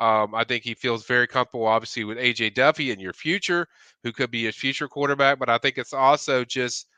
Um, 0.00 0.34
I 0.34 0.44
think 0.44 0.64
he 0.64 0.74
feels 0.74 1.06
very 1.06 1.26
comfortable, 1.26 1.66
obviously, 1.66 2.04
with 2.04 2.18
AJ 2.18 2.54
Duffy 2.54 2.90
and 2.90 3.00
your 3.00 3.12
future, 3.12 3.66
who 4.02 4.12
could 4.12 4.30
be 4.30 4.44
his 4.44 4.56
future 4.56 4.88
quarterback. 4.88 5.38
But 5.38 5.48
I 5.48 5.58
think 5.58 5.78
it's 5.78 5.92
also 5.92 6.44
just 6.44 6.88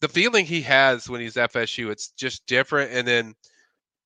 the 0.00 0.08
feeling 0.08 0.44
he 0.44 0.60
has 0.62 1.08
when 1.08 1.20
he's 1.20 1.36
FSU. 1.36 1.90
It's 1.90 2.08
just 2.10 2.46
different. 2.46 2.92
And 2.92 3.06
then 3.06 3.34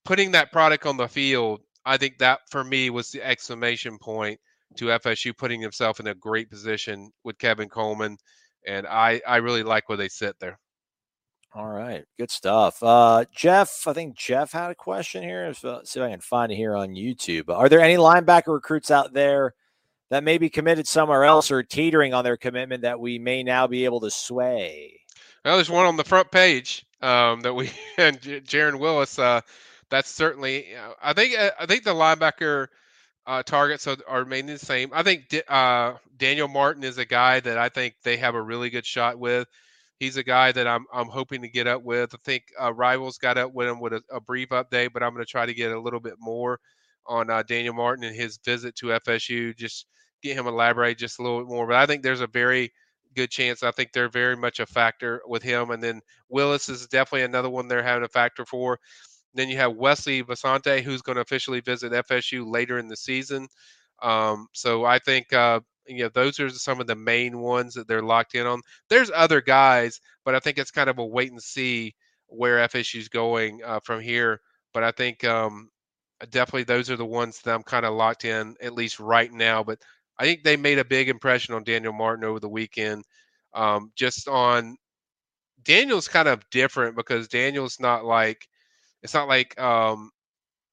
putting 0.04 0.32
that 0.32 0.52
product 0.52 0.86
on 0.86 0.96
the 0.96 1.08
field, 1.08 1.62
I 1.84 1.96
think 1.96 2.18
that 2.18 2.40
for 2.50 2.62
me 2.62 2.90
was 2.90 3.10
the 3.10 3.22
exclamation 3.22 3.98
point 3.98 4.38
to 4.74 4.86
FSU 4.86 5.36
putting 5.36 5.60
himself 5.60 6.00
in 6.00 6.06
a 6.06 6.14
great 6.14 6.50
position 6.50 7.10
with 7.22 7.38
Kevin 7.38 7.68
Coleman. 7.68 8.18
And 8.66 8.86
I, 8.86 9.20
I 9.26 9.36
really 9.36 9.62
like 9.62 9.88
where 9.88 9.98
they 9.98 10.08
sit 10.08 10.38
there. 10.40 10.58
All 11.56 11.68
right, 11.68 12.04
good 12.18 12.32
stuff. 12.32 12.82
Uh, 12.82 13.26
Jeff, 13.32 13.86
I 13.86 13.92
think 13.92 14.16
Jeff 14.16 14.50
had 14.50 14.72
a 14.72 14.74
question 14.74 15.22
here. 15.22 15.54
So, 15.54 15.82
see 15.84 16.00
if 16.00 16.04
I 16.04 16.10
can 16.10 16.18
find 16.18 16.50
it 16.50 16.56
here 16.56 16.74
on 16.74 16.96
YouTube. 16.96 17.48
Are 17.48 17.68
there 17.68 17.80
any 17.80 17.94
linebacker 17.94 18.52
recruits 18.52 18.90
out 18.90 19.12
there 19.12 19.54
that 20.10 20.24
may 20.24 20.36
be 20.36 20.50
committed 20.50 20.88
somewhere 20.88 21.22
else 21.22 21.52
or 21.52 21.62
teetering 21.62 22.12
on 22.12 22.24
their 22.24 22.36
commitment 22.36 22.82
that 22.82 22.98
we 22.98 23.20
may 23.20 23.44
now 23.44 23.68
be 23.68 23.84
able 23.84 24.00
to 24.00 24.10
sway? 24.10 24.98
Well, 25.44 25.56
there's 25.56 25.70
one 25.70 25.86
on 25.86 25.96
the 25.96 26.02
front 26.02 26.32
page 26.32 26.86
um, 27.00 27.40
that 27.42 27.54
we 27.54 27.70
and 27.98 28.20
Jaron 28.20 28.80
Willis. 28.80 29.16
Uh, 29.16 29.40
that's 29.90 30.10
certainly. 30.10 30.74
Uh, 30.74 30.94
I 31.00 31.12
think. 31.12 31.38
Uh, 31.38 31.52
I 31.60 31.66
think 31.66 31.84
the 31.84 31.94
linebacker 31.94 32.66
uh, 33.26 33.42
targets 33.42 33.86
are, 33.86 33.96
are 34.06 34.20
remaining 34.20 34.54
the 34.54 34.58
same. 34.58 34.90
I 34.92 35.02
think 35.02 35.34
uh, 35.48 35.94
Daniel 36.16 36.48
Martin 36.48 36.84
is 36.84 36.98
a 36.98 37.04
guy 37.04 37.40
that 37.40 37.58
I 37.58 37.68
think 37.68 37.94
they 38.02 38.16
have 38.18 38.34
a 38.34 38.42
really 38.42 38.70
good 38.70 38.86
shot 38.86 39.18
with 39.18 39.48
he's 39.98 40.16
a 40.16 40.22
guy 40.22 40.52
that 40.52 40.66
I'm 40.66 40.86
I'm 40.92 41.08
hoping 41.08 41.42
to 41.42 41.48
get 41.48 41.66
up 41.66 41.82
with. 41.82 42.14
I 42.14 42.18
think 42.24 42.44
uh, 42.60 42.72
Rivals 42.72 43.18
got 43.18 43.38
up 43.38 43.52
with 43.52 43.68
him 43.68 43.80
with 43.80 43.92
a, 43.92 44.02
a 44.10 44.20
brief 44.20 44.50
update, 44.50 44.92
but 44.92 45.02
I'm 45.02 45.12
going 45.12 45.24
to 45.24 45.30
try 45.30 45.46
to 45.46 45.54
get 45.54 45.72
a 45.72 45.80
little 45.80 46.00
bit 46.00 46.14
more 46.18 46.60
on 47.06 47.30
uh, 47.30 47.42
Daniel 47.42 47.74
Martin 47.74 48.04
and 48.04 48.16
his 48.16 48.38
visit 48.44 48.74
to 48.76 48.86
FSU. 48.86 49.56
Just 49.56 49.86
get 50.22 50.36
him 50.36 50.46
elaborate 50.46 50.98
just 50.98 51.18
a 51.18 51.22
little 51.22 51.40
bit 51.40 51.48
more. 51.48 51.66
But 51.66 51.76
I 51.76 51.86
think 51.86 52.02
there's 52.02 52.20
a 52.20 52.26
very 52.26 52.72
good 53.14 53.30
chance. 53.30 53.62
I 53.62 53.70
think 53.70 53.92
they're 53.92 54.08
very 54.08 54.36
much 54.36 54.60
a 54.60 54.66
factor 54.66 55.22
with 55.26 55.42
him. 55.42 55.70
And 55.70 55.82
then 55.82 56.00
Willis 56.28 56.68
is 56.68 56.86
definitely 56.86 57.22
another 57.22 57.50
one 57.50 57.68
they're 57.68 57.82
having 57.82 58.04
a 58.04 58.08
factor 58.08 58.44
for. 58.44 58.78
Then 59.34 59.48
you 59.48 59.56
have 59.56 59.74
Wesley 59.76 60.22
Bissainthe, 60.22 60.82
who's 60.82 61.02
going 61.02 61.16
to 61.16 61.22
officially 61.22 61.60
visit 61.60 61.92
FSU 61.92 62.44
later 62.50 62.78
in 62.78 62.88
the 62.88 62.96
season. 62.96 63.48
Um, 64.02 64.46
so 64.52 64.84
I 64.84 64.98
think 64.98 65.32
uh, 65.32 65.60
you 65.86 66.04
know 66.04 66.10
those 66.12 66.40
are 66.40 66.50
some 66.50 66.80
of 66.80 66.86
the 66.86 66.96
main 66.96 67.40
ones 67.40 67.74
that 67.74 67.88
they're 67.88 68.02
locked 68.02 68.34
in 68.34 68.46
on. 68.46 68.60
There's 68.90 69.10
other 69.14 69.40
guys, 69.40 70.00
but 70.24 70.34
I 70.34 70.40
think 70.40 70.58
it's 70.58 70.70
kind 70.70 70.90
of 70.90 70.98
a 70.98 71.04
wait 71.06 71.30
and 71.30 71.42
see 71.42 71.94
where 72.26 72.58
FSU's 72.58 73.08
going 73.08 73.60
uh, 73.64 73.80
from 73.84 74.00
here. 74.00 74.40
But 74.72 74.84
I 74.84 74.90
think 74.92 75.24
um, 75.24 75.70
definitely 76.30 76.64
those 76.64 76.90
are 76.90 76.96
the 76.96 77.04
ones 77.06 77.40
that 77.44 77.54
I'm 77.54 77.62
kind 77.62 77.86
of 77.86 77.94
locked 77.94 78.24
in 78.24 78.56
at 78.60 78.74
least 78.74 79.00
right 79.00 79.32
now. 79.32 79.62
But 79.62 79.78
I 80.18 80.24
think 80.24 80.42
they 80.42 80.56
made 80.56 80.78
a 80.78 80.84
big 80.84 81.08
impression 81.08 81.54
on 81.54 81.64
Daniel 81.64 81.92
Martin 81.92 82.24
over 82.24 82.40
the 82.40 82.48
weekend. 82.48 83.04
Um, 83.54 83.92
just 83.96 84.28
on 84.28 84.76
Daniel's 85.62 86.08
kind 86.08 86.28
of 86.28 86.48
different 86.50 86.96
because 86.96 87.28
Daniel's 87.28 87.80
not 87.80 88.04
like 88.04 88.46
it's 89.04 89.14
not 89.14 89.28
like 89.28 89.60
um, 89.60 90.10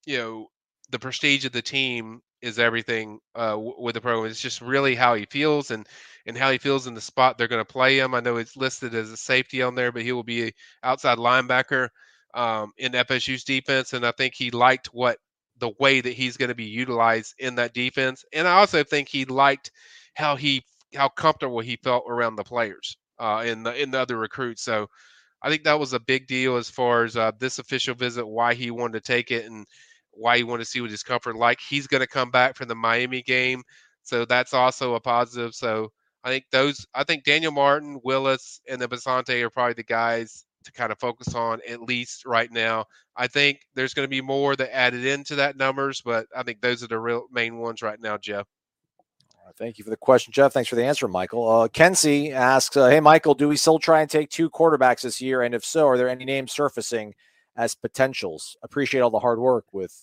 you 0.06 0.18
know 0.18 0.48
the 0.90 0.98
prestige 1.00 1.46
of 1.46 1.52
the 1.52 1.62
team 1.62 2.22
is 2.42 2.58
everything 2.58 3.20
uh, 3.36 3.56
with 3.60 3.94
the 3.94 4.02
program. 4.02 4.32
It's 4.32 4.42
just 4.42 4.62
really 4.62 4.96
how 4.96 5.14
he 5.14 5.26
feels 5.26 5.70
and 5.70 5.88
and 6.26 6.38
how 6.38 6.50
he 6.50 6.58
feels 6.58 6.88
in 6.88 6.94
the 6.94 7.02
spot 7.02 7.38
they're 7.38 7.48
going 7.48 7.64
to 7.64 7.74
play 7.74 8.00
him. 8.00 8.16
I 8.16 8.22
know 8.22 8.38
it's 8.38 8.58
listed 8.58 8.96
as 8.96 9.12
a 9.12 9.18
safety 9.18 9.62
on 9.62 9.76
there, 9.76 9.92
but 9.92 10.04
he 10.04 10.14
will 10.14 10.24
be 10.24 10.54
outside 10.82 11.18
linebacker 11.18 11.90
um, 12.34 12.72
in 12.78 12.94
FSU's 12.94 13.44
defense, 13.44 13.94
and 13.94 14.06
I 14.06 14.12
think 14.12 14.34
he 14.34 14.50
liked 14.50 14.88
what 14.88 15.18
the 15.60 15.72
way 15.80 16.02
that 16.02 16.14
he's 16.14 16.38
going 16.38 16.50
to 16.50 16.56
be 16.56 16.64
utilized 16.64 17.36
in 17.38 17.56
that 17.56 17.74
defense, 17.74 18.24
and 18.34 18.48
I 18.48 18.54
also 18.60 18.84
think 18.84 19.10
he 19.10 19.26
liked 19.26 19.72
how 20.16 20.36
he 20.36 20.64
how 20.96 21.10
comfortable 21.10 21.60
he 21.60 21.76
felt 21.78 22.06
around 22.08 22.36
the 22.38 22.44
players 22.44 22.98
uh, 23.20 23.44
in 23.46 23.64
the 23.64 23.80
in 23.80 23.92
the 23.92 24.00
other 24.00 24.18
recruits. 24.18 24.64
So. 24.64 24.88
I 25.42 25.50
think 25.50 25.64
that 25.64 25.80
was 25.80 25.94
a 25.94 26.00
big 26.00 26.28
deal 26.28 26.58
as 26.58 26.70
far 26.70 27.04
as 27.04 27.16
uh, 27.18 27.32
this 27.40 27.60
official 27.60 27.96
visit, 27.96 28.26
why 28.26 28.54
he 28.54 28.72
wanted 28.72 29.04
to 29.04 29.12
take 29.14 29.32
it, 29.32 29.46
and 29.46 29.66
why 30.12 30.38
he 30.38 30.44
wanted 30.44 30.64
to 30.64 30.70
see 30.70 30.82
what 30.82 30.92
his 30.92 31.04
comfort 31.04 31.36
like. 31.36 31.60
He's 31.68 31.88
going 31.88 32.02
to 32.02 32.08
come 32.08 32.32
back 32.32 32.56
from 32.56 32.68
the 32.68 32.76
Miami 32.76 33.22
game, 33.22 33.64
so 34.04 34.26
that's 34.26 34.54
also 34.54 34.96
a 34.96 35.00
positive. 35.00 35.54
So 35.54 35.92
I 36.24 36.30
think 36.30 36.46
those, 36.52 36.86
I 36.94 37.04
think 37.04 37.24
Daniel 37.24 37.52
Martin, 37.52 38.00
Willis, 38.04 38.62
and 38.70 38.82
the 38.82 38.88
Bissainthe 38.88 39.42
are 39.42 39.50
probably 39.50 39.74
the 39.74 39.84
guys 39.84 40.46
to 40.66 40.72
kind 40.72 40.92
of 40.92 41.00
focus 41.00 41.34
on 41.34 41.60
at 41.68 41.82
least 41.82 42.26
right 42.26 42.52
now. 42.52 42.86
I 43.16 43.28
think 43.28 43.62
there's 43.74 43.94
going 43.94 44.06
to 44.06 44.10
be 44.10 44.22
more 44.22 44.56
that 44.56 44.76
added 44.76 45.06
into 45.06 45.36
that 45.38 45.58
numbers, 45.58 46.02
but 46.04 46.28
I 46.36 46.44
think 46.44 46.62
those 46.62 46.84
are 46.84 46.88
the 46.88 47.00
real 47.00 47.26
main 47.32 47.58
ones 47.58 47.82
right 47.82 48.00
now, 48.00 48.18
Jeff. 48.18 48.46
Thank 49.58 49.78
you 49.78 49.84
for 49.84 49.90
the 49.90 49.98
question, 49.98 50.34
Jeff. 50.34 50.54
Thanks 50.54 50.70
for 50.70 50.76
the 50.76 50.86
answer, 50.86 51.08
Michael. 51.08 51.48
Uh, 51.48 51.68
Kenzie 51.68 52.32
asks, 52.32 52.76
uh, 52.78 52.90
"Hey, 52.90 53.00
Michael, 53.00 53.34
do 53.34 53.48
we 53.48 53.58
still 53.58 53.80
try 53.80 54.02
and 54.02 54.10
take 54.10 54.30
two 54.30 54.50
quarterbacks 54.50 55.02
this 55.02 55.22
year? 55.22 55.42
And 55.42 55.54
if 55.54 55.64
so, 55.64 55.88
are 55.88 55.98
there 55.98 56.10
any 56.10 56.26
names 56.26 56.52
surfacing 56.52 57.14
as 57.56 57.76
potentials. 57.76 58.58
Appreciate 58.64 59.02
all 59.02 59.10
the 59.10 59.20
hard 59.20 59.40
work 59.40 59.66
with 59.72 59.94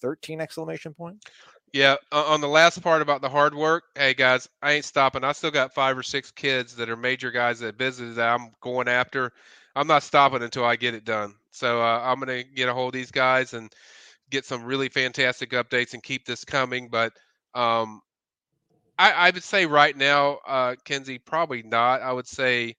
13 0.00 0.40
exclamation 0.40 0.94
points. 0.94 1.26
Yeah, 1.72 1.96
on 2.12 2.40
the 2.40 2.48
last 2.48 2.80
part 2.82 3.02
about 3.02 3.20
the 3.20 3.28
hard 3.28 3.52
work, 3.52 3.84
hey 3.96 4.14
guys, 4.14 4.48
I 4.62 4.72
ain't 4.72 4.84
stopping. 4.84 5.24
I 5.24 5.32
still 5.32 5.50
got 5.50 5.74
five 5.74 5.98
or 5.98 6.04
six 6.04 6.30
kids 6.30 6.76
that 6.76 6.88
are 6.88 6.96
major 6.96 7.32
guys 7.32 7.58
that 7.60 7.76
business 7.76 8.14
that 8.14 8.28
I'm 8.28 8.52
going 8.60 8.86
after. 8.86 9.32
I'm 9.74 9.88
not 9.88 10.04
stopping 10.04 10.42
until 10.44 10.64
I 10.64 10.76
get 10.76 10.94
it 10.94 11.04
done. 11.04 11.34
So 11.50 11.82
uh, 11.82 12.00
I'm 12.04 12.20
gonna 12.20 12.44
get 12.44 12.68
a 12.68 12.74
hold 12.74 12.94
of 12.94 13.00
these 13.00 13.10
guys 13.10 13.54
and 13.54 13.72
get 14.30 14.44
some 14.44 14.62
really 14.62 14.88
fantastic 14.88 15.50
updates 15.50 15.94
and 15.94 16.02
keep 16.02 16.24
this 16.24 16.44
coming. 16.44 16.88
But 16.88 17.12
um, 17.54 18.00
I, 18.98 19.10
I, 19.12 19.30
would 19.30 19.42
say 19.42 19.66
right 19.66 19.96
now, 19.96 20.38
uh, 20.46 20.74
Kenzie, 20.84 21.18
probably 21.18 21.62
not. 21.62 22.02
I 22.02 22.12
would 22.12 22.28
say 22.28 22.76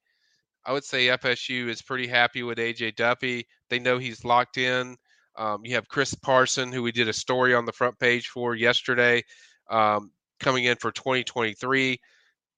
I 0.65 0.71
would 0.71 0.83
say 0.83 1.07
FSU 1.07 1.67
is 1.67 1.81
pretty 1.81 2.07
happy 2.07 2.41
with 2.43 2.57
AJ 2.57 2.95
Duffy. 2.95 3.45
They 3.69 3.79
know 3.79 3.97
he's 3.97 4.25
locked 4.25 4.57
in. 4.57 4.97
Um, 5.37 5.61
you 5.63 5.75
have 5.75 5.87
Chris 5.87 6.15
Parson, 6.15 6.71
who 6.71 6.81
we 6.81 6.91
did 6.91 7.07
a 7.07 7.13
story 7.13 7.53
on 7.53 7.65
the 7.65 7.71
front 7.71 7.99
page 7.99 8.29
for 8.29 8.55
yesterday, 8.55 9.23
um, 9.69 10.11
coming 10.39 10.63
in 10.63 10.77
for 10.77 10.91
2023. 10.91 11.99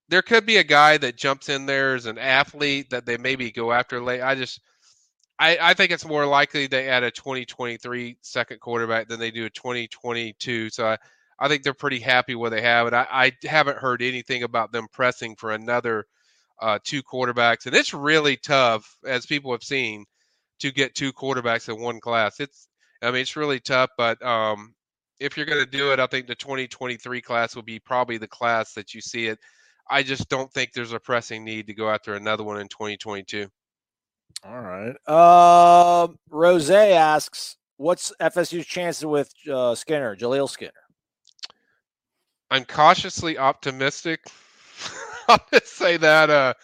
There 0.08 0.22
could 0.22 0.46
be 0.46 0.56
a 0.56 0.64
guy 0.64 0.96
that 0.96 1.16
jumps 1.18 1.50
in 1.50 1.66
there 1.66 1.94
as 1.96 2.06
an 2.06 2.18
athlete 2.18 2.90
that 2.90 3.04
they 3.04 3.18
maybe 3.18 3.50
go 3.50 3.72
after 3.72 4.00
late. 4.00 4.22
I 4.22 4.34
just, 4.36 4.60
I, 5.38 5.58
I 5.60 5.74
think 5.74 5.90
it's 5.90 6.06
more 6.06 6.24
likely 6.24 6.66
they 6.66 6.88
add 6.88 7.02
a 7.02 7.10
2023 7.10 8.16
second 8.22 8.60
quarterback 8.60 9.08
than 9.08 9.20
they 9.20 9.30
do 9.30 9.44
a 9.44 9.50
2022. 9.50 10.70
So 10.70 10.86
I, 10.86 10.98
I 11.38 11.48
think 11.48 11.62
they're 11.62 11.74
pretty 11.74 12.00
happy 12.00 12.34
where 12.34 12.50
they 12.50 12.62
have 12.62 12.86
it. 12.86 12.94
I, 12.94 13.06
I 13.10 13.32
haven't 13.46 13.78
heard 13.78 14.02
anything 14.02 14.42
about 14.42 14.72
them 14.72 14.86
pressing 14.92 15.36
for 15.36 15.52
another– 15.52 16.06
uh, 16.60 16.78
two 16.84 17.02
quarterbacks, 17.02 17.66
and 17.66 17.74
it's 17.74 17.94
really 17.94 18.36
tough, 18.36 18.96
as 19.06 19.26
people 19.26 19.52
have 19.52 19.62
seen, 19.62 20.04
to 20.60 20.72
get 20.72 20.94
two 20.94 21.12
quarterbacks 21.12 21.68
in 21.68 21.80
one 21.80 22.00
class. 22.00 22.40
It's, 22.40 22.68
I 23.02 23.10
mean, 23.10 23.22
it's 23.22 23.36
really 23.36 23.60
tough, 23.60 23.90
but 23.96 24.20
um, 24.24 24.74
if 25.20 25.36
you're 25.36 25.46
going 25.46 25.64
to 25.64 25.70
do 25.70 25.92
it, 25.92 26.00
I 26.00 26.06
think 26.06 26.26
the 26.26 26.34
2023 26.34 27.20
class 27.20 27.54
will 27.54 27.62
be 27.62 27.78
probably 27.78 28.18
the 28.18 28.28
class 28.28 28.72
that 28.74 28.92
you 28.94 29.00
see 29.00 29.26
it. 29.26 29.38
I 29.90 30.02
just 30.02 30.28
don't 30.28 30.52
think 30.52 30.72
there's 30.72 30.92
a 30.92 31.00
pressing 31.00 31.44
need 31.44 31.66
to 31.68 31.74
go 31.74 31.88
after 31.88 32.14
another 32.14 32.44
one 32.44 32.60
in 32.60 32.68
2022. 32.68 33.46
All 34.44 34.60
right. 34.60 34.94
Uh, 35.06 36.08
Rose 36.28 36.70
asks, 36.70 37.56
"What's 37.78 38.12
FSU's 38.20 38.66
chances 38.66 39.06
with 39.06 39.32
uh, 39.50 39.74
Skinner, 39.74 40.14
Jaleel 40.14 40.48
Skinner?" 40.48 40.72
I'm 42.50 42.64
cautiously 42.64 43.38
optimistic. 43.38 44.20
I'll 45.28 45.44
just 45.52 45.76
say 45.76 45.96
that 45.98 46.30
uh, 46.30 46.54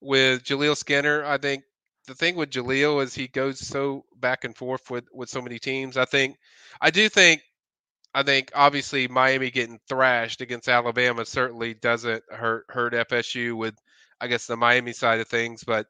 with 0.00 0.44
Jaleel 0.44 0.76
Skinner, 0.76 1.24
I 1.24 1.38
think 1.38 1.64
the 2.06 2.14
thing 2.14 2.36
with 2.36 2.50
Jaleel 2.50 3.02
is 3.02 3.14
he 3.14 3.26
goes 3.28 3.58
so 3.58 4.04
back 4.20 4.44
and 4.44 4.56
forth 4.56 4.90
with 4.90 5.04
with 5.12 5.28
so 5.28 5.42
many 5.42 5.58
teams. 5.58 5.96
I 5.96 6.04
think 6.04 6.36
I 6.80 6.90
do 6.90 7.08
think 7.08 7.42
I 8.14 8.22
think 8.22 8.50
obviously 8.54 9.08
Miami 9.08 9.50
getting 9.50 9.80
thrashed 9.88 10.40
against 10.40 10.68
Alabama 10.68 11.24
certainly 11.26 11.74
doesn't 11.74 12.22
hurt 12.30 12.64
hurt 12.68 12.92
FSU 12.92 13.56
with 13.56 13.74
I 14.20 14.28
guess 14.28 14.46
the 14.46 14.56
Miami 14.56 14.92
side 14.92 15.20
of 15.20 15.28
things, 15.28 15.64
but 15.64 15.86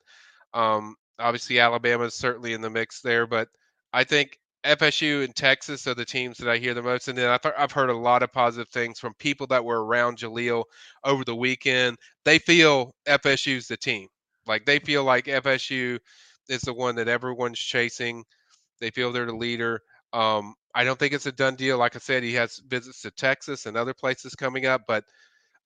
um, 0.55 0.97
obviously 1.19 1.61
Alabama 1.61 2.05
is 2.05 2.15
certainly 2.15 2.55
in 2.55 2.61
the 2.61 2.71
mix 2.71 3.01
there. 3.01 3.27
But 3.27 3.49
I 3.93 4.05
think 4.05 4.39
FSU 4.67 5.25
and 5.25 5.35
Texas 5.35 5.87
are 5.87 5.95
the 5.95 6.05
teams 6.05 6.39
that 6.39 6.49
I 6.49 6.59
hear 6.59 6.75
the 6.75 6.83
most. 6.83 7.09
And 7.09 7.17
then 7.17 7.31
I 7.31 7.53
I've 7.57 7.73
heard 7.73 7.91
a 7.91 7.97
lot 7.97 8.23
of 8.23 8.33
positive 8.33 8.69
things 8.69 8.99
from 8.99 9.15
people 9.15 9.47
that 9.49 9.65
were 9.65 9.85
around 9.85 10.19
Jaleel 10.19 10.65
over 11.05 11.25
the 11.25 11.37
weekend. 11.37 11.97
They 12.25 12.39
feel 12.39 12.95
FSU's 13.07 13.69
the 13.69 13.77
team. 13.77 14.09
Like 14.47 14.65
they 14.67 14.79
feel 14.79 15.05
like 15.05 15.27
FSU 15.27 15.99
is 16.49 16.63
the 16.63 16.75
one 16.75 16.97
that 16.97 17.09
everyone's 17.09 17.59
chasing. 17.59 18.25
They 18.81 18.91
feel 18.91 19.13
they're 19.13 19.27
the 19.27 19.35
leader. 19.37 19.81
Um, 20.13 20.55
I 20.75 20.85
don't 20.85 20.99
think 20.99 21.13
it's 21.13 21.27
a 21.27 21.33
done 21.33 21.57
deal. 21.57 21.79
Like 21.79 21.97
I 21.97 21.99
said, 21.99 22.23
he 22.23 22.35
has 22.35 22.61
visits 22.69 23.03
to 23.03 23.11
Texas 23.11 23.67
and 23.67 23.77
other 23.77 23.95
places 23.95 24.35
coming 24.35 24.67
up, 24.67 24.83
but 24.87 25.05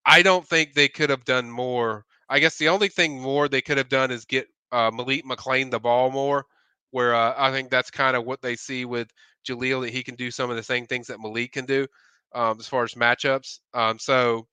I 0.07 0.23
don't 0.23 0.47
think 0.47 0.75
they 0.75 0.89
could 0.89 1.11
have 1.11 1.25
done 1.25 1.51
more. 1.51 2.05
I 2.29 2.39
guess 2.39 2.57
the 2.59 2.69
only 2.69 2.89
thing 2.89 3.21
more 3.21 3.49
they 3.49 3.61
could 3.63 3.79
have 3.79 3.89
done 3.89 4.11
is 4.11 4.25
get 4.25 4.47
uh, 4.73 4.91
Malik 4.93 5.25
McClain 5.25 5.71
the 5.71 5.81
ball 5.81 6.11
more 6.11 6.47
where 6.91 7.15
uh, 7.15 7.35
I 7.37 7.51
think 7.51 7.71
that's 7.71 7.91
kind 7.91 8.17
of 8.17 8.25
what 8.25 8.43
they 8.43 8.57
see 8.57 8.85
with 8.85 9.09
Jaleel 9.49 9.83
that 9.83 9.91
he 9.91 10.03
can 10.03 10.15
do 10.15 10.31
some 10.31 10.51
of 10.51 10.57
the 10.57 10.63
same 10.63 10.87
things 10.87 11.07
that 11.07 11.21
Malik 11.21 11.53
can 11.53 11.67
do 11.67 11.87
um, 12.35 12.59
as 12.59 12.67
far 12.67 12.85
as 12.85 12.95
matchups. 12.95 13.61
Um, 13.75 13.99
so 13.99 14.47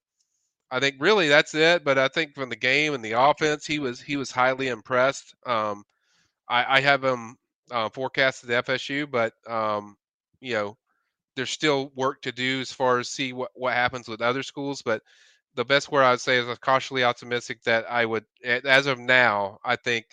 I 0.71 0.79
think 0.79 0.95
really 0.99 1.27
that's 1.27 1.55
it. 1.55 1.83
But 1.83 1.97
I 1.97 2.07
think 2.07 2.35
from 2.35 2.49
the 2.49 2.55
game 2.55 2.93
and 2.93 3.03
the 3.03 3.13
offense, 3.13 3.65
he 3.65 3.79
was 3.79 4.01
he 4.01 4.17
was 4.17 4.31
highly 4.31 4.67
impressed. 4.67 5.35
Um, 5.45 5.83
I, 6.49 6.77
I, 6.77 6.81
have 6.81 7.03
him 7.03 7.35
uh, 7.71 7.89
forecasted 7.89 8.49
to 8.49 8.63
FSU, 8.63 9.09
but 9.09 9.33
um, 9.47 9.97
you 10.39 10.53
know 10.53 10.77
there's 11.35 11.51
still 11.51 11.91
work 11.95 12.21
to 12.23 12.31
do 12.31 12.61
as 12.61 12.71
far 12.71 12.99
as 12.99 13.09
see 13.09 13.31
what, 13.33 13.51
what 13.53 13.73
happens 13.73 14.07
with 14.07 14.21
other 14.21 14.43
schools. 14.43 14.81
But 14.81 15.01
the 15.55 15.65
best 15.65 15.91
word 15.91 16.03
I 16.03 16.11
would 16.11 16.21
say 16.21 16.38
is 16.38 16.47
I'm 16.47 16.55
cautiously 16.57 17.03
optimistic 17.03 17.63
that 17.63 17.89
I 17.89 18.05
would, 18.05 18.25
as 18.43 18.88
of 18.88 18.99
now, 18.99 19.59
I 19.63 19.75
think 19.75 20.05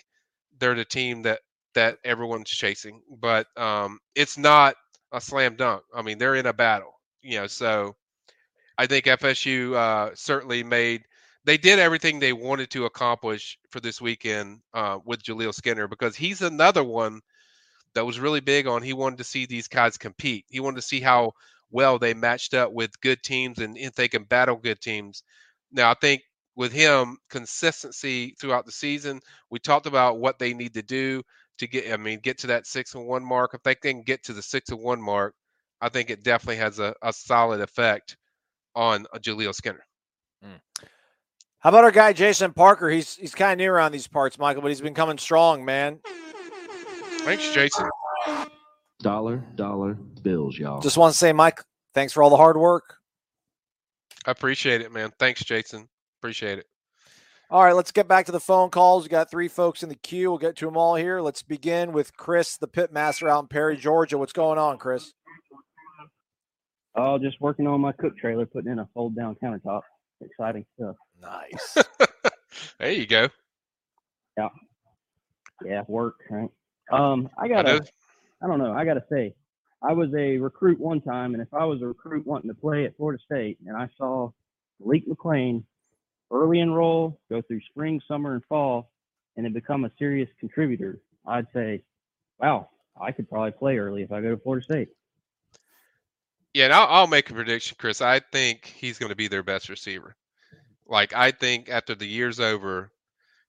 they're 0.59 0.75
the 0.75 0.85
team 0.85 1.23
that 1.23 1.39
that 1.75 1.97
everyone's 2.03 2.49
chasing, 2.49 3.01
but 3.09 3.47
um, 3.57 3.99
it's 4.15 4.37
not 4.37 4.75
a 5.11 5.21
slam 5.21 5.55
dunk. 5.55 5.83
I 5.93 6.01
mean, 6.01 6.17
they're 6.17 6.35
in 6.35 6.47
a 6.47 6.53
battle, 6.53 6.93
you 7.21 7.39
know. 7.39 7.47
So 7.47 7.95
I 8.77 8.87
think 8.87 9.07
FSU 9.07 9.75
uh, 9.75 10.11
certainly 10.15 10.63
made 10.63 11.03
they 11.45 11.57
did 11.57 11.79
everything 11.79 12.19
they 12.19 12.33
wanted 12.33 12.71
to 12.71 12.85
accomplish 12.85 13.57
for 13.69 13.79
this 13.79 14.01
weekend 14.01 14.61
uh, 14.73 14.99
with 15.05 15.23
Jaleel 15.23 15.53
Skinner 15.53 15.87
because 15.87 16.15
he's 16.15 16.41
another 16.41 16.83
one 16.83 17.21
that 17.93 18.05
was 18.05 18.19
really 18.19 18.39
big 18.41 18.67
on. 18.67 18.81
He 18.81 18.93
wanted 18.93 19.19
to 19.19 19.23
see 19.23 19.45
these 19.45 19.67
guys 19.67 19.97
compete. 19.97 20.45
He 20.49 20.59
wanted 20.59 20.77
to 20.77 20.81
see 20.81 20.99
how 21.01 21.33
well 21.71 21.99
they 21.99 22.13
matched 22.13 22.53
up 22.53 22.71
with 22.73 22.99
good 23.01 23.21
teams 23.23 23.59
and 23.59 23.77
if 23.77 23.93
they 23.95 24.07
can 24.07 24.23
battle 24.23 24.55
good 24.55 24.81
teams. 24.81 25.23
Now 25.71 25.91
I 25.91 25.95
think 25.95 26.23
with 26.55 26.71
him 26.71 27.17
consistency 27.29 28.35
throughout 28.39 28.65
the 28.65 28.71
season. 28.71 29.19
We 29.49 29.59
talked 29.59 29.85
about 29.85 30.19
what 30.19 30.39
they 30.39 30.53
need 30.53 30.73
to 30.75 30.81
do 30.81 31.21
to 31.59 31.67
get 31.67 31.91
I 31.91 31.97
mean 31.97 32.19
get 32.19 32.37
to 32.39 32.47
that 32.47 32.67
six 32.67 32.95
and 32.95 33.05
one 33.05 33.23
mark. 33.23 33.51
If 33.53 33.63
they 33.63 33.75
can 33.75 34.01
get 34.01 34.23
to 34.23 34.33
the 34.33 34.41
six 34.41 34.69
and 34.69 34.79
one 34.79 35.01
mark, 35.01 35.33
I 35.81 35.89
think 35.89 36.09
it 36.09 36.23
definitely 36.23 36.57
has 36.57 36.79
a, 36.79 36.93
a 37.01 37.13
solid 37.13 37.61
effect 37.61 38.17
on 38.75 39.05
uh, 39.13 39.19
Jaleel 39.19 39.53
Skinner. 39.53 39.85
Mm. 40.43 40.59
How 41.59 41.69
about 41.69 41.83
our 41.83 41.91
guy 41.91 42.13
Jason 42.13 42.53
Parker? 42.53 42.89
He's 42.89 43.15
he's 43.15 43.33
kind 43.33 43.53
of 43.53 43.57
new 43.57 43.71
around 43.71 43.91
these 43.91 44.07
parts, 44.07 44.37
Michael, 44.37 44.61
but 44.61 44.69
he's 44.69 44.81
been 44.81 44.93
coming 44.93 45.17
strong, 45.17 45.65
man. 45.65 45.99
Thanks, 47.21 47.51
Jason. 47.53 47.89
Dollar, 49.01 49.43
dollar 49.55 49.95
bills, 49.95 50.57
y'all. 50.57 50.81
Just 50.81 50.97
want 50.97 51.11
to 51.13 51.17
say, 51.17 51.33
Mike, 51.33 51.61
thanks 51.93 52.13
for 52.13 52.21
all 52.21 52.29
the 52.29 52.37
hard 52.37 52.57
work. 52.57 52.97
I 54.25 54.31
appreciate 54.31 54.81
it, 54.81 54.91
man. 54.91 55.11
Thanks, 55.19 55.43
Jason. 55.43 55.87
Appreciate 56.19 56.59
it. 56.59 56.65
All 57.51 57.63
right, 57.63 57.75
let's 57.75 57.91
get 57.91 58.07
back 58.07 58.25
to 58.25 58.31
the 58.31 58.39
phone 58.39 58.71
calls. 58.71 59.03
We 59.03 59.09
got 59.09 59.29
three 59.29 59.47
folks 59.47 59.83
in 59.83 59.89
the 59.89 59.95
queue. 59.95 60.31
We'll 60.31 60.39
get 60.39 60.55
to 60.57 60.65
them 60.65 60.77
all 60.77 60.95
here. 60.95 61.21
Let's 61.21 61.43
begin 61.43 61.91
with 61.91 62.17
Chris, 62.17 62.57
the 62.57 62.67
pit 62.67 62.91
master 62.91 63.29
out 63.29 63.43
in 63.43 63.47
Perry, 63.47 63.77
Georgia. 63.77 64.17
What's 64.17 64.33
going 64.33 64.57
on, 64.57 64.79
Chris? 64.79 65.13
Oh, 66.95 67.19
just 67.19 67.39
working 67.39 67.67
on 67.67 67.81
my 67.81 67.91
cook 67.91 68.17
trailer, 68.17 68.47
putting 68.47 68.71
in 68.71 68.79
a 68.79 68.89
fold 68.95 69.15
down 69.15 69.35
countertop. 69.43 69.81
Exciting 70.21 70.65
stuff. 70.75 70.95
Nice. 71.21 71.77
there 72.79 72.91
you 72.91 73.05
go. 73.05 73.29
Yeah. 74.37 74.49
Yeah, 75.63 75.83
work, 75.87 76.15
right? 76.31 76.49
Um, 76.91 77.29
I 77.37 77.47
got 77.47 77.69
I, 77.69 77.79
I 78.41 78.47
don't 78.47 78.59
know, 78.59 78.73
I 78.73 78.85
gotta 78.85 79.03
say, 79.11 79.35
I 79.83 79.93
was 79.93 80.09
a 80.15 80.37
recruit 80.37 80.79
one 80.79 81.01
time, 81.01 81.33
and 81.33 81.43
if 81.43 81.53
I 81.53 81.65
was 81.65 81.81
a 81.81 81.87
recruit 81.87 82.25
wanting 82.25 82.49
to 82.49 82.55
play 82.55 82.85
at 82.85 82.97
Florida 82.97 83.21
State 83.23 83.59
and 83.67 83.77
I 83.77 83.87
saw 83.97 84.31
Malik 84.79 85.07
McClain 85.07 85.63
early 86.31 86.59
enroll, 86.59 87.19
go 87.29 87.41
through 87.41 87.61
spring, 87.61 88.01
summer, 88.07 88.33
and 88.33 88.43
fall, 88.45 88.91
and 89.35 89.45
then 89.45 89.53
become 89.53 89.85
a 89.85 89.91
serious 89.97 90.29
contributor, 90.39 90.99
I'd 91.25 91.47
say, 91.53 91.81
wow, 92.39 92.69
I 92.99 93.11
could 93.11 93.29
probably 93.29 93.51
play 93.51 93.77
early 93.77 94.03
if 94.03 94.11
I 94.11 94.21
go 94.21 94.31
to 94.31 94.37
Florida 94.37 94.63
State. 94.63 94.89
Yeah, 96.53 96.65
and 96.65 96.73
I'll, 96.73 96.87
I'll 96.87 97.07
make 97.07 97.29
a 97.29 97.33
prediction, 97.33 97.75
Chris. 97.77 98.01
I 98.01 98.21
think 98.31 98.65
he's 98.65 98.97
going 98.97 99.09
to 99.09 99.15
be 99.15 99.27
their 99.27 99.43
best 99.43 99.67
receiver. 99.67 100.15
Like, 100.87 101.13
I 101.13 101.31
think 101.31 101.69
after 101.69 101.95
the 101.95 102.07
year's 102.07 102.39
over, 102.39 102.91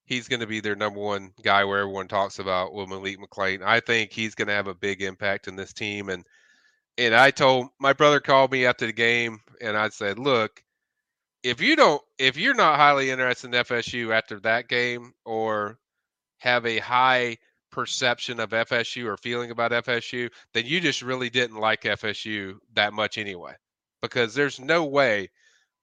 he's 0.07 0.29
going 0.29 0.41
to 0.41 0.47
be 0.47 0.61
their 0.61 0.75
number 0.75 1.01
one 1.01 1.33
guy 1.43 1.65
where 1.65 1.81
everyone 1.81 2.09
talks 2.09 2.39
about 2.39 2.73
with 2.73 2.89
Malik 2.89 3.19
McClain. 3.21 3.63
I 3.63 3.81
think 3.81 4.13
he's 4.13 4.35
going 4.35 4.49
to 4.49 4.55
have 4.55 4.69
a 4.69 4.75
big 4.75 5.03
impact 5.03 5.47
in 5.47 5.57
this 5.57 5.73
team. 5.73 6.09
And 6.09 6.25
and 6.99 7.15
I 7.15 7.31
told 7.31 7.69
my 7.79 7.93
brother 7.93 8.21
called 8.21 8.51
me 8.51 8.65
after 8.65 8.87
the 8.87 8.93
game, 8.93 9.41
and 9.61 9.77
I 9.77 9.91
said, 9.91 10.19
look, 10.19 10.63
if 11.47 11.61
you 11.61 11.77
don't 11.77 12.03
if 12.19 12.37
you're 12.37 12.55
not 12.55 12.77
highly 12.77 13.11
interested 13.11 13.55
in 13.55 13.65
FSU 13.65 14.13
after 14.13 14.41
that 14.41 14.69
game 14.69 15.13
or 15.25 15.79
have 16.39 16.67
a 16.67 16.79
high 16.79 17.37
perception 17.71 18.41
of 18.41 18.51
FSU 18.51 19.07
or 19.07 19.17
feeling 19.17 19.51
about 19.51 19.71
FSU, 19.71 20.29
then 20.55 20.67
you 20.67 20.81
just 20.81 21.03
really 21.03 21.31
didn't 21.31 21.57
like 21.59 21.83
FSU 21.83 22.57
that 22.75 22.93
much 22.93 23.17
anyway. 23.17 23.55
Because 24.03 24.35
there's 24.35 24.59
no 24.61 24.85
way, 24.85 25.31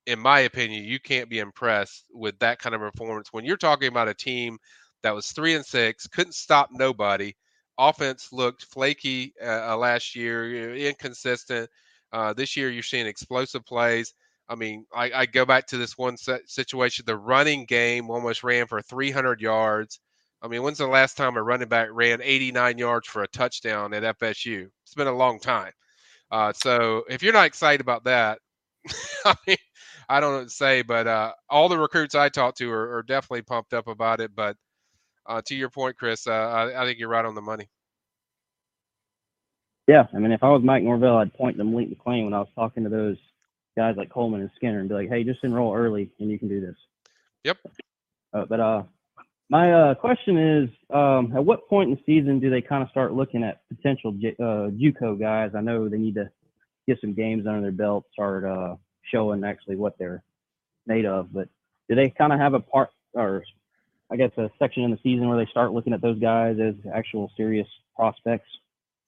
in 0.06 0.20
my 0.20 0.42
opinion, 0.42 0.84
you 0.84 1.00
can't 1.00 1.30
be 1.30 1.40
impressed 1.40 2.06
with 2.14 2.38
that 2.40 2.60
kind 2.60 2.76
of 2.76 2.82
performance 2.82 3.30
when 3.32 3.46
you're 3.46 3.58
talking 3.58 3.88
about 3.88 4.10
a 4.10 4.14
team 4.14 4.58
that 5.02 5.16
was 5.16 5.28
three 5.32 5.56
and 5.56 5.66
six, 5.66 6.08
couldn't 6.08 6.36
stop 6.36 6.70
nobody. 6.72 7.34
Offense 7.78 8.30
looked 8.32 8.66
flaky 8.66 9.34
uh, 9.44 9.76
last 9.78 10.16
year, 10.16 10.76
inconsistent. 10.76 11.70
Uh, 12.12 12.34
this 12.34 12.56
year, 12.56 12.70
you're 12.70 12.84
seeing 12.84 13.08
explosive 13.08 13.66
plays. 13.66 14.14
I 14.50 14.56
mean, 14.56 14.86
I, 14.94 15.12
I 15.12 15.26
go 15.26 15.46
back 15.46 15.68
to 15.68 15.78
this 15.78 15.98
one 15.98 16.18
situation. 16.18 17.06
The 17.06 17.18
running 17.18 17.66
game 17.66 18.10
almost 18.10 18.44
ran 18.44 18.68
for 18.68 18.82
300 18.82 19.42
yards. 19.42 20.00
I 20.42 20.48
mean, 20.48 20.62
when's 20.64 20.78
the 20.78 20.88
last 20.88 21.16
time 21.16 21.38
a 21.38 21.44
running 21.44 21.70
back 21.70 21.90
ran 21.92 22.22
89 22.22 22.78
yards 22.78 23.08
for 23.08 23.24
a 23.24 23.28
touchdown 23.28 23.94
at 23.94 24.18
FSU? 24.20 24.68
It's 24.84 24.96
been 24.96 25.08
a 25.08 25.16
long 25.16 25.40
time. 25.40 25.72
Uh, 26.30 26.52
so 26.52 27.04
if 27.10 27.24
you're 27.24 27.34
not 27.34 27.46
excited 27.46 27.80
about 27.80 28.04
that, 28.04 28.40
I 29.26 29.36
mean, 29.48 29.58
I 30.10 30.20
don't 30.20 30.34
know 30.34 30.40
what 30.40 30.50
to 30.50 30.54
say, 30.54 30.82
but 30.82 31.08
uh, 31.08 31.32
all 31.50 31.70
the 31.70 31.78
recruits 31.78 32.16
I 32.16 32.28
talked 32.28 32.58
to 32.58 32.70
are, 32.72 32.98
are 32.98 33.04
definitely 33.04 33.44
pumped 33.44 33.74
up 33.74 33.88
about 33.88 34.20
it. 34.20 34.36
But 34.36 34.58
uh, 35.26 35.42
to 35.46 35.56
your 35.56 35.70
point, 35.70 35.98
Chris, 35.98 36.28
uh, 36.28 36.32
I, 36.32 36.82
I, 36.82 36.86
think 36.86 37.00
you're 37.00 37.10
right 37.10 37.24
on 37.24 37.36
the 37.36 37.42
money. 37.42 37.70
Yeah, 39.88 40.08
I 40.14 40.20
mean, 40.20 40.32
if 40.32 40.44
I 40.44 40.50
was 40.50 40.62
Mike 40.64 40.84
Norvell, 40.84 41.18
I'd 41.18 41.34
point 41.34 41.58
to 41.58 41.64
Malik 41.64 41.90
McClain 41.90 42.26
when 42.26 42.34
I 42.34 42.40
was 42.40 42.50
talking 42.56 42.84
to 42.84 42.90
those 42.90 43.18
guys 43.76 43.96
like 43.98 44.10
Coleman 44.10 44.42
and 44.42 44.52
Skinner 44.56 44.80
and 44.80 44.90
be 44.90 44.96
like, 44.96 45.10
hey, 45.10 45.24
just 45.24 45.44
enroll 45.44 45.76
early 45.76 46.12
and 46.20 46.30
you 46.30 46.40
can 46.40 46.48
do 46.48 46.62
this. 46.62 46.76
Yep. 47.44 47.58
Uh, 48.34 48.46
but 48.46 48.60
uh, 48.60 48.84
my 49.50 49.72
uh, 49.72 49.96
question 49.96 50.38
is, 50.38 50.70
um, 50.90 51.34
at 51.36 51.44
what 51.44 51.68
point 51.68 51.90
in 51.90 51.96
the 51.96 52.02
season 52.06 52.40
do 52.40 52.50
they 52.50 52.62
kind 52.62 52.84
of 52.84 52.90
start 52.90 53.14
looking 53.14 53.44
at 53.44 53.62
potential 53.68 54.14
J- 54.14 54.36
uh, 54.40 54.70
JUCO 54.72 55.20
guys? 55.20 55.52
I 55.56 55.62
know 55.62 55.90
they 55.90 55.98
need 55.98 56.16
to 56.16 56.30
get 56.88 57.00
some 57.02 57.14
games 57.14 57.46
under 57.48 57.62
their 57.62 57.72
belt, 57.72 58.06
start 58.14 58.46
uh, 58.46 58.76
showing 59.12 59.44
actually 59.44 59.76
what 59.76 59.98
they're 59.98 60.24
made 60.88 61.06
of. 61.06 61.32
But 61.34 61.50
do 61.90 61.96
they 61.96 62.10
kind 62.10 62.34
of 62.34 62.40
have 62.40 62.54
a 62.54 62.60
part, 62.60 62.90
or 63.14 63.44
I 64.12 64.16
guess 64.16 64.32
a 64.38 64.50
section 64.60 64.84
in 64.84 64.92
the 64.92 65.00
season 65.04 65.28
where 65.28 65.38
they 65.38 65.50
start 65.52 65.74
looking 65.74 65.94
at 65.94 66.02
those 66.02 66.20
guys 66.20 66.58
as 66.60 66.76
actual 66.94 67.32
serious 67.36 67.68
prospects? 67.96 68.48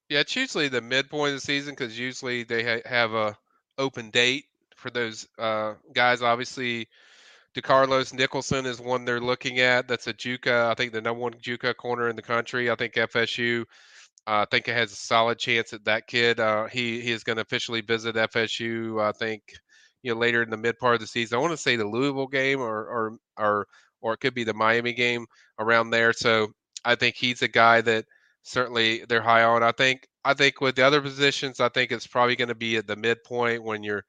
Yeah, 0.09 0.19
it's 0.19 0.35
usually 0.35 0.67
the 0.67 0.81
midpoint 0.81 1.29
of 1.29 1.37
the 1.37 1.41
season 1.41 1.73
because 1.73 1.97
usually 1.97 2.43
they 2.43 2.63
ha- 2.63 2.87
have 2.87 3.13
a 3.13 3.37
open 3.77 4.09
date 4.09 4.45
for 4.85 4.91
those 4.91 5.27
uh, 5.39 5.73
guys. 5.93 6.21
Obviously, 6.21 6.87
DeCarlos 7.55 8.13
Nicholson 8.13 8.67
is 8.67 8.79
one 8.79 9.03
they're 9.03 9.19
looking 9.19 9.59
at. 9.59 9.87
That's 9.87 10.05
a 10.05 10.13
JUCO, 10.13 10.69
I 10.69 10.75
think 10.75 10.93
the 10.93 11.01
number 11.01 11.21
one 11.21 11.33
JUCO 11.33 11.75
corner 11.75 12.07
in 12.09 12.15
the 12.15 12.21
country. 12.21 12.69
I 12.69 12.75
think 12.75 12.93
FSU, 12.93 13.61
uh, 13.61 13.65
I 14.27 14.45
think 14.51 14.67
it 14.67 14.75
has 14.75 14.91
a 14.91 14.95
solid 14.95 15.39
chance 15.39 15.73
at 15.73 15.85
that 15.85 16.05
kid. 16.05 16.39
Uh, 16.39 16.67
he 16.67 17.01
he 17.01 17.11
is 17.11 17.23
going 17.23 17.37
to 17.37 17.41
officially 17.41 17.81
visit 17.81 18.15
FSU. 18.15 19.01
I 19.01 19.11
think 19.11 19.41
you 20.03 20.13
know 20.13 20.19
later 20.19 20.43
in 20.43 20.51
the 20.51 20.57
mid 20.57 20.77
part 20.77 20.93
of 20.93 21.01
the 21.01 21.07
season. 21.07 21.37
I 21.37 21.41
want 21.41 21.53
to 21.53 21.57
say 21.57 21.75
the 21.75 21.87
Louisville 21.87 22.27
game 22.27 22.61
or 22.61 22.85
or 22.85 23.17
or 23.37 23.67
or 24.01 24.13
it 24.13 24.19
could 24.19 24.35
be 24.35 24.43
the 24.43 24.53
Miami 24.53 24.93
game 24.93 25.25
around 25.59 25.89
there. 25.89 26.13
So 26.13 26.49
I 26.83 26.93
think 26.93 27.15
he's 27.15 27.41
a 27.41 27.47
guy 27.47 27.81
that 27.81 28.05
certainly 28.43 29.03
they're 29.09 29.21
high 29.21 29.43
on. 29.43 29.63
I 29.63 29.71
think 29.71 30.07
I 30.23 30.33
think 30.33 30.59
with 30.59 30.75
the 30.75 30.85
other 30.85 31.01
positions, 31.01 31.59
I 31.59 31.69
think 31.69 31.91
it's 31.91 32.07
probably 32.07 32.35
going 32.35 32.49
to 32.49 32.55
be 32.55 32.77
at 32.77 32.87
the 32.87 32.95
midpoint 32.95 33.63
when 33.63 33.83
you're, 33.83 34.03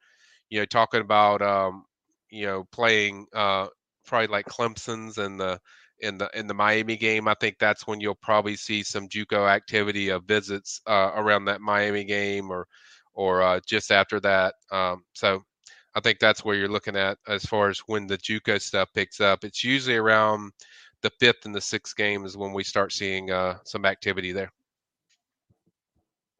you 0.51 0.61
know, 0.61 0.65
talking 0.67 1.01
about, 1.01 1.43
um, 1.43 1.85
you 2.31 2.47
know, 2.47 2.65
playing 2.73 3.27
uh, 3.35 3.67
probably 4.07 4.29
like 4.29 4.47
Clemson's 4.47 5.19
and 5.19 5.39
the 5.39 5.59
in 6.01 6.19
the 6.19 6.31
in 6.35 6.47
the 6.47 6.55
Miami 6.55 6.97
game. 6.97 7.29
I 7.29 7.35
think 7.41 7.57
that's 7.59 7.87
when 7.87 8.01
you'll 8.01 8.15
probably 8.17 8.57
see 8.57 8.83
some 8.83 9.09
JUCO 9.09 9.49
activity 9.49 10.11
of 10.11 10.25
visits 10.25 10.81
uh, 10.87 11.13
around 11.15 11.47
that 11.47 11.61
Miami 11.61 12.05
game 12.05 12.51
or 12.51 12.67
or 13.15 13.43
uh, 13.43 13.61
just 13.67 13.91
after 13.91 14.21
that. 14.21 14.55
Um, 14.71 15.03
so 15.15 15.43
I 15.95 16.01
think 16.01 16.19
that's 16.19 16.45
where 16.45 16.55
you're 16.57 16.69
looking 16.69 16.97
at 16.97 17.19
as 17.27 17.45
far 17.45 17.69
as 17.71 17.79
when 17.87 18.07
the 18.07 18.19
JUCO 18.19 18.61
stuff 18.61 18.89
picks 18.95 19.21
up. 19.21 19.45
It's 19.45 19.65
usually 19.65 19.97
around 19.97 20.53
the 21.03 21.11
fifth 21.19 21.45
and 21.47 21.55
the 21.55 21.61
sixth 21.61 21.97
game 21.97 22.25
is 22.25 22.37
when 22.37 22.53
we 22.53 22.65
start 22.65 22.93
seeing 22.93 23.31
uh, 23.31 23.59
some 23.65 23.87
activity 23.87 24.33
there. 24.33 24.53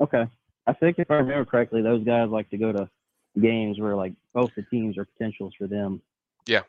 Okay. 0.01 0.27
I 0.67 0.73
think 0.75 0.99
if 0.99 1.11
I 1.11 1.15
remember 1.15 1.45
correctly, 1.45 1.81
those 1.81 2.05
guys 2.05 2.29
like 2.29 2.51
to 2.51 2.59
go 2.59 2.73
to 2.73 2.89
games 3.41 3.79
where 3.79 3.97
like 3.97 4.13
both 4.33 4.51
the 4.57 4.63
teams 4.63 4.99
are 4.99 5.05
potentials 5.05 5.55
for 5.59 5.67
them. 5.67 6.01
Yeah. 6.47 6.63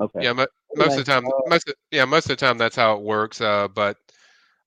Okay. 0.00 0.20
Yeah, 0.22 0.32
mo- 0.32 0.46
most 0.74 0.98
of 0.98 1.04
the 1.04 1.12
time, 1.12 1.24
most 1.46 1.68
of, 1.68 1.74
yeah, 1.90 2.04
most 2.04 2.24
of 2.24 2.30
the 2.30 2.36
time 2.36 2.58
that's 2.58 2.76
how 2.76 2.96
it 2.96 3.02
works. 3.02 3.40
Uh, 3.40 3.68
but 3.68 3.96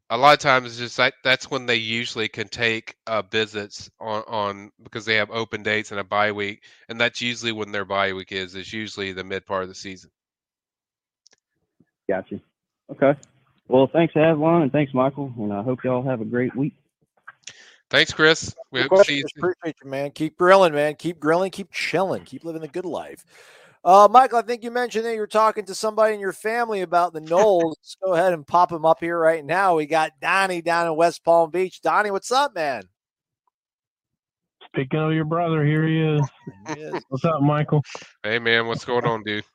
a 0.09 0.17
lot 0.17 0.33
of 0.33 0.39
times 0.39 0.67
it's 0.67 0.77
just 0.77 0.99
like 0.99 1.13
that's 1.23 1.49
when 1.49 1.65
they 1.65 1.75
usually 1.75 2.27
can 2.27 2.47
take 2.47 2.95
uh, 3.07 3.21
visits 3.23 3.89
on, 3.99 4.23
on 4.27 4.71
because 4.83 5.05
they 5.05 5.15
have 5.15 5.31
open 5.31 5.63
dates 5.63 5.91
and 5.91 5.99
a 5.99 6.03
bye 6.03 6.31
week, 6.31 6.63
and 6.89 6.99
that's 6.99 7.21
usually 7.21 7.51
when 7.51 7.71
their 7.71 7.86
bye 7.86 8.13
week 8.13 8.31
is. 8.31 8.55
Is 8.55 8.71
usually 8.71 9.11
the 9.13 9.23
mid 9.23 9.45
part 9.45 9.63
of 9.63 9.69
the 9.69 9.75
season. 9.75 10.11
Gotcha. 12.07 12.39
Okay. 12.91 13.19
Well, 13.67 13.89
thanks, 13.91 14.15
Aslan, 14.15 14.61
and 14.61 14.71
thanks, 14.71 14.93
Michael, 14.93 15.33
and 15.38 15.51
I 15.51 15.63
hope 15.63 15.83
y'all 15.83 16.03
have 16.03 16.21
a 16.21 16.25
great 16.25 16.55
week. 16.55 16.73
Thanks, 17.95 18.11
Chris. 18.11 18.53
We 18.71 18.81
hope 18.81 18.89
to 18.89 19.03
see 19.05 19.21
course, 19.21 19.31
you. 19.37 19.41
appreciate 19.41 19.75
you, 19.81 19.89
man. 19.89 20.11
Keep 20.11 20.37
grilling, 20.37 20.73
man. 20.73 20.95
Keep 20.95 21.17
grilling. 21.17 21.49
Keep 21.49 21.71
chilling. 21.71 22.25
Keep 22.25 22.43
living 22.43 22.61
the 22.61 22.67
good 22.67 22.83
life. 22.83 23.23
Uh, 23.85 24.09
Michael, 24.11 24.37
I 24.37 24.41
think 24.41 24.63
you 24.63 24.71
mentioned 24.71 25.05
that 25.05 25.13
you 25.13 25.21
were 25.21 25.27
talking 25.27 25.63
to 25.63 25.73
somebody 25.73 26.13
in 26.13 26.19
your 26.19 26.33
family 26.33 26.81
about 26.81 27.13
the 27.13 27.21
Noles. 27.21 27.63
Let's 27.79 27.95
go 28.03 28.13
ahead 28.13 28.33
and 28.33 28.45
pop 28.45 28.69
him 28.69 28.83
up 28.83 28.99
here 28.99 29.17
right 29.17 29.45
now. 29.45 29.77
We 29.77 29.85
got 29.85 30.11
Donnie 30.21 30.61
down 30.61 30.87
in 30.87 30.97
West 30.97 31.23
Palm 31.23 31.51
Beach. 31.51 31.81
Donnie, 31.81 32.11
what's 32.11 32.33
up, 32.33 32.53
man? 32.53 32.83
Speaking 34.65 34.99
of 34.99 35.13
your 35.13 35.23
brother, 35.23 35.63
here 35.63 35.87
he 35.87 36.01
is. 36.01 37.01
What's 37.07 37.23
up, 37.23 37.41
Michael? 37.43 37.81
Hey, 38.23 38.39
man, 38.39 38.67
what's 38.67 38.83
going 38.83 39.05
on, 39.05 39.23
dude? 39.23 39.45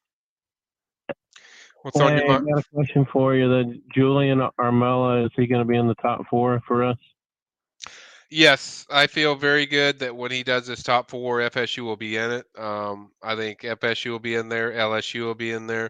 What's 1.83 1.99
hey, 1.99 2.05
on 2.07 2.17
your 2.17 2.27
mind? 2.27 2.47
I 2.49 2.55
got 2.55 2.65
a 2.65 2.75
question 2.75 3.07
for 3.13 3.35
you. 3.35 3.51
The 3.51 3.83
Julian 3.95 4.41
Armella, 4.59 5.27
is 5.27 5.33
he 5.37 5.47
going 5.47 5.61
to 5.61 5.69
be 5.71 5.77
in 5.77 5.89
the 5.89 5.95
top 5.97 6.23
four 6.31 6.63
for 6.67 6.83
us? 6.85 6.97
Yes, 8.33 8.87
I 8.91 9.09
feel 9.09 9.35
very 9.35 9.67
good 9.67 9.99
that 9.99 10.15
when 10.15 10.31
he 10.31 10.45
does 10.45 10.69
his 10.69 10.83
top 10.85 11.11
four, 11.11 11.41
FSU 11.41 11.85
will 11.85 11.97
be 11.97 12.17
in 12.17 12.31
it. 12.31 12.47
Um, 12.57 13.11
I 13.23 13.35
think 13.35 13.65
FSU 13.65 14.13
will 14.13 14.21
be 14.21 14.37
in 14.37 14.49
there, 14.49 14.73
LSU 14.73 15.25
will 15.27 15.35
be 15.35 15.51
in 15.51 15.67
there. 15.67 15.87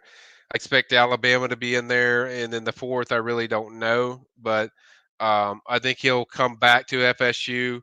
I 0.53 0.55
expect 0.57 0.93
Alabama 0.95 1.49
to 1.49 1.57
be 1.57 1.75
in 1.75 1.87
there, 1.87 2.27
and 2.27 2.51
then 2.53 2.65
the 2.65 2.73
fourth, 2.73 3.13
I 3.13 3.17
really 3.17 3.47
don't 3.47 3.79
know, 3.79 4.27
but 4.41 4.71
um, 5.21 5.61
I 5.69 5.79
think 5.81 5.99
he'll 5.99 6.25
come 6.25 6.57
back 6.57 6.87
to 6.89 7.05
FSU 7.05 7.83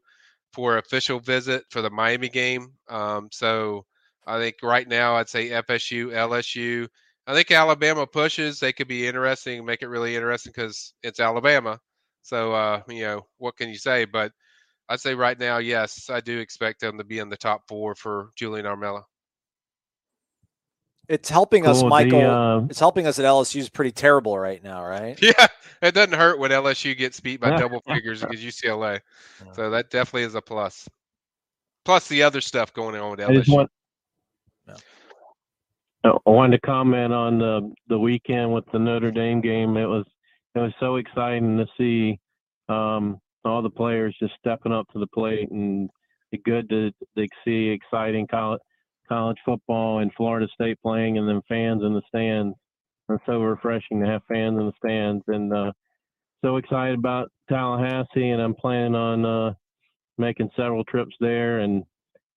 for 0.54 0.78
official 0.78 1.20
visit 1.20 1.64
for 1.70 1.82
the 1.84 1.90
Miami 1.92 2.30
game. 2.30 2.74
Um, 2.90 3.30
so 3.32 3.86
I 4.26 4.40
think 4.40 4.56
right 4.64 4.88
now 4.88 5.16
I'd 5.16 5.30
say 5.30 5.52
FSU, 5.52 6.12
LSU. 6.14 6.88
I 7.28 7.34
think 7.36 7.52
Alabama 7.52 8.08
pushes. 8.08 8.60
They 8.60 8.74
could 8.74 8.88
be 8.88 9.06
interesting, 9.08 9.64
make 9.66 9.84
it 9.84 9.88
really 9.88 10.16
interesting 10.16 10.52
because 10.56 10.94
it's 11.04 11.20
Alabama. 11.20 11.80
So 12.24 12.54
uh, 12.54 12.82
you 12.90 13.04
know 13.04 13.28
what 13.38 13.56
can 13.56 13.70
you 13.70 13.78
say? 13.78 14.06
But 14.06 14.32
I'd 14.90 15.00
say 15.00 15.14
right 15.16 15.38
now, 15.38 15.58
yes, 15.58 16.10
I 16.10 16.22
do 16.22 16.40
expect 16.40 16.80
them 16.80 16.98
to 16.98 17.04
be 17.04 17.20
in 17.20 17.30
the 17.30 17.38
top 17.38 17.64
four 17.68 17.96
for 17.96 18.30
Julian 18.36 18.66
Armella. 18.66 19.04
It's 21.10 21.30
helping 21.30 21.66
us, 21.66 21.78
Cool, 21.78 21.84
the, 21.86 21.90
Michael. 21.90 22.30
uh, 22.30 22.66
it's 22.66 22.80
helping 22.80 23.08
us 23.08 23.16
that 23.16 23.24
LSU 23.24 23.58
is 23.58 23.70
pretty 23.70 23.92
terrible 23.92 24.38
right 24.38 24.62
now, 24.64 24.84
right? 24.86 25.18
Yeah, 25.22 25.48
it 25.82 25.94
doesn't 25.94 26.16
hurt 26.16 26.40
when 26.40 26.52
LSU 26.52 26.98
gets 26.98 27.20
beat 27.20 27.40
by 27.40 27.58
double 27.58 27.82
figures 27.82 28.24
against 28.24 28.44
UCLA. 28.44 29.00
So 29.54 29.70
that 29.70 29.90
definitely 29.90 30.24
is 30.24 30.36
a 30.36 30.42
plus. 30.42 30.88
Plus 31.86 32.08
the 32.10 32.24
other 32.24 32.42
stuff 32.42 32.74
going 32.74 32.96
on 32.96 33.12
with 33.12 33.22
I 33.22 33.34
just 33.34 33.50
LSU. 33.50 33.68
I 36.04 36.30
wanted 36.30 36.58
to 36.62 36.68
comment 36.68 37.14
on 37.14 37.40
the 37.40 37.74
the 37.88 38.00
weekend 38.00 38.54
with 38.54 38.66
the 38.72 38.80
Notre 38.80 39.12
Dame 39.12 39.42
game. 39.42 39.78
It 39.78 39.86
was 39.86 40.06
it 40.56 40.60
was 40.60 40.74
so 40.80 40.98
exciting 40.98 41.58
to 41.58 41.66
see 41.78 42.20
um, 42.70 43.20
all 43.48 43.62
the 43.62 43.70
players 43.70 44.16
just 44.20 44.34
stepping 44.40 44.72
up 44.72 44.88
to 44.94 45.00
the 45.00 45.08
plate, 45.08 45.50
and 45.52 45.90
it's 46.32 46.44
good 46.44 46.70
to, 46.70 46.92
to 47.18 47.28
see 47.46 47.70
exciting 47.70 48.28
college 48.28 48.62
college 49.08 49.38
football 49.46 50.00
and 50.00 50.12
Florida 50.16 50.48
State 50.54 50.78
playing, 50.82 51.18
and 51.18 51.28
then 51.28 51.42
fans 51.48 51.82
in 51.84 51.94
the 51.94 52.02
stands. 52.08 52.56
It's 53.10 53.24
so 53.26 53.40
refreshing 53.40 54.02
to 54.02 54.06
have 54.06 54.22
fans 54.28 54.60
in 54.60 54.66
the 54.66 54.74
stands, 54.84 55.24
and 55.28 55.54
uh, 55.54 55.72
so 56.44 56.58
excited 56.58 57.00
about 57.00 57.32
Tallahassee, 57.50 58.30
and 58.30 58.42
I'm 58.42 58.54
planning 58.54 58.96
on 58.96 59.26
uh, 59.26 59.54
making 60.18 60.50
several 60.58 60.84
trips 60.84 61.16
there 61.20 61.60
and 61.60 61.84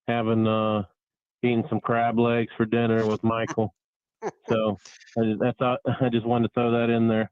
having 0.07 0.47
uh, 0.47 0.83
eating 1.43 1.65
some 1.69 1.81
crab 1.81 2.19
legs 2.19 2.53
for 2.57 2.67
dinner 2.67 3.07
with 3.07 3.23
Michael. 3.25 3.75
so 4.49 4.79
I 5.19 5.25
just, 5.25 5.41
that's 5.41 5.81
I 6.01 6.09
just 6.11 6.27
wanted 6.27 6.49
to 6.49 6.55
throw 6.55 6.71
that 6.73 6.91
in 6.91 7.09
there. 7.09 7.31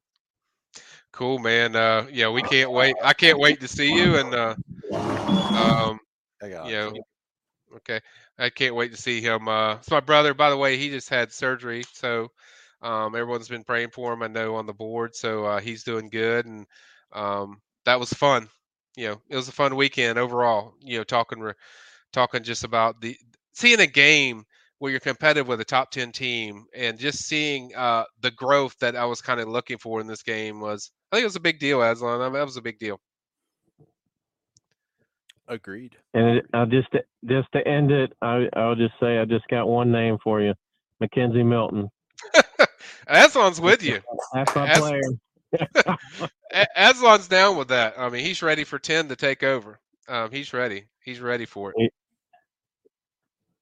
Cool, 1.13 1.39
man. 1.39 1.75
Uh, 1.77 2.07
yeah, 2.11 2.29
we 2.29 2.43
can't 2.43 2.71
wait. 2.71 2.97
I 3.03 3.13
can't 3.15 3.39
wait 3.39 3.61
to 3.61 3.69
see 3.69 3.93
you. 3.93 4.17
And 4.19 4.35
uh, 4.35 4.55
um, 5.53 5.99
you 6.61 6.73
know, 6.73 6.93
okay, 7.77 8.01
I 8.39 8.51
can't 8.51 8.75
wait 8.75 8.93
to 8.93 8.97
see 8.97 9.21
him. 9.21 9.49
Uh, 9.49 9.75
it's 9.77 9.91
my 9.91 10.01
brother, 10.01 10.35
by 10.35 10.51
the 10.51 10.57
way. 10.57 10.77
He 10.77 10.91
just 10.91 11.09
had 11.09 11.33
surgery, 11.33 11.85
so 11.93 12.29
um, 12.83 13.15
everyone's 13.15 13.49
been 13.49 13.65
praying 13.65 13.91
for 13.91 14.13
him. 14.13 14.23
I 14.23 14.29
know 14.29 14.57
on 14.57 14.67
the 14.67 14.75
board, 14.75 15.15
so 15.15 15.45
uh, 15.45 15.61
he's 15.61 15.85
doing 15.85 16.09
good, 16.11 16.47
and 16.47 16.67
um, 17.13 17.61
that 17.85 18.01
was 18.01 18.13
fun. 18.13 18.49
You 18.97 19.09
know, 19.09 19.23
it 19.29 19.37
was 19.37 19.49
a 19.49 19.53
fun 19.53 19.77
weekend 19.77 20.19
overall. 20.19 20.75
You 20.81 20.99
know, 20.99 21.05
talking 21.05 21.53
talking 22.13 22.43
just 22.43 22.65
about 22.65 23.01
the 23.01 23.17
seeing 23.53 23.81
a 23.81 23.87
game 23.87 24.45
where 24.79 24.91
you're 24.91 25.01
competitive 25.01 25.49
with 25.49 25.61
a 25.61 25.65
top 25.65 25.91
10 25.91 26.13
team 26.13 26.67
and 26.75 26.99
just 26.99 27.27
seeing 27.27 27.75
uh, 27.75 28.05
the 28.21 28.31
growth 28.31 28.77
that 28.81 28.97
I 28.97 29.05
was 29.05 29.21
kind 29.21 29.41
of 29.41 29.49
looking 29.49 29.79
for 29.79 30.01
in 30.01 30.07
this 30.07 30.23
game 30.23 30.61
was, 30.61 30.91
I 31.11 31.17
think 31.17 31.23
it 31.23 31.27
was 31.27 31.37
a 31.37 31.41
big 31.41 31.59
deal, 31.59 31.83
Aslan. 31.83 32.21
I 32.21 32.25
mean, 32.25 32.35
that 32.35 32.45
was 32.45 32.57
a 32.57 32.63
big 32.63 32.79
deal. 32.79 33.01
Agreed. 35.49 35.97
And 36.15 36.39
it, 36.39 36.47
I'll 36.53 36.67
just 36.67 36.89
just 37.25 37.51
to 37.53 37.67
end 37.67 37.91
it, 37.91 38.13
I 38.21 38.49
I'll 38.55 38.75
just 38.75 38.93
say 39.01 39.19
I 39.19 39.25
just 39.25 39.49
got 39.49 39.67
one 39.67 39.91
name 39.91 40.19
for 40.23 40.43
you, 40.43 40.53
McKenzie 41.03 41.45
Milton. 41.45 41.89
Aslan's 43.09 43.59
with 43.61 43.83
you. 43.83 44.01
That's 44.35 44.55
my 44.55 44.69
As- 44.69 44.79
player. 44.79 45.99
Aslan's 46.77 47.29
down 47.29 47.57
with 47.57 47.69
that. 47.69 47.95
I 47.97 48.11
mean, 48.11 48.25
he's 48.25 48.43
ready 48.43 48.65
for 48.65 48.79
10 48.79 49.09
to 49.09 49.17
take 49.17 49.43
over. 49.43 49.81
Um, 50.07 50.31
he's 50.31 50.53
ready. 50.53 50.85
He's 51.03 51.21
ready 51.21 51.47
for 51.47 51.73
it. 51.75 51.93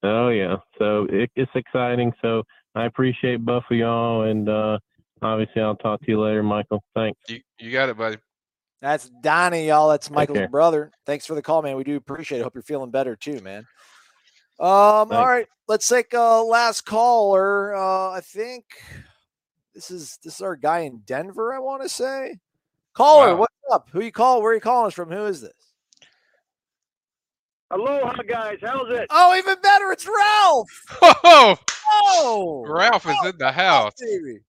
Oh 0.07 0.29
yeah, 0.29 0.57
so 0.79 1.07
it, 1.11 1.31
it's 1.37 1.51
exciting. 1.55 2.13
So 2.23 2.43
I 2.75 2.85
appreciate 2.87 3.45
both 3.45 3.65
of 3.71 3.77
y'all, 3.77 4.23
and 4.23 4.49
uh, 4.49 4.79
obviously 5.23 5.63
I'll 5.63 5.77
talk 5.77 6.01
to 6.01 6.07
you 6.09 6.21
later, 6.21 6.43
Michael. 6.43 6.83
Thanks. 6.95 7.19
You, 7.29 7.41
you 7.59 7.73
got 7.73 7.89
it, 7.89 7.97
buddy. 7.97 8.17
That's 8.83 9.09
Donnie, 9.23 9.69
y'all. 9.69 9.89
That's 9.89 10.11
Michael's 10.11 10.51
brother. 10.51 10.93
Thanks 11.07 11.25
for 11.27 11.35
the 11.35 11.43
call, 11.43 11.63
man. 11.63 11.77
We 11.77 11.85
do 11.85 11.97
appreciate 11.97 12.41
it. 12.41 12.45
Hope 12.45 12.55
you're 12.55 12.63
feeling 12.63 12.91
better 12.91 13.17
too, 13.17 13.41
man. 13.41 13.67
Um, 14.59 14.69
all 14.69 15.07
Thanks. 15.09 15.29
right, 15.29 15.47
let's 15.69 15.89
take 15.89 16.13
a 16.15 16.43
last 16.43 16.83
caller. 16.87 17.75
Uh, 17.75 18.11
I 18.11 18.21
think 18.23 18.65
this 19.75 19.91
is 19.91 20.19
this 20.23 20.37
is 20.37 20.41
our 20.41 20.57
guy 20.57 20.81
in 20.81 20.99
Denver. 21.07 21.55
I 21.55 21.59
want 21.59 21.83
to 21.83 21.89
say, 21.89 22.39
caller, 22.95 23.35
Wow. 23.35 23.41
what's 23.41 23.55
up? 23.73 23.89
Who 23.93 24.03
you 24.03 24.13
call? 24.13 24.43
Where 24.43 24.55
you 24.55 24.61
calling 24.61 24.87
us 24.89 24.95
from? 24.95 25.11
Who 25.11 25.25
is 25.27 25.41
this? 25.41 25.53
Aloha, 27.71 28.23
guys. 28.29 28.59
How's 28.63 28.91
it? 28.91 29.07
Oh, 29.11 29.37
even 29.37 29.57
better. 29.61 29.91
It's 29.93 30.07
Ralph. 30.07 30.69
Oh, 31.03 31.57
Oh, 31.89 32.65
Ralph 32.69 33.07
is 33.09 33.17
in 33.25 33.39
the 33.39 33.53
house. 33.53 33.93
baby. 34.01 34.41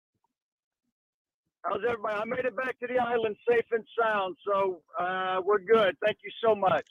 How's 1.63 1.82
everybody? 1.88 2.15
I 2.15 2.26
made 2.26 2.45
it 2.45 2.55
back 2.55 2.80
to 2.80 2.88
the 2.88 2.97
island 2.97 3.36
safe 3.47 3.65
and 3.72 3.84
sound, 3.99 4.36
so 4.45 4.82
uh, 4.99 5.41
we're 5.43 5.59
good. 5.59 5.95
Thank 6.03 6.18
you 6.24 6.32
so 6.43 6.55
much. 6.55 6.86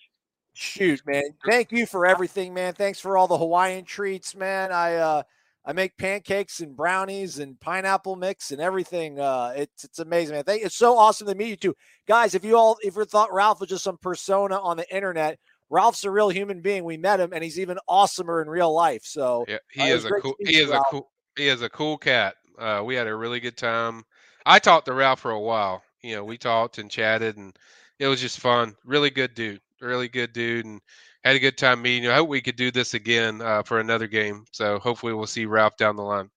Shoot, 0.52 1.00
man. 1.06 1.24
Thank 1.48 1.72
you 1.72 1.84
for 1.86 2.06
everything, 2.06 2.54
man. 2.54 2.74
Thanks 2.74 3.00
for 3.00 3.16
all 3.16 3.26
the 3.28 3.38
Hawaiian 3.38 3.84
treats, 3.84 4.34
man. 4.34 4.72
I 4.72 4.94
uh 4.94 5.22
I 5.66 5.72
make 5.74 5.98
pancakes 5.98 6.60
and 6.60 6.74
brownies 6.76 7.38
and 7.40 7.58
pineapple 7.60 8.16
mix 8.16 8.52
and 8.52 8.60
everything. 8.60 9.20
Uh 9.20 9.52
it's 9.54 9.84
it's 9.84 9.98
amazing, 9.98 10.34
man. 10.36 10.44
Thank, 10.44 10.62
it's 10.62 10.74
so 10.76 10.96
awesome 10.96 11.26
to 11.26 11.34
meet 11.34 11.48
you 11.50 11.56
too. 11.56 11.76
Guys, 12.08 12.34
if 12.34 12.42
you 12.42 12.56
all 12.56 12.78
if 12.82 12.96
you 12.96 13.04
thought 13.04 13.34
Ralph 13.34 13.60
was 13.60 13.68
just 13.68 13.84
some 13.84 13.98
persona 13.98 14.58
on 14.58 14.78
the 14.78 14.94
internet, 14.94 15.38
Ralph's 15.70 16.04
a 16.04 16.10
real 16.10 16.28
human 16.28 16.60
being. 16.60 16.84
We 16.84 16.96
met 16.96 17.20
him 17.20 17.32
and 17.32 17.42
he's 17.42 17.58
even 17.58 17.78
awesomer 17.88 18.42
in 18.42 18.48
real 18.48 18.72
life. 18.72 19.02
So 19.04 19.44
Yeah, 19.48 19.56
uh, 19.56 19.58
he 19.70 19.82
it 19.82 19.94
is 19.94 20.04
a 20.04 20.10
cool. 20.20 20.34
He 20.38 20.56
is 20.56 20.70
a 20.70 20.80
cool. 20.90 21.10
He 21.36 21.48
is 21.48 21.62
a 21.62 21.68
cool 21.68 21.98
cat. 21.98 22.34
Uh, 22.58 22.82
we 22.84 22.94
had 22.94 23.06
a 23.06 23.14
really 23.14 23.40
good 23.40 23.56
time. 23.56 24.04
I 24.46 24.58
talked 24.58 24.86
to 24.86 24.94
Ralph 24.94 25.20
for 25.20 25.32
a 25.32 25.40
while. 25.40 25.82
You 26.02 26.16
know, 26.16 26.24
we 26.24 26.38
talked 26.38 26.78
and 26.78 26.90
chatted, 26.90 27.36
and 27.36 27.56
it 27.98 28.06
was 28.06 28.20
just 28.20 28.40
fun. 28.40 28.74
Really 28.84 29.10
good 29.10 29.34
dude. 29.34 29.60
Really 29.80 30.08
good 30.08 30.32
dude, 30.32 30.64
and 30.64 30.80
had 31.24 31.36
a 31.36 31.40
good 31.40 31.58
time 31.58 31.82
meeting. 31.82 32.04
You. 32.04 32.12
I 32.12 32.16
hope 32.16 32.28
we 32.28 32.40
could 32.40 32.56
do 32.56 32.70
this 32.70 32.94
again 32.94 33.42
uh, 33.42 33.62
for 33.62 33.80
another 33.80 34.06
game. 34.06 34.44
So 34.52 34.78
hopefully 34.78 35.12
we'll 35.12 35.26
see 35.26 35.44
Ralph 35.44 35.76
down 35.76 35.96
the 35.96 36.02
line. 36.02 36.30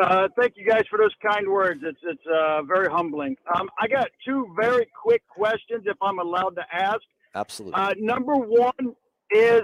Uh, 0.00 0.28
thank 0.38 0.54
you 0.56 0.66
guys 0.66 0.82
for 0.90 0.98
those 0.98 1.14
kind 1.24 1.48
words. 1.48 1.80
It's 1.84 1.98
it's 2.02 2.22
uh, 2.26 2.62
very 2.62 2.88
humbling. 2.88 3.36
Um, 3.54 3.68
I 3.80 3.86
got 3.86 4.08
two 4.26 4.52
very 4.58 4.88
quick 5.00 5.22
questions, 5.28 5.84
if 5.86 5.96
I'm 6.02 6.18
allowed 6.18 6.56
to 6.56 6.64
ask. 6.72 7.00
Absolutely. 7.34 7.80
Uh, 7.80 7.94
number 7.98 8.34
one 8.34 8.94
is, 9.30 9.62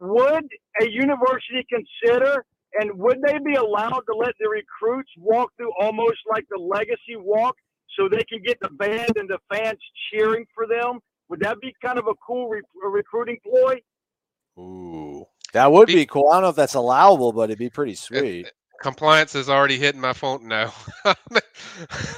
would 0.00 0.48
a 0.80 0.90
university 0.90 1.66
consider 1.68 2.44
and 2.74 2.98
would 2.98 3.18
they 3.26 3.38
be 3.44 3.54
allowed 3.54 4.02
to 4.10 4.14
let 4.16 4.34
the 4.38 4.48
recruits 4.48 5.10
walk 5.18 5.50
through 5.56 5.72
almost 5.80 6.18
like 6.30 6.44
the 6.50 6.58
legacy 6.58 7.16
walk, 7.16 7.56
so 7.98 8.08
they 8.08 8.24
can 8.24 8.40
get 8.44 8.58
the 8.60 8.68
band 8.70 9.12
and 9.16 9.28
the 9.28 9.38
fans 9.52 9.78
cheering 10.10 10.46
for 10.54 10.66
them? 10.66 11.00
Would 11.28 11.40
that 11.40 11.60
be 11.60 11.74
kind 11.84 11.98
of 11.98 12.06
a 12.06 12.14
cool 12.26 12.48
re- 12.48 12.62
recruiting 12.82 13.38
ploy? 13.44 13.76
Ooh, 14.58 15.26
that 15.52 15.70
would 15.70 15.88
be 15.88 16.06
cool. 16.06 16.28
I 16.28 16.36
don't 16.36 16.42
know 16.42 16.48
if 16.50 16.56
that's 16.56 16.74
allowable, 16.74 17.32
but 17.32 17.44
it'd 17.44 17.58
be 17.58 17.70
pretty 17.70 17.94
sweet 17.94 18.50
compliance 18.80 19.34
is 19.34 19.48
already 19.48 19.78
hitting 19.78 20.00
my 20.00 20.12
phone 20.12 20.48
now. 20.48 20.72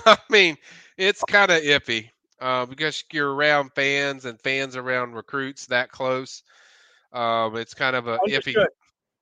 I 0.07 0.17
mean, 0.29 0.57
it's 0.97 1.23
kind 1.25 1.51
of 1.51 1.63
iffy 1.63 2.11
uh, 2.41 2.67
because 2.67 3.05
you're 3.13 3.35
around 3.35 3.71
fans 3.75 4.25
and 4.25 4.41
fans 4.41 4.77
around 4.77 5.15
recruits 5.15 5.67
that 5.67 5.91
close. 5.91 6.43
Um, 7.13 7.57
it's 7.57 7.75
kind 7.75 7.97
of 7.97 8.07
a 8.07 8.19
Understood. 8.21 8.55
iffy. 8.55 8.67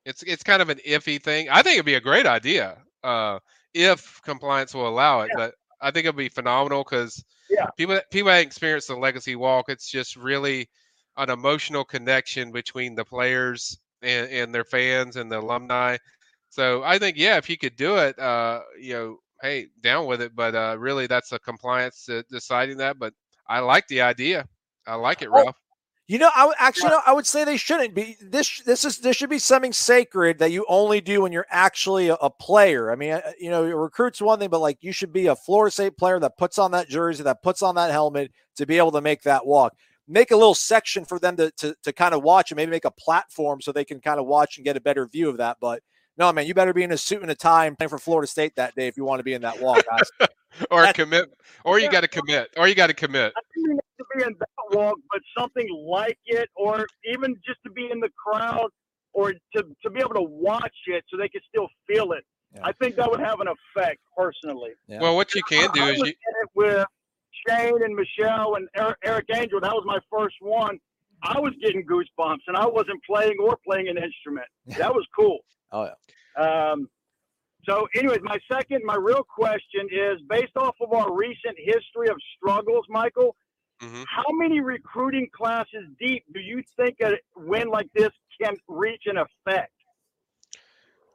It's 0.05 0.23
it's 0.23 0.43
kind 0.43 0.63
of 0.63 0.69
an 0.69 0.79
iffy 0.87 1.23
thing. 1.23 1.49
I 1.51 1.63
think 1.63 1.75
it'd 1.75 1.87
be 1.87 1.95
a 1.95 2.01
great 2.01 2.27
idea 2.27 2.79
uh, 3.05 3.39
if 3.75 4.21
compliance 4.23 4.75
will 4.75 4.89
allow 4.89 5.21
it, 5.21 5.31
yeah. 5.31 5.37
but 5.37 5.55
I 5.81 5.91
think 5.91 6.05
it'd 6.07 6.17
be 6.17 6.29
phenomenal 6.29 6.85
because 6.85 7.25
yeah. 7.51 7.67
people 7.77 8.01
people 8.11 8.31
that 8.31 8.41
experience 8.41 8.87
the 8.87 8.97
legacy 8.97 9.37
walk, 9.37 9.67
it's 9.69 9.91
just 9.91 10.17
really 10.17 10.69
an 11.17 11.31
emotional 11.31 11.85
connection 11.85 12.53
between 12.53 12.95
the 12.95 13.05
players 13.05 13.79
and, 14.03 14.31
and 14.31 14.55
their 14.55 14.65
fans 14.65 15.17
and 15.17 15.31
the 15.31 15.41
alumni 15.41 15.97
so 16.51 16.83
I 16.83 16.99
think, 16.99 17.17
yeah, 17.17 17.37
if 17.37 17.47
he 17.47 17.57
could 17.57 17.77
do 17.77 17.97
it, 17.97 18.19
uh, 18.19 18.63
you 18.81 18.95
know, 18.95 19.17
hey, 19.43 19.69
down 19.83 20.07
with 20.07 20.21
it. 20.23 20.35
But 20.35 20.55
uh, 20.55 20.77
really, 20.79 21.07
that's 21.07 21.33
a 21.33 21.39
compliance 21.39 22.09
deciding 22.31 22.79
that. 22.79 22.99
But 22.99 23.15
I 23.49 23.61
like 23.61 23.87
the 23.89 24.01
idea. 24.01 24.47
I 24.87 24.95
like 24.95 25.23
it, 25.23 25.31
Ralph. 25.31 25.57
You 26.07 26.19
know, 26.19 26.31
I 26.35 26.47
would 26.47 26.57
actually, 26.59 26.89
no, 26.89 27.01
I 27.07 27.13
would 27.13 27.27
say 27.27 27.45
they 27.45 27.59
shouldn't 27.59 27.95
be. 27.95 28.17
This, 28.23 28.63
this 28.63 28.87
is, 28.87 28.97
this 28.97 29.15
should 29.15 29.29
be 29.29 29.39
something 29.39 29.75
sacred 29.75 30.39
that 30.39 30.51
you 30.51 30.65
only 30.67 31.03
do 31.03 31.21
when 31.21 31.33
you're 31.33 31.47
actually 31.51 32.09
a, 32.09 32.15
a 32.15 32.31
player. 32.31 32.91
I 32.91 32.97
mean, 32.97 33.13
uh, 33.13 33.33
you 33.39 33.51
know, 33.51 33.63
recruits 33.65 34.23
one 34.23 34.39
thing, 34.39 34.49
but 34.49 34.61
like 34.63 34.79
you 34.81 34.91
should 34.91 35.13
be 35.13 35.27
a 35.27 35.37
Florida 35.37 35.71
State 35.71 35.99
player 35.99 36.19
that 36.21 36.39
puts 36.39 36.59
on 36.59 36.71
that 36.71 36.89
jersey, 36.89 37.23
that 37.25 37.43
puts 37.43 37.61
on 37.61 37.75
that 37.75 37.91
helmet 37.91 38.33
to 38.57 38.65
be 38.65 38.79
able 38.79 38.93
to 38.93 39.03
make 39.03 39.21
that 39.25 39.45
walk. 39.47 39.75
Make 40.09 40.31
a 40.31 40.37
little 40.37 40.55
section 40.55 41.05
for 41.05 41.19
them 41.19 41.37
to 41.37 41.51
to, 41.59 41.77
to 41.83 41.93
kind 41.93 42.15
of 42.15 42.23
watch 42.23 42.51
and 42.51 42.57
maybe 42.57 42.71
make 42.71 42.87
a 42.87 42.91
platform 42.91 43.61
so 43.61 43.71
they 43.71 43.85
can 43.85 44.01
kind 44.01 44.19
of 44.19 44.25
watch 44.25 44.57
and 44.57 44.65
get 44.65 44.79
a 44.79 44.81
better 44.81 45.07
view 45.07 45.29
of 45.29 45.37
that. 45.37 45.59
But 45.61 45.83
no, 46.19 46.33
man, 46.33 46.47
you 46.47 46.55
better 46.55 46.73
be 46.73 46.83
in 46.83 46.93
a 46.93 46.99
suit 46.99 47.23
and 47.23 47.31
a 47.31 47.35
tie 47.35 47.67
and 47.67 47.79
playing 47.79 47.91
for 47.91 47.99
Florida 47.99 48.27
State 48.27 48.57
that 48.57 48.75
day 48.75 48.89
if 48.89 48.97
you 48.97 49.05
want 49.05 49.21
to 49.21 49.25
be 49.25 49.35
in 49.35 49.43
that 49.43 49.61
walk, 49.61 49.85
guys. 49.89 50.11
or 50.71 50.83
That's, 50.83 50.97
commit, 50.97 51.33
or 51.65 51.79
you 51.79 51.91
got 51.91 52.01
to 52.01 52.09
commit, 52.09 52.49
or 52.57 52.67
you 52.67 52.75
got 52.75 52.89
to 52.89 52.95
commit. 52.95 53.33
I 53.37 53.41
think 53.55 53.81
to 53.99 54.05
be 54.17 54.25
in 54.25 54.35
that 54.39 54.77
walk, 54.77 54.97
but 55.13 55.21
something 55.39 55.69
like 55.87 56.19
it, 56.27 56.49
or 56.57 56.87
even 57.05 57.37
just 57.47 57.59
to 57.65 57.71
be 57.71 57.89
in 57.91 58.01
the 58.01 58.11
crowd, 58.11 58.69
or 59.13 59.33
to, 59.33 59.63
to 59.83 59.91
be 59.91 60.01
able 60.01 60.15
to 60.15 60.23
watch 60.23 60.77
it 60.87 61.05
so 61.09 61.17
they 61.17 61.29
can 61.29 61.41
still 61.49 61.69
feel 61.87 62.13
it. 62.13 62.25
Yeah. 62.55 62.63
I 62.65 62.73
think 62.73 62.97
that 62.97 63.11
would 63.11 63.21
have 63.21 63.41
an 63.41 63.49
effect 63.49 64.01
personally. 64.17 64.71
Yeah. 64.87 65.01
Well, 65.01 65.17
what 65.17 65.35
you 65.35 65.43
can 65.43 65.71
do 65.73 65.83
I, 65.83 65.91
is 65.91 66.03
I 66.03 66.07
you 66.07 66.13
with 66.55 66.87
Shane 67.47 67.83
and 67.83 67.95
Michelle 67.95 68.57
and 68.57 68.69
Eric, 68.75 68.97
Eric 69.05 69.27
Angel. 69.35 69.61
That 69.61 69.73
was 69.73 69.85
my 69.87 69.99
first 70.11 70.37
one. 70.41 70.79
I 71.23 71.41
was 71.41 71.53
getting 71.61 71.85
goosebumps, 71.85 72.43
and 72.47 72.57
I 72.57 72.67
wasn't 72.67 73.03
playing 73.05 73.37
or 73.43 73.59
playing 73.67 73.89
an 73.89 73.97
instrument. 73.97 74.47
That 74.79 74.95
was 74.95 75.07
cool. 75.17 75.39
Oh 75.71 75.85
yeah. 75.85 76.71
Um, 76.73 76.89
so, 77.69 77.87
anyways, 77.95 78.21
my 78.23 78.39
second, 78.51 78.81
my 78.85 78.97
real 78.97 79.23
question 79.23 79.87
is 79.93 80.19
based 80.31 80.57
off 80.57 80.75
of 80.81 80.95
our 80.95 81.15
recent 81.15 81.59
history 81.59 82.09
of 82.09 82.17
struggles, 82.35 82.87
Michael. 82.89 83.37
Mm-hmm. 83.83 84.05
How 84.09 84.25
many 84.33 84.61
recruiting 84.61 85.29
classes 85.31 85.85
deep 86.01 86.25
do 86.33 86.41
you 86.41 86.63
think 86.79 86.97
a 87.03 87.13
win 87.37 87.69
like 87.69 87.89
this 87.95 88.09
can 88.41 88.55
reach 88.67 89.03
an 89.05 89.19
effect? 89.19 89.73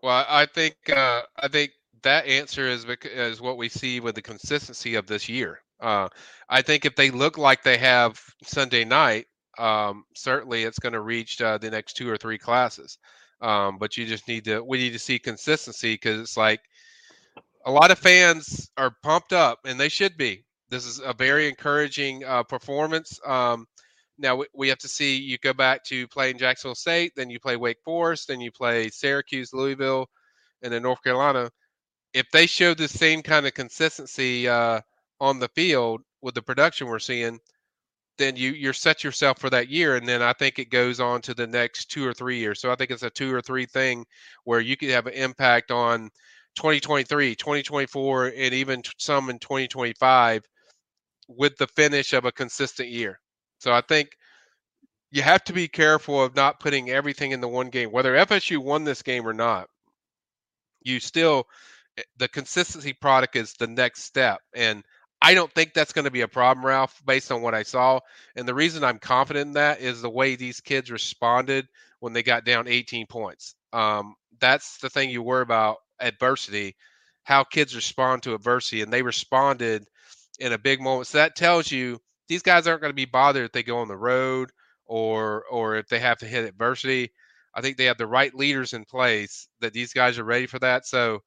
Well, 0.04 0.26
I 0.30 0.46
think 0.46 0.76
uh, 0.90 1.24
I 1.38 1.48
think 1.48 1.72
that 2.04 2.28
answer 2.28 2.68
is 2.68 2.86
is 3.04 3.42
what 3.42 3.58
we 3.58 3.70
see 3.70 4.00
with 4.00 4.16
the 4.16 4.22
consistency 4.22 4.96
of 4.96 5.08
this 5.08 5.28
year. 5.28 5.60
Uh, 5.80 6.10
I 6.48 6.62
think 6.62 6.86
if 6.86 6.96
they 6.96 7.10
look 7.10 7.38
like 7.38 7.64
they 7.64 7.78
have 7.78 8.22
Sunday 8.44 8.86
night, 8.86 9.26
um, 9.58 10.06
certainly 10.16 10.64
it's 10.64 10.80
going 10.80 10.94
to 10.94 11.02
reach 11.02 11.42
uh, 11.42 11.58
the 11.58 11.70
next 11.70 11.94
two 11.94 12.10
or 12.10 12.18
three 12.18 12.38
classes. 12.38 12.98
Um, 13.42 13.78
but 13.78 13.98
you 13.98 14.06
just 14.06 14.28
need 14.28 14.46
to 14.46 14.62
we 14.62 14.78
need 14.78 14.94
to 14.94 15.00
see 15.00 15.20
consistency 15.20 15.96
because 15.96 16.20
it's 16.20 16.38
like 16.38 16.62
a 17.66 17.72
lot 17.72 17.92
of 17.92 18.00
fans 18.00 18.70
are 18.78 18.96
pumped 19.04 19.34
up 19.34 19.60
and 19.66 19.80
they 19.80 19.90
should 19.90 20.18
be. 20.18 20.46
This 20.70 20.86
is 20.86 21.02
a 21.04 21.14
very 21.14 21.48
encouraging 21.48 22.24
uh, 22.24 22.44
performance. 22.44 23.20
Um, 23.26 23.68
now 24.18 24.36
we, 24.36 24.46
we 24.54 24.70
have 24.70 24.78
to 24.80 24.88
see 24.88 25.18
you 25.18 25.38
go 25.38 25.54
back 25.54 25.84
to 25.86 26.08
playing 26.08 26.38
Jacksonville 26.38 26.76
State, 26.76 27.14
then 27.16 27.30
you 27.30 27.40
play 27.40 27.58
Wake 27.58 27.82
Forest, 27.84 28.28
then 28.28 28.42
you 28.42 28.52
play 28.52 28.90
Syracuse, 28.90 29.54
Louisville, 29.54 30.08
and 30.62 30.72
then 30.72 30.84
North 30.84 31.04
Carolina. 31.04 31.50
If 32.14 32.30
they 32.32 32.46
show 32.46 32.74
the 32.74 32.88
same 32.88 33.22
kind 33.22 33.46
of 33.46 33.54
consistency 33.54 34.48
uh, 34.48 34.82
on 35.20 35.40
the 35.40 35.50
field 35.50 36.02
with 36.22 36.36
the 36.36 36.42
production 36.42 36.88
we're 36.88 37.00
seeing, 37.00 37.40
then 38.18 38.36
you 38.36 38.52
you're 38.52 38.74
set 38.74 39.04
yourself 39.04 39.40
for 39.40 39.50
that 39.50 39.70
year 39.70 39.96
and 39.96 40.08
then 40.08 40.22
i 40.22 40.34
think 40.34 40.60
it 40.60 40.70
goes 40.70 41.00
on 41.00 41.22
to 41.22 41.34
the 41.34 41.48
next 41.48 41.86
two 41.86 42.06
or 42.06 42.14
three 42.14 42.38
years. 42.38 42.62
So 42.62 42.72
i 42.72 42.76
think 42.76 42.92
it's 42.92 43.04
a 43.04 43.10
two 43.10 43.34
or 43.34 43.42
three 43.42 43.66
thing 43.66 44.06
where 44.44 44.60
you 44.62 44.78
could 44.78 44.90
have 44.90 45.08
an 45.08 45.14
impact 45.14 45.72
on 45.72 46.10
2023 46.56 47.36
2024 47.36 48.26
and 48.28 48.54
even 48.54 48.82
some 48.98 49.30
in 49.30 49.40
2025 49.40 50.44
with 51.28 51.58
the 51.58 51.68
finish 51.68 52.14
of 52.14 52.26
a 52.26 52.32
consistent 52.32 52.90
year. 52.90 53.20
So 53.60 53.74
i 53.74 53.82
think 53.82 54.10
you 55.12 55.22
have 55.22 55.44
to 55.46 55.54
be 55.54 55.68
careful 55.68 56.24
of 56.24 56.36
not 56.36 56.60
putting 56.60 56.90
everything 56.90 57.32
in 57.32 57.42
the 57.42 57.48
one 57.48 57.70
game. 57.70 57.92
Whether 57.92 58.16
fsu 58.16 58.58
won 58.60 58.84
this 58.84 59.02
game 59.04 59.28
or 59.28 59.34
not 59.34 59.68
you 60.84 61.00
still 61.00 61.48
eh, 61.98 62.04
the 62.18 62.28
consistency 62.28 62.94
product 62.94 63.36
is 63.36 63.54
the 63.54 63.68
next 63.68 64.04
step. 64.04 64.40
And 64.56 64.84
I 65.24 65.36
don't 65.36 65.54
think 65.54 65.74
that's 65.74 65.94
going 65.94 66.06
to 66.06 66.12
be 66.12 66.22
a 66.22 66.30
problem, 66.30 66.66
Ralph, 66.66 67.02
based 67.06 67.32
on 67.32 67.42
what 67.44 67.56
I 67.56 67.64
saw. 67.64 68.02
And 68.38 68.48
the 68.48 68.56
reason 68.56 68.84
I'm 68.86 69.00
confident 69.00 69.48
in 69.50 69.54
that 69.56 69.82
is 69.82 70.02
the 70.02 70.12
way 70.12 70.36
these 70.36 70.62
kids 70.62 70.92
responded 70.92 71.68
when 72.02 72.14
they 72.14 72.24
got 72.24 72.46
down 72.46 72.68
18 72.70 73.08
points. 73.08 73.56
Um, 73.74 74.16
that's 74.42 74.80
the 74.80 74.90
thing 74.92 75.12
you 75.12 75.24
worry 75.24 75.44
about 75.44 75.78
adversity, 76.02 76.76
how 77.24 77.46
kids 77.46 77.76
respond 77.76 78.24
to 78.24 78.36
adversity. 78.36 78.84
And 78.84 78.94
they 78.94 79.04
responded 79.04 79.86
in 80.40 80.54
a 80.54 80.60
big 80.60 80.82
moment. 80.82 81.08
So 81.08 81.20
that 81.20 81.38
tells 81.38 81.72
you 81.72 82.00
these 82.30 82.44
guys 82.44 82.68
aren't 82.68 82.82
going 82.82 82.92
to 82.92 82.96
be 82.96 83.06
bothered 83.06 83.46
if 83.46 83.54
they 83.54 83.64
go 83.64 83.80
on 83.80 83.90
the 83.90 83.98
road 83.98 84.52
or 84.86 85.46
or 85.52 85.78
if 85.78 85.88
they 85.90 86.00
have 86.00 86.20
to 86.20 86.28
hit 86.28 86.46
adversity. 86.46 87.12
I 87.56 87.62
think 87.62 87.78
they 87.78 87.86
have 87.86 88.00
the 88.00 88.08
right 88.08 88.34
leaders 88.36 88.74
in 88.74 88.86
place 88.86 89.48
that 89.62 89.74
these 89.74 89.94
guys 89.94 90.20
are 90.20 90.26
ready 90.26 90.48
for 90.48 90.60
that. 90.60 90.88
So 90.88 91.22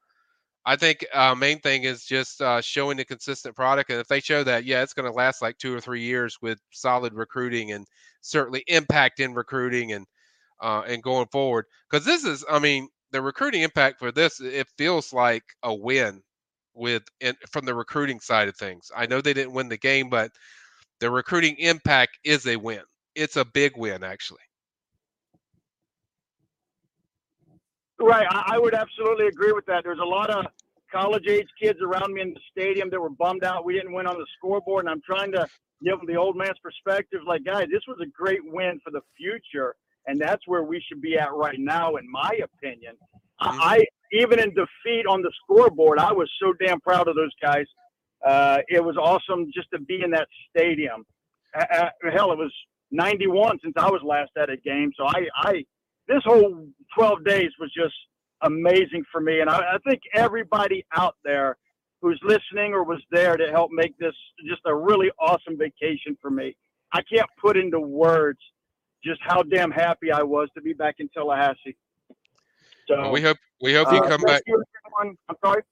I 0.66 0.74
think 0.74 1.06
uh, 1.14 1.34
main 1.36 1.60
thing 1.60 1.84
is 1.84 2.04
just 2.04 2.42
uh, 2.42 2.60
showing 2.60 2.96
the 2.96 3.04
consistent 3.04 3.54
product, 3.54 3.90
and 3.90 4.00
if 4.00 4.08
they 4.08 4.18
show 4.18 4.42
that, 4.42 4.64
yeah, 4.64 4.82
it's 4.82 4.94
going 4.94 5.06
to 5.06 5.16
last 5.16 5.40
like 5.40 5.56
two 5.58 5.72
or 5.72 5.80
three 5.80 6.02
years 6.02 6.36
with 6.42 6.58
solid 6.72 7.14
recruiting 7.14 7.70
and 7.70 7.86
certainly 8.20 8.64
impact 8.66 9.20
in 9.20 9.32
recruiting 9.32 9.92
and 9.92 10.06
uh, 10.60 10.82
and 10.88 11.04
going 11.04 11.28
forward. 11.30 11.66
Because 11.88 12.04
this 12.04 12.24
is, 12.24 12.44
I 12.50 12.58
mean, 12.58 12.88
the 13.12 13.22
recruiting 13.22 13.62
impact 13.62 14.00
for 14.00 14.10
this, 14.10 14.40
it 14.40 14.66
feels 14.76 15.12
like 15.12 15.44
a 15.62 15.72
win 15.72 16.20
with 16.74 17.04
in, 17.20 17.34
from 17.52 17.64
the 17.64 17.74
recruiting 17.74 18.18
side 18.18 18.48
of 18.48 18.56
things. 18.56 18.90
I 18.94 19.06
know 19.06 19.20
they 19.20 19.34
didn't 19.34 19.54
win 19.54 19.68
the 19.68 19.78
game, 19.78 20.10
but 20.10 20.32
the 20.98 21.10
recruiting 21.10 21.56
impact 21.58 22.18
is 22.24 22.46
a 22.46 22.56
win. 22.56 22.82
It's 23.14 23.36
a 23.36 23.44
big 23.44 23.76
win, 23.76 24.02
actually. 24.02 24.40
Right, 28.00 28.26
I, 28.28 28.54
I 28.54 28.58
would 28.58 28.74
absolutely 28.74 29.26
agree 29.26 29.52
with 29.52 29.66
that. 29.66 29.84
There's 29.84 30.00
a 30.00 30.04
lot 30.04 30.30
of 30.30 30.46
college 30.92 31.26
age 31.28 31.48
kids 31.60 31.78
around 31.82 32.12
me 32.12 32.22
in 32.22 32.34
the 32.34 32.40
stadium 32.50 32.90
that 32.90 33.00
were 33.00 33.10
bummed 33.10 33.44
out 33.44 33.64
we 33.64 33.74
didn't 33.74 33.92
win 33.92 34.06
on 34.06 34.18
the 34.18 34.26
scoreboard, 34.36 34.84
and 34.84 34.90
I'm 34.90 35.02
trying 35.02 35.32
to 35.32 35.46
give 35.82 35.98
them 35.98 36.06
the 36.06 36.16
old 36.16 36.36
man's 36.36 36.58
perspective. 36.62 37.20
Like, 37.26 37.44
guys, 37.44 37.66
this 37.70 37.82
was 37.88 37.98
a 38.02 38.06
great 38.06 38.40
win 38.44 38.80
for 38.84 38.90
the 38.90 39.00
future, 39.16 39.74
and 40.06 40.20
that's 40.20 40.42
where 40.46 40.62
we 40.62 40.82
should 40.86 41.00
be 41.00 41.18
at 41.18 41.32
right 41.32 41.58
now, 41.58 41.96
in 41.96 42.10
my 42.10 42.30
opinion. 42.42 42.96
Mm-hmm. 43.42 43.60
I 43.60 43.84
even 44.12 44.38
in 44.38 44.50
defeat 44.50 45.06
on 45.08 45.22
the 45.22 45.32
scoreboard, 45.42 45.98
I 45.98 46.12
was 46.12 46.30
so 46.40 46.52
damn 46.64 46.80
proud 46.80 47.08
of 47.08 47.16
those 47.16 47.32
guys. 47.42 47.66
Uh, 48.24 48.58
it 48.68 48.82
was 48.82 48.96
awesome 48.96 49.50
just 49.54 49.68
to 49.72 49.80
be 49.80 50.02
in 50.02 50.10
that 50.10 50.28
stadium. 50.50 51.04
Uh, 51.54 51.88
hell, 52.12 52.32
it 52.32 52.38
was 52.38 52.52
91 52.90 53.58
since 53.62 53.74
I 53.76 53.90
was 53.90 54.00
last 54.04 54.30
at 54.38 54.48
a 54.48 54.56
game, 54.56 54.92
so 54.96 55.06
I, 55.06 55.26
I 55.36 55.64
this 56.08 56.22
whole 56.24 56.66
12 56.96 57.24
days 57.24 57.50
was 57.58 57.72
just 57.76 57.94
amazing 58.42 59.04
for 59.10 59.20
me. 59.20 59.40
And 59.40 59.50
I, 59.50 59.74
I 59.74 59.78
think 59.86 60.02
everybody 60.14 60.84
out 60.96 61.16
there 61.24 61.56
who's 62.00 62.20
listening 62.22 62.72
or 62.72 62.84
was 62.84 63.02
there 63.10 63.36
to 63.36 63.50
help 63.50 63.70
make 63.72 63.96
this 63.98 64.14
just 64.48 64.60
a 64.66 64.74
really 64.74 65.10
awesome 65.18 65.56
vacation 65.58 66.16
for 66.20 66.30
me. 66.30 66.56
I 66.92 67.02
can't 67.02 67.28
put 67.40 67.56
into 67.56 67.80
words 67.80 68.38
just 69.04 69.20
how 69.22 69.42
damn 69.42 69.70
happy 69.70 70.12
I 70.12 70.22
was 70.22 70.48
to 70.54 70.62
be 70.62 70.72
back 70.72 70.96
in 70.98 71.08
Tallahassee. 71.08 71.76
So 72.88 72.96
well, 73.00 73.12
we 73.12 73.20
hope 73.20 73.38
we 73.60 73.74
hope 73.74 73.90
you 73.92 73.98
uh, 73.98 74.08
come 74.08 74.20
back. 74.22 74.42
you. 74.46 74.62
I'm 75.00 75.16
sorry. 75.44 75.62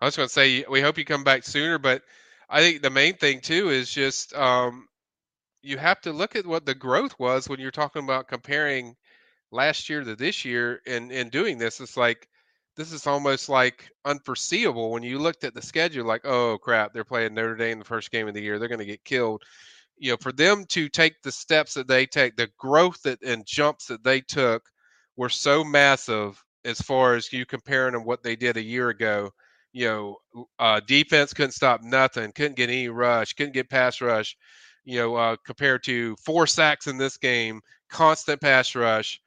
I 0.00 0.04
was 0.04 0.16
going 0.16 0.28
to 0.28 0.32
say 0.32 0.64
we 0.68 0.80
hope 0.80 0.98
you 0.98 1.04
come 1.04 1.24
back 1.24 1.44
sooner, 1.44 1.78
but 1.78 2.02
I 2.50 2.60
think 2.60 2.82
the 2.82 2.90
main 2.90 3.14
thing 3.14 3.40
too 3.40 3.70
is 3.70 3.90
just 3.90 4.34
um, 4.34 4.88
you 5.62 5.78
have 5.78 6.00
to 6.02 6.12
look 6.12 6.36
at 6.36 6.46
what 6.46 6.66
the 6.66 6.74
growth 6.74 7.18
was 7.18 7.48
when 7.48 7.60
you're 7.60 7.70
talking 7.70 8.04
about 8.04 8.28
comparing 8.28 8.96
last 9.52 9.88
year 9.88 10.02
to 10.02 10.16
this 10.16 10.44
year 10.44 10.80
and 10.86 11.12
and 11.12 11.30
doing 11.30 11.58
this. 11.58 11.80
It's 11.80 11.96
like 11.96 12.28
this 12.76 12.92
is 12.92 13.06
almost 13.06 13.48
like 13.48 13.90
unforeseeable 14.04 14.90
when 14.90 15.02
you 15.02 15.18
looked 15.18 15.44
at 15.44 15.54
the 15.54 15.62
schedule. 15.62 16.06
Like, 16.06 16.24
oh 16.24 16.58
crap, 16.58 16.92
they're 16.92 17.04
playing 17.04 17.34
Notre 17.34 17.56
Dame 17.56 17.78
the 17.78 17.84
first 17.84 18.10
game 18.10 18.28
of 18.28 18.34
the 18.34 18.42
year. 18.42 18.58
They're 18.58 18.68
going 18.68 18.78
to 18.80 18.86
get 18.86 19.04
killed. 19.04 19.42
You 19.98 20.12
know, 20.12 20.16
for 20.20 20.32
them 20.32 20.64
to 20.70 20.88
take 20.88 21.22
the 21.22 21.30
steps 21.30 21.74
that 21.74 21.86
they 21.86 22.06
take, 22.06 22.36
the 22.36 22.50
growth 22.58 23.02
that 23.02 23.22
and 23.22 23.46
jumps 23.46 23.86
that 23.86 24.02
they 24.02 24.20
took 24.20 24.62
were 25.16 25.28
so 25.28 25.62
massive 25.62 26.42
as 26.64 26.80
far 26.80 27.14
as 27.14 27.32
you 27.32 27.44
comparing 27.44 27.92
them 27.92 28.04
what 28.04 28.22
they 28.22 28.36
did 28.36 28.56
a 28.56 28.62
year 28.62 28.88
ago. 28.88 29.30
You 29.72 29.86
know, 29.86 30.46
uh, 30.58 30.80
defense 30.86 31.32
couldn't 31.32 31.52
stop 31.52 31.82
nothing, 31.82 32.32
couldn't 32.32 32.56
get 32.56 32.70
any 32.70 32.88
rush, 32.88 33.32
couldn't 33.34 33.54
get 33.54 33.70
pass 33.70 34.00
rush. 34.00 34.36
You 34.84 34.98
know, 34.98 35.14
uh, 35.14 35.36
compared 35.46 35.84
to 35.84 36.16
four 36.16 36.46
sacks 36.46 36.86
in 36.88 36.98
this 36.98 37.16
game, 37.16 37.60
constant 37.88 38.40
pass 38.40 38.74
rush. 38.74 39.20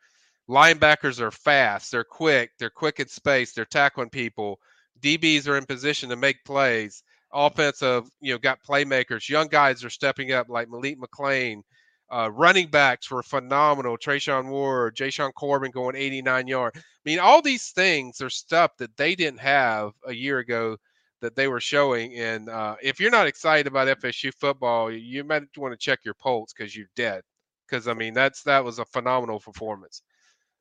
Linebackers 0.50 1.20
are 1.20 1.32
fast, 1.32 1.92
they're 1.92 2.04
quick, 2.04 2.52
they're 2.60 2.70
quick 2.70 3.00
in 3.00 3.08
space, 3.08 3.54
they're 3.54 3.66
tackling 3.66 4.10
people. 4.10 4.60
DBs 5.02 5.48
are 5.48 5.58
in 5.58 5.66
position 5.66 6.10
to 6.10 6.16
make 6.16 6.44
plays. 6.46 7.04
Offensive, 7.34 8.08
you 8.22 8.32
know, 8.32 8.38
got 8.38 8.64
playmakers. 8.64 9.28
Young 9.28 9.48
guys 9.48 9.84
are 9.84 9.90
stepping 9.90 10.32
up 10.32 10.48
like 10.50 10.70
Malik 10.70 10.98
McClain. 11.00 11.62
Uh, 12.10 12.30
running 12.32 12.68
backs 12.68 13.10
were 13.10 13.24
phenomenal. 13.24 13.98
Treshaun 13.98 14.48
Ward, 14.48 14.96
Jashaun 14.96 15.34
Corbin 15.34 15.72
going 15.72 15.96
89 15.96 16.48
yards. 16.48 16.78
I 16.78 16.82
mean, 17.04 17.20
all 17.20 17.42
these 17.42 17.72
things 17.72 18.22
are 18.22 18.30
stuff 18.30 18.72
that 18.78 18.96
they 18.96 19.16
didn't 19.16 19.40
have 19.40 19.92
a 20.08 20.14
year 20.14 20.40
ago 20.40 20.78
that 21.22 21.36
they 21.36 21.48
were 21.48 21.60
showing. 21.60 22.14
And 22.16 22.50
uh, 22.50 22.76
if 22.84 23.00
you're 23.00 23.12
not 23.12 23.28
excited 23.28 23.68
about 23.68 24.00
FSU 24.00 24.32
football, 24.34 24.92
you 24.92 25.24
might 25.24 25.44
want 25.58 25.74
to 25.74 25.78
check 25.78 26.00
your 26.06 26.14
pulse 26.14 26.54
because 26.54 26.76
you're 26.76 26.88
dead. 26.96 27.24
Because 27.68 27.88
I 27.88 27.96
mean, 27.96 28.14
that's 28.14 28.44
that 28.44 28.64
was 28.64 28.78
a 28.78 28.86
phenomenal 28.86 29.40
performance, 29.40 30.04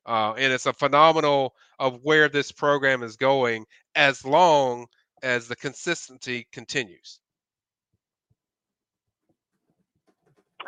uh, 0.05 0.33
and 0.37 0.53
it's 0.53 0.65
a 0.65 0.73
phenomenal 0.73 1.55
of 1.79 1.99
where 2.03 2.29
this 2.29 2.51
program 2.51 3.03
is 3.03 3.15
going 3.15 3.65
as 3.95 4.25
long 4.25 4.87
as 5.23 5.47
the 5.47 5.55
consistency 5.55 6.47
continues. 6.51 7.19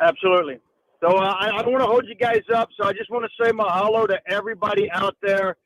Absolutely. 0.00 0.58
So 1.00 1.16
uh, 1.16 1.34
I, 1.38 1.58
I 1.58 1.62
don't 1.62 1.72
want 1.72 1.82
to 1.82 1.86
hold 1.86 2.06
you 2.06 2.14
guys 2.14 2.42
up. 2.54 2.68
So 2.78 2.86
I 2.86 2.92
just 2.92 3.10
want 3.10 3.24
to 3.24 3.44
say 3.44 3.52
mahalo 3.52 4.06
to 4.08 4.18
everybody 4.28 4.90
out 4.92 5.16
there. 5.22 5.56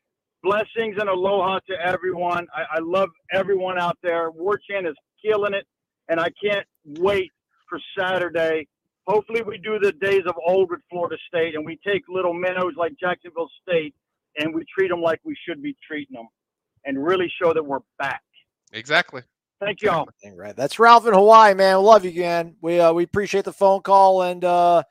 Blessings 0.43 0.95
and 0.99 1.09
aloha 1.09 1.59
to 1.69 1.73
everyone. 1.83 2.47
I, 2.53 2.77
I 2.77 2.79
love 2.81 3.09
everyone 3.31 3.79
out 3.79 3.97
there. 4.03 4.29
War 4.29 4.59
Chant 4.69 4.85
is 4.85 4.95
killing 5.23 5.53
it, 5.53 5.65
and 6.09 6.19
I 6.19 6.27
can't 6.43 6.65
wait 6.85 7.31
for 7.69 7.79
Saturday. 7.97 8.67
Hopefully, 9.07 9.41
we 9.41 9.57
do 9.57 9.79
the 9.79 9.91
days 9.91 10.21
of 10.27 10.35
old 10.47 10.69
with 10.69 10.79
Florida 10.89 11.17
State, 11.27 11.55
and 11.55 11.65
we 11.65 11.77
take 11.85 12.03
little 12.07 12.33
minnows 12.33 12.73
like 12.77 12.93
Jacksonville 12.99 13.49
State, 13.61 13.93
and 14.37 14.55
we 14.55 14.63
treat 14.73 14.87
them 14.89 15.01
like 15.01 15.19
we 15.23 15.35
should 15.47 15.61
be 15.61 15.75
treating 15.85 16.15
them, 16.15 16.27
and 16.85 17.03
really 17.03 17.31
show 17.41 17.53
that 17.53 17.65
we're 17.65 17.79
back. 17.99 18.21
Exactly. 18.71 19.21
Thank 19.59 19.81
y'all. 19.81 20.07
Right. 20.35 20.55
That's 20.55 20.79
Ralph 20.79 21.05
in 21.07 21.13
Hawaii, 21.13 21.53
man. 21.53 21.77
Love 21.77 22.03
you 22.03 22.11
again. 22.11 22.55
We 22.61 22.79
uh, 22.79 22.91
we 22.93 23.03
appreciate 23.03 23.45
the 23.45 23.53
phone 23.53 23.81
call 23.81 24.23
and 24.23 24.43
uh, 24.43 24.83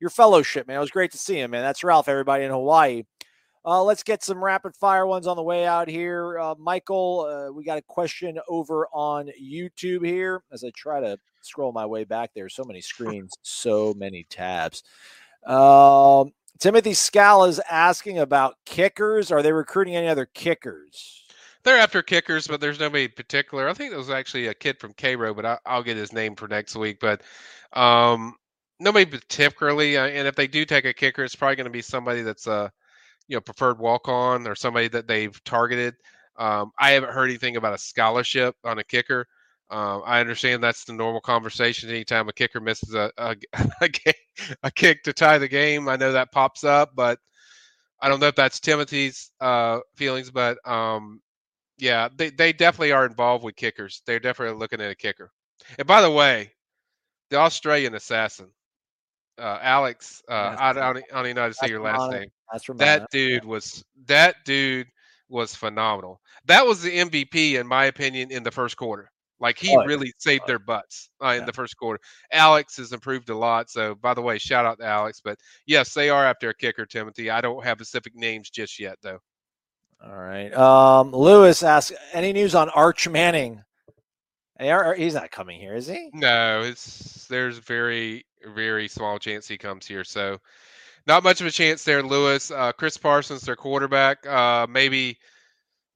your 0.00 0.10
fellowship, 0.10 0.66
man. 0.66 0.76
It 0.76 0.80
was 0.80 0.90
great 0.90 1.12
to 1.12 1.18
see 1.18 1.38
him, 1.38 1.52
man. 1.52 1.62
That's 1.62 1.84
Ralph, 1.84 2.08
everybody 2.08 2.44
in 2.44 2.50
Hawaii. 2.50 3.04
Uh, 3.64 3.82
let's 3.84 4.02
get 4.02 4.22
some 4.22 4.42
rapid 4.42 4.74
fire 4.74 5.06
ones 5.06 5.26
on 5.26 5.36
the 5.36 5.42
way 5.42 5.66
out 5.66 5.88
here. 5.88 6.38
Uh, 6.38 6.54
Michael, 6.58 7.26
uh, 7.28 7.52
we 7.52 7.64
got 7.64 7.78
a 7.78 7.82
question 7.82 8.38
over 8.48 8.86
on 8.92 9.30
YouTube 9.40 10.04
here 10.04 10.42
as 10.50 10.64
I 10.64 10.70
try 10.74 11.00
to 11.00 11.18
scroll 11.42 11.72
my 11.72 11.84
way 11.84 12.04
back 12.04 12.30
there. 12.34 12.48
So 12.48 12.64
many 12.64 12.80
screens, 12.80 13.32
so 13.42 13.92
many 13.94 14.24
tabs. 14.30 14.82
Um, 15.46 16.32
Timothy 16.58 16.94
Scala 16.94 17.48
is 17.48 17.60
asking 17.70 18.18
about 18.18 18.56
kickers. 18.64 19.30
Are 19.30 19.42
they 19.42 19.52
recruiting 19.52 19.96
any 19.96 20.08
other 20.08 20.26
kickers? 20.26 21.24
They're 21.62 21.78
after 21.78 22.02
kickers, 22.02 22.46
but 22.46 22.60
there's 22.60 22.80
nobody 22.80 23.08
particular. 23.08 23.68
I 23.68 23.74
think 23.74 23.90
there 23.90 23.98
was 23.98 24.08
actually 24.08 24.46
a 24.46 24.54
kid 24.54 24.78
from 24.80 24.94
Cairo, 24.94 25.34
but 25.34 25.44
I, 25.44 25.76
will 25.76 25.82
get 25.82 25.98
his 25.98 26.12
name 26.12 26.34
for 26.34 26.48
next 26.48 26.76
week. 26.76 26.98
But 27.00 27.22
um, 27.74 28.36
nobody 28.78 29.04
particularly. 29.04 29.98
Uh, 29.98 30.06
and 30.06 30.26
if 30.26 30.34
they 30.34 30.46
do 30.46 30.64
take 30.64 30.86
a 30.86 30.94
kicker, 30.94 31.22
it's 31.22 31.36
probably 31.36 31.56
going 31.56 31.64
to 31.64 31.70
be 31.70 31.82
somebody 31.82 32.22
that's 32.22 32.46
a 32.46 32.72
you 33.30 33.36
know 33.36 33.40
preferred 33.40 33.78
walk 33.78 34.08
on 34.08 34.46
or 34.46 34.54
somebody 34.54 34.88
that 34.88 35.06
they've 35.06 35.42
targeted. 35.44 35.94
Um, 36.36 36.72
I 36.78 36.90
haven't 36.92 37.12
heard 37.12 37.30
anything 37.30 37.56
about 37.56 37.74
a 37.74 37.78
scholarship 37.78 38.56
on 38.64 38.78
a 38.78 38.84
kicker. 38.84 39.26
Uh, 39.70 40.00
I 40.00 40.20
understand 40.20 40.62
that's 40.62 40.84
the 40.84 40.92
normal 40.92 41.20
conversation. 41.20 41.90
Anytime 41.90 42.28
a 42.28 42.32
kicker 42.32 42.60
misses 42.60 42.94
a 42.94 43.12
a, 43.16 43.36
a, 43.80 43.90
a 44.64 44.70
kick 44.72 45.04
to 45.04 45.12
tie 45.12 45.38
the 45.38 45.48
game, 45.48 45.88
I 45.88 45.96
know 45.96 46.12
that 46.12 46.32
pops 46.32 46.64
up, 46.64 46.90
but 46.96 47.20
I 48.02 48.08
don't 48.08 48.18
know 48.18 48.26
if 48.26 48.34
that's 48.34 48.58
Timothy's 48.58 49.30
uh, 49.40 49.78
feelings. 49.94 50.32
But 50.32 50.58
um, 50.68 51.20
yeah, 51.78 52.08
they, 52.16 52.30
they 52.30 52.52
definitely 52.52 52.92
are 52.92 53.06
involved 53.06 53.44
with 53.44 53.54
kickers. 53.54 54.02
They're 54.06 54.18
definitely 54.18 54.58
looking 54.58 54.80
at 54.80 54.90
a 54.90 54.96
kicker. 54.96 55.30
And 55.78 55.86
by 55.86 56.02
the 56.02 56.10
way, 56.10 56.50
the 57.30 57.36
Australian 57.36 57.94
assassin, 57.94 58.48
uh, 59.40 59.58
Alex, 59.62 60.22
uh, 60.28 60.54
I, 60.58 60.72
don't, 60.72 60.82
I 60.82 60.92
don't 61.12 61.24
even 61.26 61.34
know 61.36 61.42
how 61.42 61.48
to 61.48 61.54
say 61.54 61.68
your 61.68 61.80
last 61.82 62.10
name. 62.10 62.28
That 62.76 63.10
dude 63.10 63.44
was 63.44 63.84
that 64.06 64.36
dude 64.44 64.86
was 65.28 65.54
phenomenal. 65.54 66.20
That 66.46 66.66
was 66.66 66.82
the 66.82 66.90
MVP 66.90 67.58
in 67.58 67.66
my 67.66 67.86
opinion 67.86 68.30
in 68.30 68.42
the 68.42 68.50
first 68.50 68.76
quarter. 68.76 69.10
Like 69.38 69.56
he 69.58 69.74
Oh, 69.74 69.80
yeah. 69.80 69.86
really 69.86 70.12
saved 70.18 70.46
their 70.46 70.58
butts 70.58 71.08
uh, 71.24 71.28
in 71.38 71.46
the 71.46 71.52
first 71.52 71.76
quarter. 71.76 71.98
Alex 72.32 72.76
has 72.76 72.92
improved 72.92 73.30
a 73.30 73.34
lot. 73.36 73.70
So 73.70 73.94
by 73.94 74.12
the 74.12 74.20
way, 74.20 74.36
shout 74.38 74.66
out 74.66 74.78
to 74.80 74.84
Alex. 74.84 75.20
But 75.24 75.38
yes, 75.66 75.94
they 75.94 76.10
are 76.10 76.26
after 76.26 76.50
a 76.50 76.54
kicker, 76.54 76.84
Timothy. 76.84 77.30
I 77.30 77.40
don't 77.40 77.64
have 77.64 77.78
specific 77.78 78.14
names 78.14 78.50
just 78.50 78.78
yet 78.78 78.98
though. 79.02 79.18
All 80.04 80.16
right. 80.16 80.52
Um, 80.54 81.12
Lewis 81.12 81.62
asks, 81.62 81.96
any 82.12 82.32
news 82.32 82.54
on 82.54 82.68
Arch 82.70 83.08
Manning? 83.08 83.62
He's 84.58 85.14
not 85.14 85.30
coming 85.30 85.58
here, 85.58 85.74
is 85.74 85.86
he? 85.86 86.10
No, 86.12 86.60
it's 86.62 87.26
there's 87.28 87.56
very 87.58 88.26
very 88.54 88.88
small 88.88 89.18
chance 89.18 89.46
he 89.46 89.58
comes 89.58 89.86
here. 89.86 90.04
So 90.04 90.38
not 91.06 91.24
much 91.24 91.40
of 91.40 91.46
a 91.46 91.50
chance 91.50 91.84
there, 91.84 92.02
Lewis. 92.02 92.50
Uh, 92.50 92.72
Chris 92.72 92.96
Parsons, 92.96 93.42
their 93.42 93.56
quarterback. 93.56 94.26
Uh, 94.26 94.66
maybe 94.68 95.18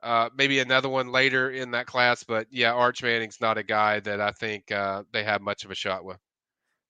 uh, 0.02 0.28
maybe 0.36 0.58
another 0.58 0.88
one 0.88 1.08
later 1.08 1.50
in 1.50 1.70
that 1.70 1.86
class, 1.86 2.22
but 2.22 2.46
yeah, 2.50 2.72
Arch 2.72 3.02
Manning's 3.02 3.40
not 3.40 3.56
a 3.56 3.62
guy 3.62 4.00
that 4.00 4.20
I 4.20 4.32
think 4.32 4.70
uh, 4.70 5.02
they 5.12 5.24
have 5.24 5.40
much 5.40 5.64
of 5.64 5.70
a 5.70 5.74
shot 5.74 6.04
with. 6.04 6.18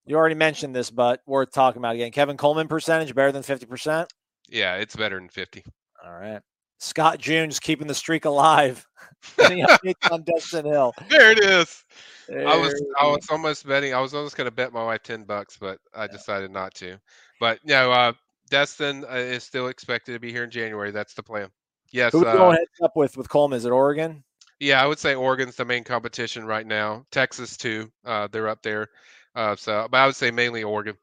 You 0.04 0.16
already 0.16 0.34
mentioned 0.34 0.74
this, 0.74 0.90
but 0.90 1.20
worth 1.24 1.52
talking 1.52 1.80
about 1.80 1.94
again. 1.94 2.10
Kevin 2.10 2.36
Coleman 2.36 2.68
percentage 2.68 3.14
better 3.14 3.32
than 3.32 3.42
50%. 3.42 4.08
Yeah, 4.48 4.76
it's 4.76 4.96
better 4.96 5.18
than 5.18 5.28
fifty. 5.28 5.64
All 6.04 6.12
right. 6.12 6.40
Scott 6.78 7.18
June's 7.18 7.60
keeping 7.60 7.86
the 7.86 7.94
streak 7.94 8.24
alive. 8.24 8.86
Any 9.42 9.62
updates 9.62 10.10
on 10.10 10.22
Destyn 10.24 10.64
Hill? 10.64 10.94
There 11.08 11.32
it 11.32 11.38
is. 11.40 11.84
I 12.30 12.56
was 12.56 12.82
I 12.98 13.06
was 13.06 13.26
almost 13.30 13.66
betting. 13.66 13.94
I 13.94 14.00
was 14.00 14.14
almost 14.14 14.36
going 14.36 14.46
to 14.46 14.50
bet 14.50 14.72
my 14.72 14.84
wife 14.84 15.02
ten 15.02 15.24
bucks, 15.24 15.56
but 15.58 15.78
I 15.94 16.06
decided 16.06 16.50
not 16.50 16.74
to. 16.76 16.98
But 17.40 17.58
no, 17.64 17.92
uh, 17.92 18.12
Destyn 18.50 19.04
uh, 19.04 19.16
is 19.16 19.44
still 19.44 19.68
expected 19.68 20.12
to 20.12 20.18
be 20.18 20.32
here 20.32 20.44
in 20.44 20.50
January. 20.50 20.90
That's 20.90 21.14
the 21.14 21.22
plan. 21.22 21.48
Yes. 21.90 22.12
Who 22.12 22.24
are 22.24 22.28
uh, 22.28 22.36
going 22.36 22.58
up 22.82 22.96
with 22.96 23.16
with 23.16 23.28
Coleman? 23.28 23.58
Is 23.58 23.66
it 23.66 23.70
Oregon? 23.70 24.24
Yeah, 24.60 24.82
I 24.82 24.86
would 24.86 24.98
say 24.98 25.14
Oregon's 25.14 25.56
the 25.56 25.64
main 25.64 25.84
competition 25.84 26.44
right 26.44 26.66
now. 26.66 27.04
Texas 27.10 27.56
too. 27.56 27.90
Uh, 28.04 28.28
they're 28.30 28.48
up 28.48 28.62
there. 28.62 28.88
Uh, 29.34 29.56
so, 29.56 29.86
but 29.90 29.98
I 29.98 30.06
would 30.06 30.16
say 30.16 30.30
mainly 30.30 30.62
Oregon. 30.62 30.96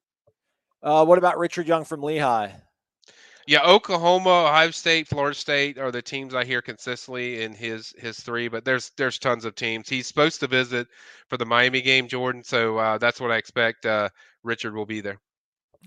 Uh, 0.82 1.06
what 1.06 1.18
about 1.18 1.38
Richard 1.38 1.68
Young 1.68 1.84
from 1.84 2.02
Lehigh? 2.02 2.52
Yeah, 3.52 3.64
Oklahoma, 3.66 4.46
Ohio 4.46 4.72
State, 4.72 5.10
Florida 5.10 5.36
State 5.36 5.78
are 5.78 5.92
the 5.92 6.02
teams 6.02 6.34
I 6.34 6.46
hear 6.46 6.62
consistently 6.62 7.44
in 7.44 7.52
his 7.52 7.94
his 7.98 8.18
three. 8.18 8.48
But 8.48 8.64
there's 8.64 8.92
there's 8.96 9.20
tons 9.20 9.44
of 9.44 9.56
teams. 9.56 9.90
He's 9.90 10.08
supposed 10.08 10.40
to 10.40 10.48
visit 10.48 10.88
for 11.28 11.36
the 11.36 11.46
Miami 11.46 11.82
game, 11.82 12.08
Jordan. 12.08 12.46
So 12.46 12.78
uh, 12.78 12.98
that's 12.98 13.20
what 13.20 13.30
I 13.30 13.36
expect. 13.36 13.86
Uh, 13.86 14.08
Richard 14.42 14.74
will 14.74 14.86
be 14.86 15.02
there. 15.02 15.20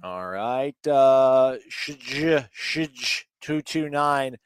All 0.03 0.29
right. 0.29 0.77
Uh, 0.87 1.57
Shij 1.71 2.51
Shij 2.53 3.25
two 3.41 3.63
two 3.63 3.89
nine. 3.89 4.37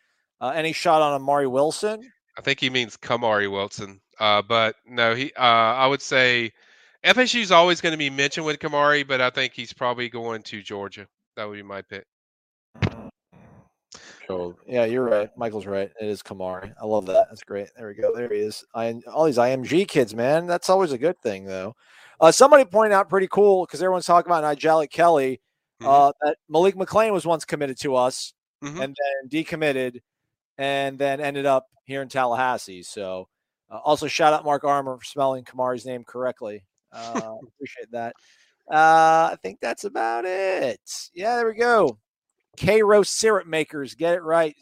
Uh, 0.41 0.53
any 0.55 0.73
shot 0.73 1.03
on 1.03 1.13
Amari 1.13 1.49
Wilson? 1.49 2.09
I 2.39 2.41
think 2.41 2.61
he 2.61 2.71
means 2.71 2.97
Kamari 2.97 3.51
Wilson. 3.51 4.01
Uh, 4.21 4.43
but 4.43 4.77
no, 4.87 5.17
he. 5.17 5.33
Uh, 5.37 5.41
I 5.41 5.89
would 5.89 6.03
say 6.03 6.53
FSU 7.05 7.41
is 7.41 7.51
always 7.51 7.81
going 7.81 7.95
to 7.95 7.99
be 7.99 8.11
mentioned 8.11 8.47
with 8.47 8.61
Kamari, 8.61 9.05
but 9.05 9.21
I 9.21 9.31
think 9.31 9.55
he's 9.55 9.73
probably 9.73 10.09
going 10.09 10.45
to 10.45 10.63
Georgia. 10.63 11.09
That 11.35 11.49
would 11.49 11.57
be 11.57 11.65
my 11.65 11.83
pick. 11.83 12.07
Yeah, 14.67 14.85
you're 14.85 15.05
right. 15.05 15.31
Michael's 15.37 15.67
right. 15.67 15.91
It 16.01 16.07
is 16.07 16.23
Kamari. 16.23 16.73
I 16.81 16.85
love 16.85 17.07
that. 17.07 17.27
That's 17.29 17.43
great. 17.43 17.69
There 17.77 17.89
we 17.89 17.95
go. 17.95 18.13
There 18.15 18.29
he 18.29 18.41
is. 18.41 18.65
I, 18.75 18.95
all 19.13 19.25
these 19.25 19.39
IMG 19.39 19.87
kids, 19.89 20.15
man. 20.15 20.47
That's 20.47 20.69
always 20.69 20.93
a 20.93 20.99
good 20.99 21.19
thing, 21.23 21.45
though. 21.45 21.75
Uh, 22.21 22.31
somebody 22.33 22.65
pointed 22.65 22.93
out 22.95 23.09
pretty 23.09 23.29
cool 23.31 23.65
because 23.65 23.81
everyone's 23.83 24.07
talking 24.07 24.31
about 24.31 24.45
Nyjalik 24.45 24.91
Kelly 24.91 25.41
Mm-hmm. 25.81 25.89
uh, 25.93 26.13
that 26.23 26.37
Malik 26.49 26.75
McClain 26.75 27.13
was 27.13 27.25
once 27.25 27.45
committed 27.45 27.79
to 27.83 27.95
us 27.95 28.33
Mhm. 28.65 28.83
and 28.83 28.97
then 28.97 29.29
decommitted 29.31 30.01
and 30.59 30.99
then 30.99 31.21
ended 31.21 31.47
up 31.47 31.69
here 31.85 32.03
in 32.03 32.09
Tallahassee. 32.09 32.83
So 32.83 33.29
uh, 33.71 33.79
also 33.85 34.09
shout 34.09 34.33
out 34.33 34.45
Mark 34.45 34.65
Armour 34.65 34.99
for 34.99 35.05
spelling 35.05 35.45
Kamari's 35.45 35.87
name 35.87 36.03
correctly. 36.03 36.65
Uh, 36.93 37.37
appreciate 37.47 37.93
that. 37.93 38.15
Uh, 38.69 39.31
I 39.33 39.37
think 39.41 39.61
that's 39.61 39.85
about 39.85 40.25
it. 40.25 40.81
Yeah, 41.15 41.37
there 41.37 41.47
we 41.47 41.55
go. 41.55 41.97
K 42.59 42.83
Roast 42.83 43.15
syrup 43.15 43.47
makers, 43.47 43.95
get 43.95 44.15
it 44.15 44.23
right. 44.23 44.55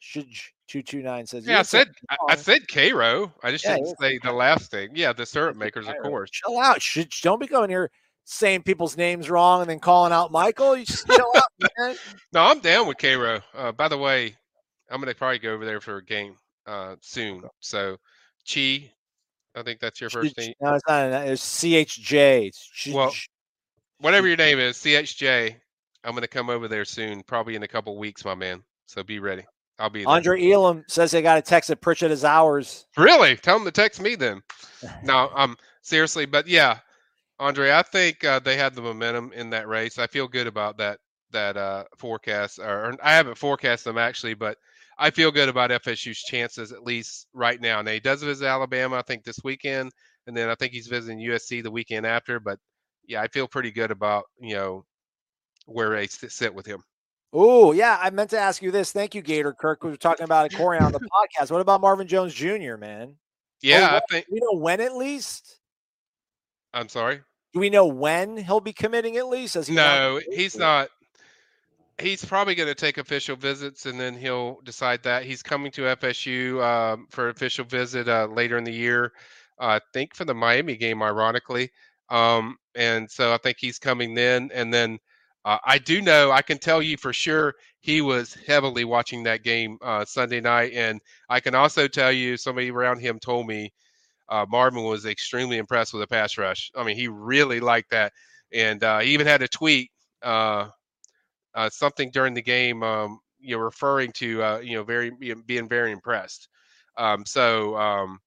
Should 0.00 0.26
two 0.66 0.82
two 0.82 1.02
nine 1.02 1.26
says. 1.26 1.46
Yeah, 1.46 1.60
I 1.60 1.62
said 1.62 1.88
I, 2.08 2.16
I 2.30 2.36
said 2.36 2.66
Cairo. 2.68 3.32
I 3.42 3.50
just 3.50 3.64
Yeah, 3.64 3.76
didn't 3.76 3.98
say 3.98 4.18
the 4.22 4.32
last 4.32 4.70
thing. 4.70 4.90
Yeah, 4.94 5.12
the 5.12 5.26
syrup 5.26 5.56
makers, 5.56 5.88
of 5.88 5.94
course. 6.02 6.30
Chill 6.30 6.58
out. 6.58 6.80
Should 6.80 7.10
don't 7.22 7.40
be 7.40 7.46
going 7.46 7.70
here 7.70 7.90
saying 8.24 8.62
people's 8.62 8.96
names 8.96 9.28
wrong 9.30 9.60
and 9.60 9.70
then 9.70 9.78
calling 9.78 10.12
out 10.12 10.32
Michael. 10.32 10.76
You 10.76 10.84
just 10.84 11.06
chill 11.06 11.32
out, 11.36 11.68
man. 11.78 11.96
No, 12.32 12.42
I'm 12.42 12.60
down 12.60 12.86
with 12.86 12.98
Cairo. 12.98 13.40
Uh, 13.54 13.72
by 13.72 13.88
the 13.88 13.96
way, 13.96 14.36
I'm 14.90 15.00
gonna 15.00 15.14
probably 15.14 15.38
go 15.38 15.52
over 15.54 15.64
there 15.64 15.80
for 15.80 15.96
a 15.96 16.04
game 16.04 16.36
uh, 16.66 16.96
soon. 17.00 17.42
So, 17.60 17.96
Chi, 18.50 18.90
I 19.54 19.62
think 19.64 19.80
that's 19.80 20.00
your 20.00 20.10
first 20.10 20.36
name. 20.36 20.52
No, 20.60 20.74
it's 20.74 20.84
not. 20.86 21.10
It's 21.26 21.62
CHJ. 21.62 22.48
It's 22.48 22.70
Ch- 22.74 22.88
Well, 22.88 23.14
whatever 23.98 24.26
your 24.26 24.36
name 24.36 24.58
is, 24.58 24.76
CHJ. 24.76 25.56
I'm 26.04 26.14
gonna 26.14 26.28
come 26.28 26.50
over 26.50 26.68
there 26.68 26.84
soon, 26.84 27.22
probably 27.22 27.54
in 27.54 27.62
a 27.62 27.68
couple 27.68 27.96
weeks, 27.98 28.24
my 28.24 28.34
man. 28.34 28.62
So 28.86 29.02
be 29.02 29.18
ready. 29.18 29.44
I'll 29.78 29.90
be 29.90 30.00
there. 30.00 30.08
Andre 30.08 30.50
Elam 30.50 30.84
says 30.88 31.10
they 31.10 31.22
got 31.22 31.38
a 31.38 31.42
text 31.42 31.68
that 31.68 31.80
Pritchett 31.80 32.10
is 32.10 32.24
ours. 32.24 32.86
Really? 32.96 33.36
Tell 33.36 33.56
them 33.56 33.64
to 33.64 33.70
text 33.70 34.00
me 34.00 34.14
then. 34.16 34.42
no, 35.04 35.30
um, 35.34 35.56
seriously, 35.82 36.26
but 36.26 36.48
yeah, 36.48 36.78
Andre, 37.38 37.70
I 37.70 37.82
think 37.82 38.24
uh, 38.24 38.40
they 38.40 38.56
had 38.56 38.74
the 38.74 38.82
momentum 38.82 39.32
in 39.32 39.50
that 39.50 39.68
race. 39.68 39.98
I 39.98 40.06
feel 40.08 40.26
good 40.26 40.46
about 40.46 40.78
that 40.78 40.98
that 41.30 41.56
uh, 41.56 41.84
forecast. 41.98 42.58
Or, 42.58 42.86
or 42.86 42.94
I 43.02 43.12
haven't 43.12 43.38
forecast 43.38 43.84
them 43.84 43.98
actually, 43.98 44.34
but 44.34 44.56
I 44.98 45.10
feel 45.10 45.30
good 45.30 45.48
about 45.48 45.70
FSU's 45.70 46.18
chances 46.18 46.72
at 46.72 46.82
least 46.82 47.28
right 47.32 47.60
now. 47.60 47.80
Now 47.82 47.92
he 47.92 48.00
does 48.00 48.22
visit 48.22 48.46
Alabama, 48.46 48.96
I 48.96 49.02
think 49.02 49.24
this 49.24 49.38
weekend, 49.44 49.92
and 50.26 50.36
then 50.36 50.48
I 50.48 50.56
think 50.56 50.72
he's 50.72 50.88
visiting 50.88 51.20
USC 51.20 51.62
the 51.62 51.70
weekend 51.70 52.06
after. 52.06 52.40
But 52.40 52.58
yeah, 53.06 53.22
I 53.22 53.28
feel 53.28 53.46
pretty 53.46 53.70
good 53.70 53.90
about 53.90 54.24
you 54.40 54.56
know 54.56 54.84
where 55.68 55.96
I 55.96 56.06
sit 56.06 56.54
with 56.54 56.66
him. 56.66 56.82
Oh, 57.32 57.72
yeah. 57.72 57.98
I 58.00 58.10
meant 58.10 58.30
to 58.30 58.38
ask 58.38 58.62
you 58.62 58.70
this. 58.70 58.92
Thank 58.92 59.14
you, 59.14 59.22
Gator 59.22 59.52
Kirk. 59.52 59.84
We 59.84 59.90
were 59.90 59.96
talking 59.96 60.24
about 60.24 60.50
it, 60.50 60.56
Corey, 60.56 60.78
on 60.78 60.92
the 60.92 61.00
podcast. 61.40 61.50
What 61.50 61.60
about 61.60 61.80
Marvin 61.80 62.06
Jones 62.08 62.32
Jr., 62.34 62.76
man? 62.76 63.16
Yeah, 63.60 63.90
Oh, 63.92 63.96
I 63.96 64.00
think. 64.10 64.26
We 64.30 64.40
know 64.40 64.58
when 64.58 64.80
at 64.80 64.96
least? 64.96 65.58
I'm 66.72 66.88
sorry. 66.88 67.20
Do 67.52 67.60
we 67.60 67.70
know 67.70 67.86
when 67.86 68.36
he'll 68.36 68.60
be 68.60 68.72
committing 68.72 69.16
at 69.16 69.28
least? 69.28 69.54
Has 69.54 69.66
he 69.66 69.74
No, 69.74 70.20
he's 70.30 70.56
not. 70.56 70.88
He's 72.00 72.24
probably 72.24 72.54
going 72.54 72.68
to 72.68 72.74
take 72.74 72.98
official 72.98 73.34
visits, 73.34 73.86
and 73.86 73.98
then 73.98 74.14
he'll 74.14 74.60
decide 74.64 75.02
that 75.02 75.24
he's 75.24 75.42
coming 75.42 75.72
to 75.72 75.82
FSU 75.82 76.62
um, 76.62 77.08
for 77.10 77.30
official 77.30 77.64
visit 77.64 78.08
uh, 78.08 78.26
later 78.26 78.56
in 78.56 78.64
the 78.64 78.72
year. 78.72 79.12
Uh, 79.60 79.64
I 79.64 79.80
think 79.92 80.14
for 80.14 80.24
the 80.24 80.34
Miami 80.34 80.76
game, 80.76 81.02
ironically, 81.02 81.70
um, 82.10 82.56
and 82.76 83.10
so 83.10 83.34
I 83.34 83.38
think 83.38 83.56
he's 83.58 83.78
coming 83.80 84.14
then. 84.14 84.50
And 84.54 84.72
then 84.72 84.98
uh, 85.48 85.58
I 85.64 85.78
do 85.78 86.02
know 86.02 86.30
I 86.30 86.42
can 86.42 86.58
tell 86.58 86.82
you 86.82 86.98
for 86.98 87.14
sure 87.14 87.54
he 87.80 88.02
was 88.02 88.36
heavily 88.46 88.84
watching 88.84 89.22
that 89.22 89.42
game 89.42 89.78
uh, 89.80 90.04
Sunday 90.04 90.42
night, 90.42 90.72
and 90.74 91.00
I 91.30 91.40
can 91.40 91.54
also 91.54 91.88
tell 91.88 92.12
you 92.12 92.36
somebody 92.36 92.70
around 92.70 93.00
him 93.00 93.18
told 93.18 93.46
me 93.46 93.72
uh, 94.28 94.44
Marvin 94.46 94.84
was 94.84 95.06
extremely 95.06 95.56
impressed 95.56 95.94
with 95.94 96.02
the 96.02 96.06
pass 96.06 96.36
rush. 96.36 96.70
I 96.76 96.84
mean, 96.84 96.96
he 96.96 97.08
really 97.08 97.60
liked 97.60 97.90
that, 97.92 98.12
and 98.52 98.84
uh, 98.84 98.98
he 98.98 99.14
even 99.14 99.26
had 99.26 99.40
a 99.40 99.48
tweet, 99.48 99.90
uh, 100.22 100.68
uh, 101.54 101.70
something 101.70 102.10
during 102.10 102.34
the 102.34 102.42
game, 102.42 102.82
um, 102.82 103.18
you 103.40 103.56
know, 103.56 103.62
referring 103.62 104.12
to 104.16 104.60
you 104.62 104.74
know 104.74 104.84
very 104.84 105.10
being 105.46 105.66
very 105.66 105.92
impressed. 105.92 106.48
Um, 106.98 107.24
so 107.24 107.74
um, 107.74 108.18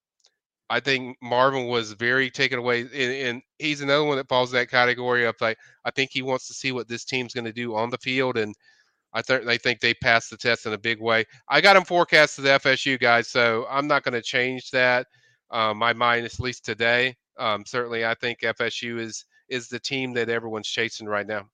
I 0.72 0.80
think 0.80 1.18
Marvin 1.22 1.68
was 1.68 1.92
very 1.92 2.32
taken 2.32 2.58
away, 2.58 2.82
and, 2.82 2.94
and 2.94 3.42
he's 3.60 3.82
another 3.82 4.06
one 4.06 4.16
that 4.16 4.30
falls 4.30 4.54
in 4.54 4.60
that 4.60 4.70
category 4.70 5.26
of 5.26 5.36
like 5.42 5.58
I 5.84 5.92
think 5.92 6.12
he 6.14 6.22
wants 6.22 6.48
to 6.48 6.54
see 6.54 6.72
what 6.72 6.88
this 6.88 7.04
team's 7.04 7.34
going 7.34 7.46
to 7.46 7.52
do 7.52 7.76
on 7.76 7.90
the 7.90 7.98
field, 7.98 8.38
and 8.38 8.56
I 9.14 9.22
certainly 9.22 9.58
think 9.58 9.82
they 9.82 9.94
passed 9.94 10.30
the 10.30 10.38
test 10.38 10.66
in 10.66 10.72
a 10.72 10.78
big 10.78 11.02
way. 11.02 11.26
I 11.50 11.60
got 11.60 11.76
him 11.76 11.84
forecast 11.84 12.38
to 12.38 12.42
the 12.42 12.52
FSU 12.52 12.98
guys, 12.98 13.28
so 13.28 13.68
I'm 13.70 13.86
not 13.86 14.04
going 14.04 14.14
to 14.14 14.22
change 14.22 14.72
that. 14.72 15.08
Uh, 15.50 15.74
my 15.74 15.92
mind, 15.92 16.26
at 16.26 16.40
least 16.40 16.64
today. 16.64 17.16
Um, 17.38 17.66
certainly, 17.66 18.06
I 18.06 18.16
think 18.16 18.40
FSU 18.40 18.98
is 18.98 19.26
is 19.50 19.68
the 19.68 19.80
team 19.80 20.14
that 20.14 20.30
everyone's 20.30 20.70
chasing 20.70 21.06
right 21.06 21.28
now. 21.28 21.50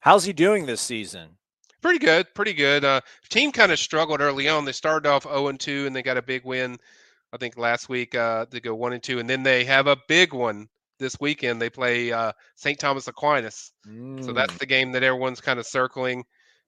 How's 0.00 0.24
he 0.24 0.34
doing 0.34 0.66
this 0.66 0.82
season? 0.82 1.38
Pretty 1.80 2.00
good, 2.00 2.26
pretty 2.34 2.52
good. 2.52 2.84
Uh, 2.84 3.00
team 3.30 3.50
kind 3.50 3.72
of 3.72 3.78
struggled 3.78 4.20
early 4.20 4.46
on. 4.46 4.66
They 4.66 4.72
started 4.72 5.08
off 5.08 5.22
0 5.22 5.48
and 5.48 5.58
2, 5.58 5.86
and 5.86 5.96
they 5.96 6.02
got 6.02 6.18
a 6.18 6.22
big 6.22 6.44
win. 6.44 6.76
I 7.32 7.38
think 7.38 7.56
last 7.56 7.88
week 7.88 8.14
uh, 8.14 8.46
they 8.50 8.60
go 8.60 8.74
1 8.74 8.92
and 8.92 9.02
2, 9.02 9.18
and 9.18 9.28
then 9.28 9.42
they 9.42 9.64
have 9.64 9.86
a 9.86 9.96
big 10.08 10.32
one 10.34 10.68
this 10.98 11.16
weekend. 11.20 11.60
They 11.60 11.70
play 11.70 12.12
uh, 12.12 12.32
St. 12.56 12.78
Thomas 12.78 13.08
Aquinas, 13.08 13.72
so 14.20 14.32
that's 14.32 14.56
the 14.58 14.66
game 14.66 14.92
that 14.92 15.02
everyone's 15.02 15.40
kind 15.40 15.58
of 15.58 15.66
circling. 15.66 16.24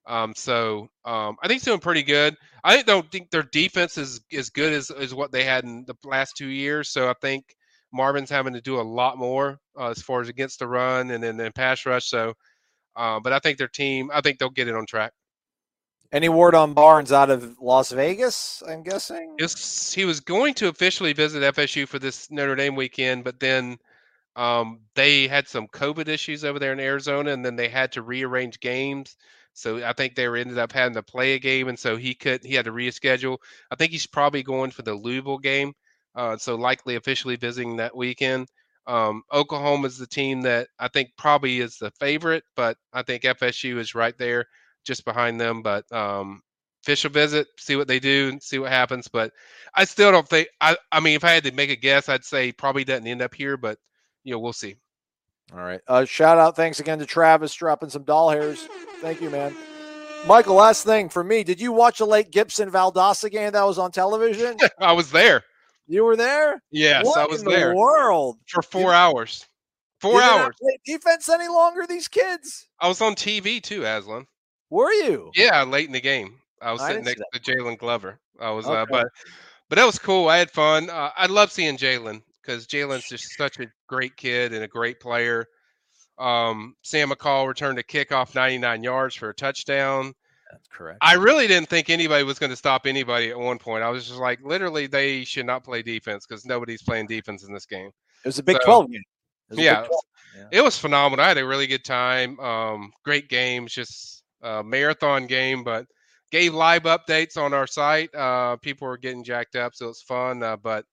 Um, 0.06 0.34
so 0.36 0.88
um, 1.04 1.36
I 1.42 1.48
think 1.48 1.58
it's 1.58 1.64
doing 1.64 1.80
pretty 1.80 2.02
good. 2.02 2.36
I 2.62 2.82
don't 2.82 3.10
think 3.10 3.30
their 3.30 3.42
defense 3.42 3.96
is 3.98 4.20
as 4.32 4.50
good 4.50 4.72
as, 4.72 4.90
as 4.90 5.14
what 5.14 5.32
they 5.32 5.44
had 5.44 5.64
in 5.64 5.84
the 5.86 5.94
last 6.04 6.36
two 6.36 6.48
years. 6.48 6.90
So 6.90 7.08
I 7.08 7.14
think 7.20 7.44
Marvin's 7.92 8.30
having 8.30 8.54
to 8.54 8.60
do 8.60 8.80
a 8.80 8.82
lot 8.82 9.16
more 9.18 9.58
uh, 9.78 9.88
as 9.90 10.02
far 10.02 10.20
as 10.20 10.28
against 10.28 10.58
the 10.58 10.68
run 10.68 11.10
and 11.10 11.22
then, 11.22 11.36
then 11.36 11.52
pass 11.52 11.86
rush. 11.86 12.06
So, 12.06 12.34
uh, 12.96 13.20
but 13.20 13.32
I 13.32 13.38
think 13.38 13.58
their 13.58 13.68
team, 13.68 14.10
I 14.12 14.20
think 14.20 14.38
they'll 14.38 14.50
get 14.50 14.68
it 14.68 14.74
on 14.74 14.86
track. 14.86 15.12
Any 16.14 16.28
word 16.28 16.54
on 16.54 16.74
Barnes 16.74 17.10
out 17.10 17.28
of 17.28 17.58
Las 17.60 17.90
Vegas? 17.90 18.62
I'm 18.68 18.84
guessing. 18.84 19.34
Yes, 19.36 19.92
he 19.92 20.04
was 20.04 20.20
going 20.20 20.54
to 20.54 20.68
officially 20.68 21.12
visit 21.12 21.42
FSU 21.56 21.88
for 21.88 21.98
this 21.98 22.30
Notre 22.30 22.54
Dame 22.54 22.76
weekend, 22.76 23.24
but 23.24 23.40
then 23.40 23.78
um, 24.36 24.78
they 24.94 25.26
had 25.26 25.48
some 25.48 25.66
COVID 25.66 26.06
issues 26.06 26.44
over 26.44 26.60
there 26.60 26.72
in 26.72 26.78
Arizona, 26.78 27.32
and 27.32 27.44
then 27.44 27.56
they 27.56 27.68
had 27.68 27.90
to 27.92 28.02
rearrange 28.02 28.60
games. 28.60 29.16
So 29.54 29.84
I 29.84 29.92
think 29.92 30.14
they 30.14 30.28
were 30.28 30.36
ended 30.36 30.56
up 30.56 30.70
having 30.70 30.94
to 30.94 31.02
play 31.02 31.34
a 31.34 31.40
game, 31.40 31.66
and 31.66 31.76
so 31.76 31.96
he 31.96 32.14
could 32.14 32.44
he 32.44 32.54
had 32.54 32.66
to 32.66 32.72
reschedule. 32.72 33.38
I 33.72 33.74
think 33.74 33.90
he's 33.90 34.06
probably 34.06 34.44
going 34.44 34.70
for 34.70 34.82
the 34.82 34.94
Louisville 34.94 35.38
game, 35.38 35.72
uh, 36.14 36.36
so 36.36 36.54
likely 36.54 36.94
officially 36.94 37.34
visiting 37.34 37.78
that 37.78 37.96
weekend. 37.96 38.46
Um, 38.86 39.24
Oklahoma 39.32 39.88
is 39.88 39.98
the 39.98 40.06
team 40.06 40.42
that 40.42 40.68
I 40.78 40.86
think 40.86 41.10
probably 41.18 41.58
is 41.58 41.76
the 41.76 41.90
favorite, 41.98 42.44
but 42.54 42.76
I 42.92 43.02
think 43.02 43.24
FSU 43.24 43.78
is 43.78 43.96
right 43.96 44.16
there, 44.16 44.46
just 44.84 45.04
behind 45.04 45.40
them. 45.40 45.62
But 45.62 45.90
um, 45.92 46.42
official 46.84 47.10
visit, 47.10 47.48
see 47.58 47.76
what 47.76 47.88
they 47.88 47.98
do, 47.98 48.28
and 48.30 48.42
see 48.42 48.58
what 48.58 48.70
happens. 48.70 49.08
But 49.08 49.32
I 49.74 49.84
still 49.84 50.12
don't 50.12 50.28
think. 50.28 50.48
I 50.60 50.76
I 50.92 51.00
mean, 51.00 51.16
if 51.16 51.24
I 51.24 51.32
had 51.32 51.44
to 51.44 51.52
make 51.52 51.70
a 51.70 51.76
guess, 51.76 52.08
I'd 52.08 52.24
say 52.24 52.52
probably 52.52 52.84
doesn't 52.84 53.06
end 53.06 53.22
up 53.22 53.34
here, 53.34 53.56
but 53.56 53.78
you 54.22 54.32
know, 54.32 54.38
we'll 54.38 54.52
see. 54.52 54.76
All 55.52 55.60
right. 55.60 55.80
Uh, 55.86 56.04
shout 56.04 56.38
out. 56.38 56.56
Thanks 56.56 56.80
again 56.80 56.98
to 56.98 57.06
Travis 57.06 57.54
dropping 57.54 57.90
some 57.90 58.04
doll 58.04 58.30
hairs. 58.30 58.66
Thank 59.00 59.20
you, 59.20 59.30
man. 59.30 59.54
Michael, 60.26 60.54
last 60.54 60.84
thing 60.84 61.10
for 61.10 61.22
me. 61.22 61.44
Did 61.44 61.60
you 61.60 61.70
watch 61.70 61.98
the 61.98 62.06
late 62.06 62.30
Gibson 62.30 62.70
Valdosta 62.70 63.30
game 63.30 63.52
that 63.52 63.66
was 63.66 63.78
on 63.78 63.92
television? 63.92 64.56
I 64.80 64.92
was 64.92 65.10
there. 65.10 65.42
You 65.86 66.04
were 66.04 66.16
there? 66.16 66.62
Yes, 66.70 67.04
what 67.04 67.18
I 67.18 67.26
was 67.26 67.42
in 67.42 67.48
there. 67.48 67.70
The 67.70 67.76
world 67.76 68.38
for 68.46 68.62
four 68.62 68.92
hours. 68.92 69.44
Four 70.00 70.22
hours. 70.22 70.54
play 70.58 70.78
defense 70.86 71.28
any 71.28 71.48
longer? 71.48 71.86
These 71.86 72.08
kids. 72.08 72.68
I 72.80 72.88
was 72.88 73.02
on 73.02 73.14
TV 73.14 73.62
too, 73.62 73.84
Aslan. 73.84 74.26
Were 74.74 74.92
you? 74.92 75.30
Yeah, 75.36 75.62
late 75.62 75.86
in 75.86 75.92
the 75.92 76.00
game. 76.00 76.34
I 76.60 76.72
was 76.72 76.80
I 76.80 76.88
sitting 76.88 77.04
next 77.04 77.22
to 77.32 77.38
Jalen 77.38 77.78
Glover. 77.78 78.18
I 78.40 78.50
was, 78.50 78.66
uh, 78.66 78.84
but 78.90 79.06
but 79.68 79.76
that 79.76 79.84
was 79.84 80.00
cool. 80.00 80.26
I 80.28 80.38
had 80.38 80.50
fun. 80.50 80.90
Uh, 80.90 81.10
I 81.16 81.26
love 81.26 81.52
seeing 81.52 81.76
Jalen 81.76 82.22
because 82.42 82.66
Jalen's 82.66 83.08
just 83.08 83.36
such 83.36 83.60
a 83.60 83.66
great 83.86 84.16
kid 84.16 84.52
and 84.52 84.64
a 84.64 84.66
great 84.66 84.98
player. 84.98 85.46
Um, 86.18 86.74
Sam 86.82 87.10
McCall 87.10 87.46
returned 87.46 87.78
a 87.78 87.84
kickoff 87.84 88.34
99 88.34 88.82
yards 88.82 89.14
for 89.14 89.28
a 89.28 89.34
touchdown. 89.34 90.12
That's 90.50 90.66
correct. 90.66 90.98
I 91.02 91.14
really 91.14 91.46
didn't 91.46 91.68
think 91.68 91.88
anybody 91.88 92.24
was 92.24 92.40
going 92.40 92.50
to 92.50 92.56
stop 92.56 92.84
anybody 92.84 93.30
at 93.30 93.38
one 93.38 93.60
point. 93.60 93.84
I 93.84 93.90
was 93.90 94.08
just 94.08 94.18
like, 94.18 94.40
literally, 94.42 94.88
they 94.88 95.22
should 95.22 95.46
not 95.46 95.62
play 95.62 95.82
defense 95.82 96.26
because 96.26 96.44
nobody's 96.44 96.82
playing 96.82 97.06
defense 97.06 97.44
in 97.44 97.54
this 97.54 97.66
game. 97.66 97.92
It 98.24 98.28
was 98.28 98.40
a 98.40 98.42
Big 98.42 98.56
So- 98.56 98.64
12 98.64 98.90
game. 98.90 99.02
It 99.50 99.52
a 99.52 99.56
Big 99.56 99.64
Yeah, 99.64 99.86
it 100.50 100.62
was 100.62 100.76
phenomenal. 100.76 101.24
I 101.24 101.28
had 101.28 101.38
a 101.38 101.46
really 101.46 101.68
good 101.68 101.84
time. 101.84 102.40
Um, 102.40 102.92
great 103.04 103.28
games, 103.28 103.72
just 103.72 104.23
a 104.44 104.62
marathon 104.62 105.26
game, 105.26 105.64
but 105.64 105.86
gave 106.30 106.54
live 106.54 106.82
updates 106.82 107.36
on 107.36 107.52
our 107.54 107.66
site. 107.66 108.14
Uh, 108.14 108.56
people 108.56 108.86
were 108.86 108.98
getting 108.98 109.24
jacked 109.24 109.56
up, 109.56 109.74
so 109.74 109.88
it's 109.88 110.02
fun. 110.02 110.42
Uh, 110.42 110.56
but 110.56 110.84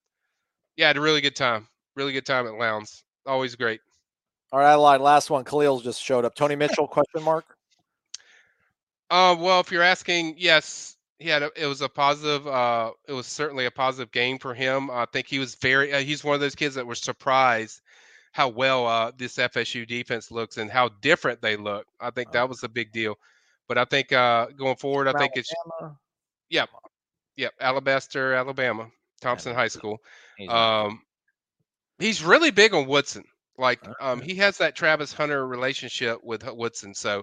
yeah, 0.76 0.88
had 0.88 0.96
a 0.96 1.00
really 1.00 1.20
good 1.20 1.36
time. 1.36 1.68
Really 1.96 2.12
good 2.12 2.26
time 2.26 2.46
at 2.46 2.54
Lowndes. 2.54 3.04
Always 3.26 3.54
great. 3.54 3.80
All 4.52 4.60
right, 4.60 4.72
I 4.72 4.74
lied. 4.74 5.00
Last 5.00 5.30
one. 5.30 5.44
Khalil's 5.44 5.82
just 5.82 6.02
showed 6.02 6.24
up. 6.24 6.34
Tony 6.34 6.56
Mitchell? 6.56 6.86
question 6.86 7.22
mark. 7.22 7.44
Uh, 9.10 9.36
well, 9.38 9.60
if 9.60 9.70
you're 9.70 9.82
asking, 9.82 10.34
yes, 10.38 10.96
he 11.18 11.28
had 11.28 11.42
a, 11.42 11.50
it 11.56 11.66
was 11.66 11.82
a 11.82 11.88
positive. 11.88 12.46
Uh, 12.46 12.92
it 13.06 13.12
was 13.12 13.26
certainly 13.26 13.66
a 13.66 13.70
positive 13.70 14.10
game 14.12 14.38
for 14.38 14.54
him. 14.54 14.90
I 14.90 15.06
think 15.12 15.26
he 15.26 15.38
was 15.38 15.54
very. 15.56 15.92
Uh, 15.92 16.00
he's 16.00 16.24
one 16.24 16.34
of 16.34 16.40
those 16.40 16.54
kids 16.54 16.74
that 16.76 16.86
were 16.86 16.94
surprised 16.94 17.80
how 18.32 18.48
well 18.48 18.86
uh, 18.86 19.12
this 19.16 19.36
FSU 19.36 19.86
defense 19.86 20.30
looks 20.30 20.56
and 20.56 20.70
how 20.70 20.88
different 21.00 21.42
they 21.42 21.56
look. 21.56 21.86
I 22.00 22.10
think 22.10 22.32
that 22.32 22.48
was 22.48 22.62
a 22.64 22.68
big 22.68 22.90
deal. 22.90 23.16
But 23.72 23.78
I 23.78 23.86
think 23.86 24.12
uh, 24.12 24.48
going 24.58 24.76
forward, 24.76 25.08
I 25.08 25.18
think 25.18 25.32
it's 25.34 25.50
yeah, 26.50 26.66
yeah, 27.38 27.48
Alabaster, 27.58 28.34
Alabama, 28.34 28.88
Thompson 29.22 29.54
High 29.54 29.68
School. 29.68 29.96
Um, 30.46 31.00
he's 31.98 32.22
really 32.22 32.50
big 32.50 32.74
on 32.74 32.86
Woodson. 32.86 33.24
Like 33.56 33.80
um, 33.98 34.20
he 34.20 34.34
has 34.34 34.58
that 34.58 34.76
Travis 34.76 35.14
Hunter 35.14 35.46
relationship 35.46 36.18
with 36.22 36.46
Woodson, 36.52 36.92
so 36.92 37.22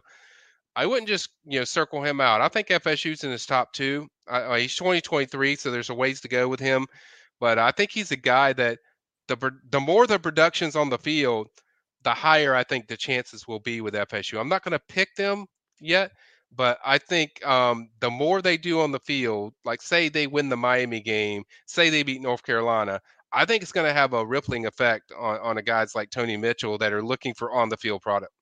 I 0.75 0.87
wouldn't 0.87 1.07
just 1.07 1.29
you 1.45 1.59
know 1.59 1.65
circle 1.65 2.01
him 2.01 2.19
out. 2.19 2.41
I 2.41 2.47
think 2.47 2.69
FSU's 2.69 3.23
in 3.23 3.29
his 3.29 3.45
top 3.45 3.71
two. 3.71 4.07
I, 4.27 4.61
he's 4.61 4.75
2023, 4.75 5.55
so 5.55 5.69
there's 5.69 5.91
a 5.91 5.93
ways 5.93 6.19
to 6.21 6.27
go 6.27 6.47
with 6.47 6.59
him, 6.59 6.87
but 7.39 7.59
I 7.59 7.69
think 7.69 7.91
he's 7.91 8.11
a 8.11 8.15
guy 8.15 8.53
that 8.53 8.79
the 9.27 9.51
the 9.69 9.79
more 9.79 10.07
the 10.07 10.17
production's 10.17 10.75
on 10.75 10.89
the 10.89 10.97
field, 10.97 11.49
the 12.01 12.15
higher 12.15 12.55
I 12.55 12.63
think 12.63 12.87
the 12.87 12.97
chances 12.97 13.47
will 13.47 13.59
be 13.59 13.81
with 13.81 13.93
FSU. 13.93 14.39
I'm 14.39 14.49
not 14.49 14.63
going 14.63 14.71
to 14.71 14.81
pick 14.87 15.13
them 15.15 15.45
yet, 15.79 16.11
but 16.55 16.79
I 16.85 16.97
think 16.97 17.45
um, 17.45 17.89
the 17.99 18.09
more 18.09 18.41
they 18.41 18.57
do 18.57 18.81
on 18.81 18.91
the 18.91 18.99
field, 18.99 19.53
like 19.65 19.81
say 19.81 20.09
they 20.09 20.27
win 20.27 20.49
the 20.49 20.57
Miami 20.57 21.01
game, 21.01 21.43
say 21.65 21.89
they 21.89 22.03
beat 22.03 22.21
North 22.21 22.43
Carolina, 22.43 22.99
I 23.31 23.45
think 23.45 23.61
it's 23.61 23.71
going 23.71 23.87
to 23.87 23.93
have 23.93 24.13
a 24.13 24.25
rippling 24.25 24.65
effect 24.65 25.11
on 25.17 25.39
on 25.39 25.63
guys 25.63 25.95
like 25.95 26.09
Tony 26.09 26.37
Mitchell 26.37 26.77
that 26.79 26.93
are 26.93 27.03
looking 27.03 27.33
for 27.33 27.51
on 27.51 27.69
the 27.69 27.77
field 27.77 28.01
product. 28.01 28.33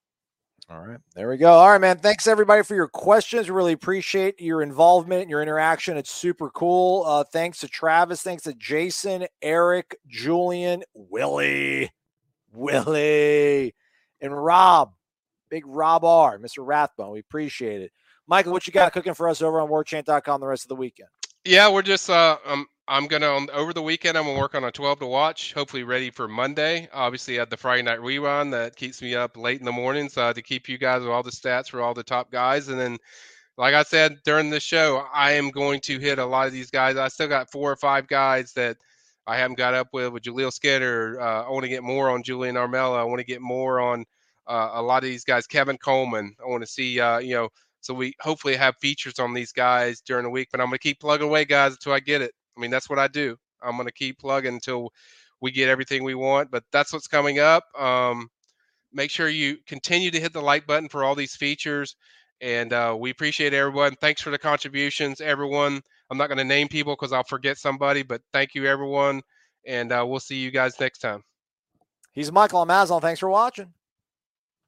All 0.70 0.82
right. 0.82 1.00
There 1.16 1.30
we 1.30 1.38
go. 1.38 1.54
All 1.54 1.70
right, 1.70 1.80
man. 1.80 1.98
Thanks 2.00 2.28
everybody 2.28 2.62
for 2.62 2.76
your 2.76 2.90
questions. 2.90 3.50
Really 3.50 3.72
appreciate 3.72 4.42
your 4.42 4.62
involvement 4.62 5.30
your 5.30 5.42
interaction. 5.42 5.96
It's 5.96 6.12
super 6.12 6.50
cool. 6.50 7.06
Uh, 7.06 7.24
thanks 7.24 7.60
to 7.60 7.70
Travis. 7.70 8.22
Thanks 8.22 8.44
to 8.44 8.54
Jason, 8.54 9.28
Eric, 9.42 9.98
Julian, 10.08 10.84
Willie, 10.94 11.90
Willie, 12.52 13.74
and 14.20 14.44
Rob. 14.44 14.92
Big 15.50 15.64
Rob 15.66 16.04
R, 16.04 16.38
Mr. 16.38 16.66
Rathbone. 16.66 17.12
We 17.12 17.20
appreciate 17.20 17.82
it. 17.82 17.92
Michael, 18.28 18.52
what 18.52 18.68
you 18.68 18.74
got 18.74 18.94
cooking 18.94 19.14
for 19.14 19.30
us 19.30 19.42
over 19.42 19.62
on 19.62 19.70
warchant.com 19.70 20.42
the 20.42 20.48
rest 20.48 20.66
of 20.66 20.70
the 20.70 20.76
weekend? 20.76 21.10
Yeah, 21.46 21.72
we're 21.72 21.82
just 21.82 22.10
uh 22.10 22.38
um 22.46 22.68
I'm 22.90 23.08
gonna 23.08 23.30
um, 23.30 23.50
over 23.54 23.74
the 23.74 23.82
weekend. 23.82 24.18
I'm 24.18 24.26
gonna 24.26 24.40
work 24.40 24.56
on 24.56 24.64
a 24.64 24.72
12 24.72 25.00
to 25.00 25.08
watch. 25.08 25.54
Hopefully 25.54 25.84
ready 25.84 26.10
for 26.10 26.28
Monday. 26.28 26.88
Obviously, 26.94 27.38
I 27.38 27.42
have 27.42 27.50
the 27.50 27.58
Friday 27.58 27.84
night 27.84 28.00
rerun 28.00 28.52
that 28.52 28.76
keeps 28.78 29.02
me 29.02 29.14
up 29.14 29.36
late 29.36 29.60
in 29.60 29.66
the 29.66 29.72
mornings 29.72 30.18
uh, 30.18 30.34
to 30.34 30.42
keep 30.42 30.70
you 30.70 30.78
guys 30.78 31.02
with 31.02 31.10
all 31.10 31.24
the 31.24 31.32
stats 31.32 31.70
for 31.70 31.82
all 31.82 31.94
the 31.94 32.04
top 32.04 32.32
guys. 32.32 32.70
And 32.70 32.80
then, 32.80 32.98
like 33.58 33.74
I 33.74 33.84
said 33.84 34.20
during 34.24 34.50
the 34.50 34.62
show, 34.62 35.06
I 35.14 35.34
am 35.34 35.50
going 35.50 35.82
to 35.82 36.00
hit 36.00 36.18
a 36.18 36.26
lot 36.26 36.48
of 36.48 36.54
these 36.54 36.72
guys. 36.72 36.96
I 36.96 37.10
still 37.10 37.28
got 37.28 37.52
four 37.52 37.70
or 37.70 37.76
five 37.76 38.08
guys 38.08 38.54
that 38.54 38.78
I 39.26 39.36
haven't 39.36 39.58
got 39.58 39.74
up 39.74 39.90
with 39.92 40.14
with 40.14 40.24
Jaleel 40.24 40.54
Skinner. 40.54 41.20
Uh, 41.20 41.44
I 41.44 41.50
want 41.50 41.64
to 41.64 41.70
get 41.70 41.84
more 41.84 42.10
on 42.10 42.24
Julian 42.24 42.56
Armella. 42.56 42.98
I 43.00 43.04
want 43.04 43.20
to 43.20 43.26
get 43.26 43.42
more 43.42 43.82
on 43.82 44.06
uh, 44.48 44.72
a 44.74 44.82
lot 44.82 45.04
of 45.04 45.10
these 45.10 45.24
guys. 45.24 45.48
Kevin 45.48 45.78
Coleman. 45.78 46.36
I 46.44 46.50
want 46.50 46.64
to 46.64 46.68
see 46.68 47.00
uh, 47.00 47.20
you 47.20 47.36
know. 47.36 47.50
So 47.82 47.94
we 47.94 48.14
hopefully 48.20 48.56
have 48.56 48.76
features 48.82 49.20
on 49.20 49.34
these 49.34 49.52
guys 49.52 50.02
during 50.02 50.24
the 50.24 50.30
week. 50.30 50.50
But 50.52 50.62
I'm 50.62 50.68
gonna 50.68 50.80
keep 50.80 51.00
plugging 51.00 51.28
away, 51.28 51.46
guys, 51.46 51.74
until 51.74 51.94
I 51.94 52.00
get 52.00 52.22
it. 52.22 52.32
I 52.58 52.62
mean, 52.62 52.72
that's 52.72 52.90
what 52.90 53.00
I 53.00 53.08
do. 53.08 53.38
I'm 53.62 53.76
going 53.76 53.88
to 53.88 53.94
keep 53.94 54.20
plugging 54.20 54.56
until 54.56 54.90
we 55.42 55.52
get 55.52 55.70
everything 55.70 56.04
we 56.04 56.16
want. 56.16 56.52
But 56.52 56.64
that's 56.72 56.92
what's 56.92 57.08
coming 57.08 57.40
up. 57.40 57.64
Um, 57.78 58.30
make 58.92 59.12
sure 59.12 59.30
you 59.30 59.58
continue 59.68 60.12
to 60.12 60.20
hit 60.20 60.34
the 60.34 60.42
like 60.42 60.66
button 60.66 60.90
for 60.90 61.04
all 61.04 61.16
these 61.16 61.36
features. 61.36 61.96
And 62.42 62.74
uh, 62.74 62.96
we 63.00 63.10
appreciate 63.10 63.54
everyone. 63.54 63.96
Thanks 64.00 64.22
for 64.22 64.30
the 64.30 64.38
contributions, 64.38 65.22
everyone. 65.22 65.82
I'm 66.10 66.18
not 66.18 66.28
going 66.28 66.38
to 66.38 66.44
name 66.44 66.68
people 66.68 66.96
because 66.96 67.12
I'll 67.12 67.24
forget 67.24 67.58
somebody, 67.58 68.04
but 68.04 68.22
thank 68.32 68.54
you, 68.54 68.66
everyone. 68.66 69.22
And 69.66 69.92
uh, 69.92 70.06
we'll 70.08 70.20
see 70.20 70.38
you 70.38 70.52
guys 70.52 70.80
next 70.80 71.00
time. 71.00 71.24
He's 72.14 72.32
Michael 72.32 72.62
Amazon. 72.62 73.02
Thanks 73.02 73.20
for 73.20 73.30
watching. 73.30 73.74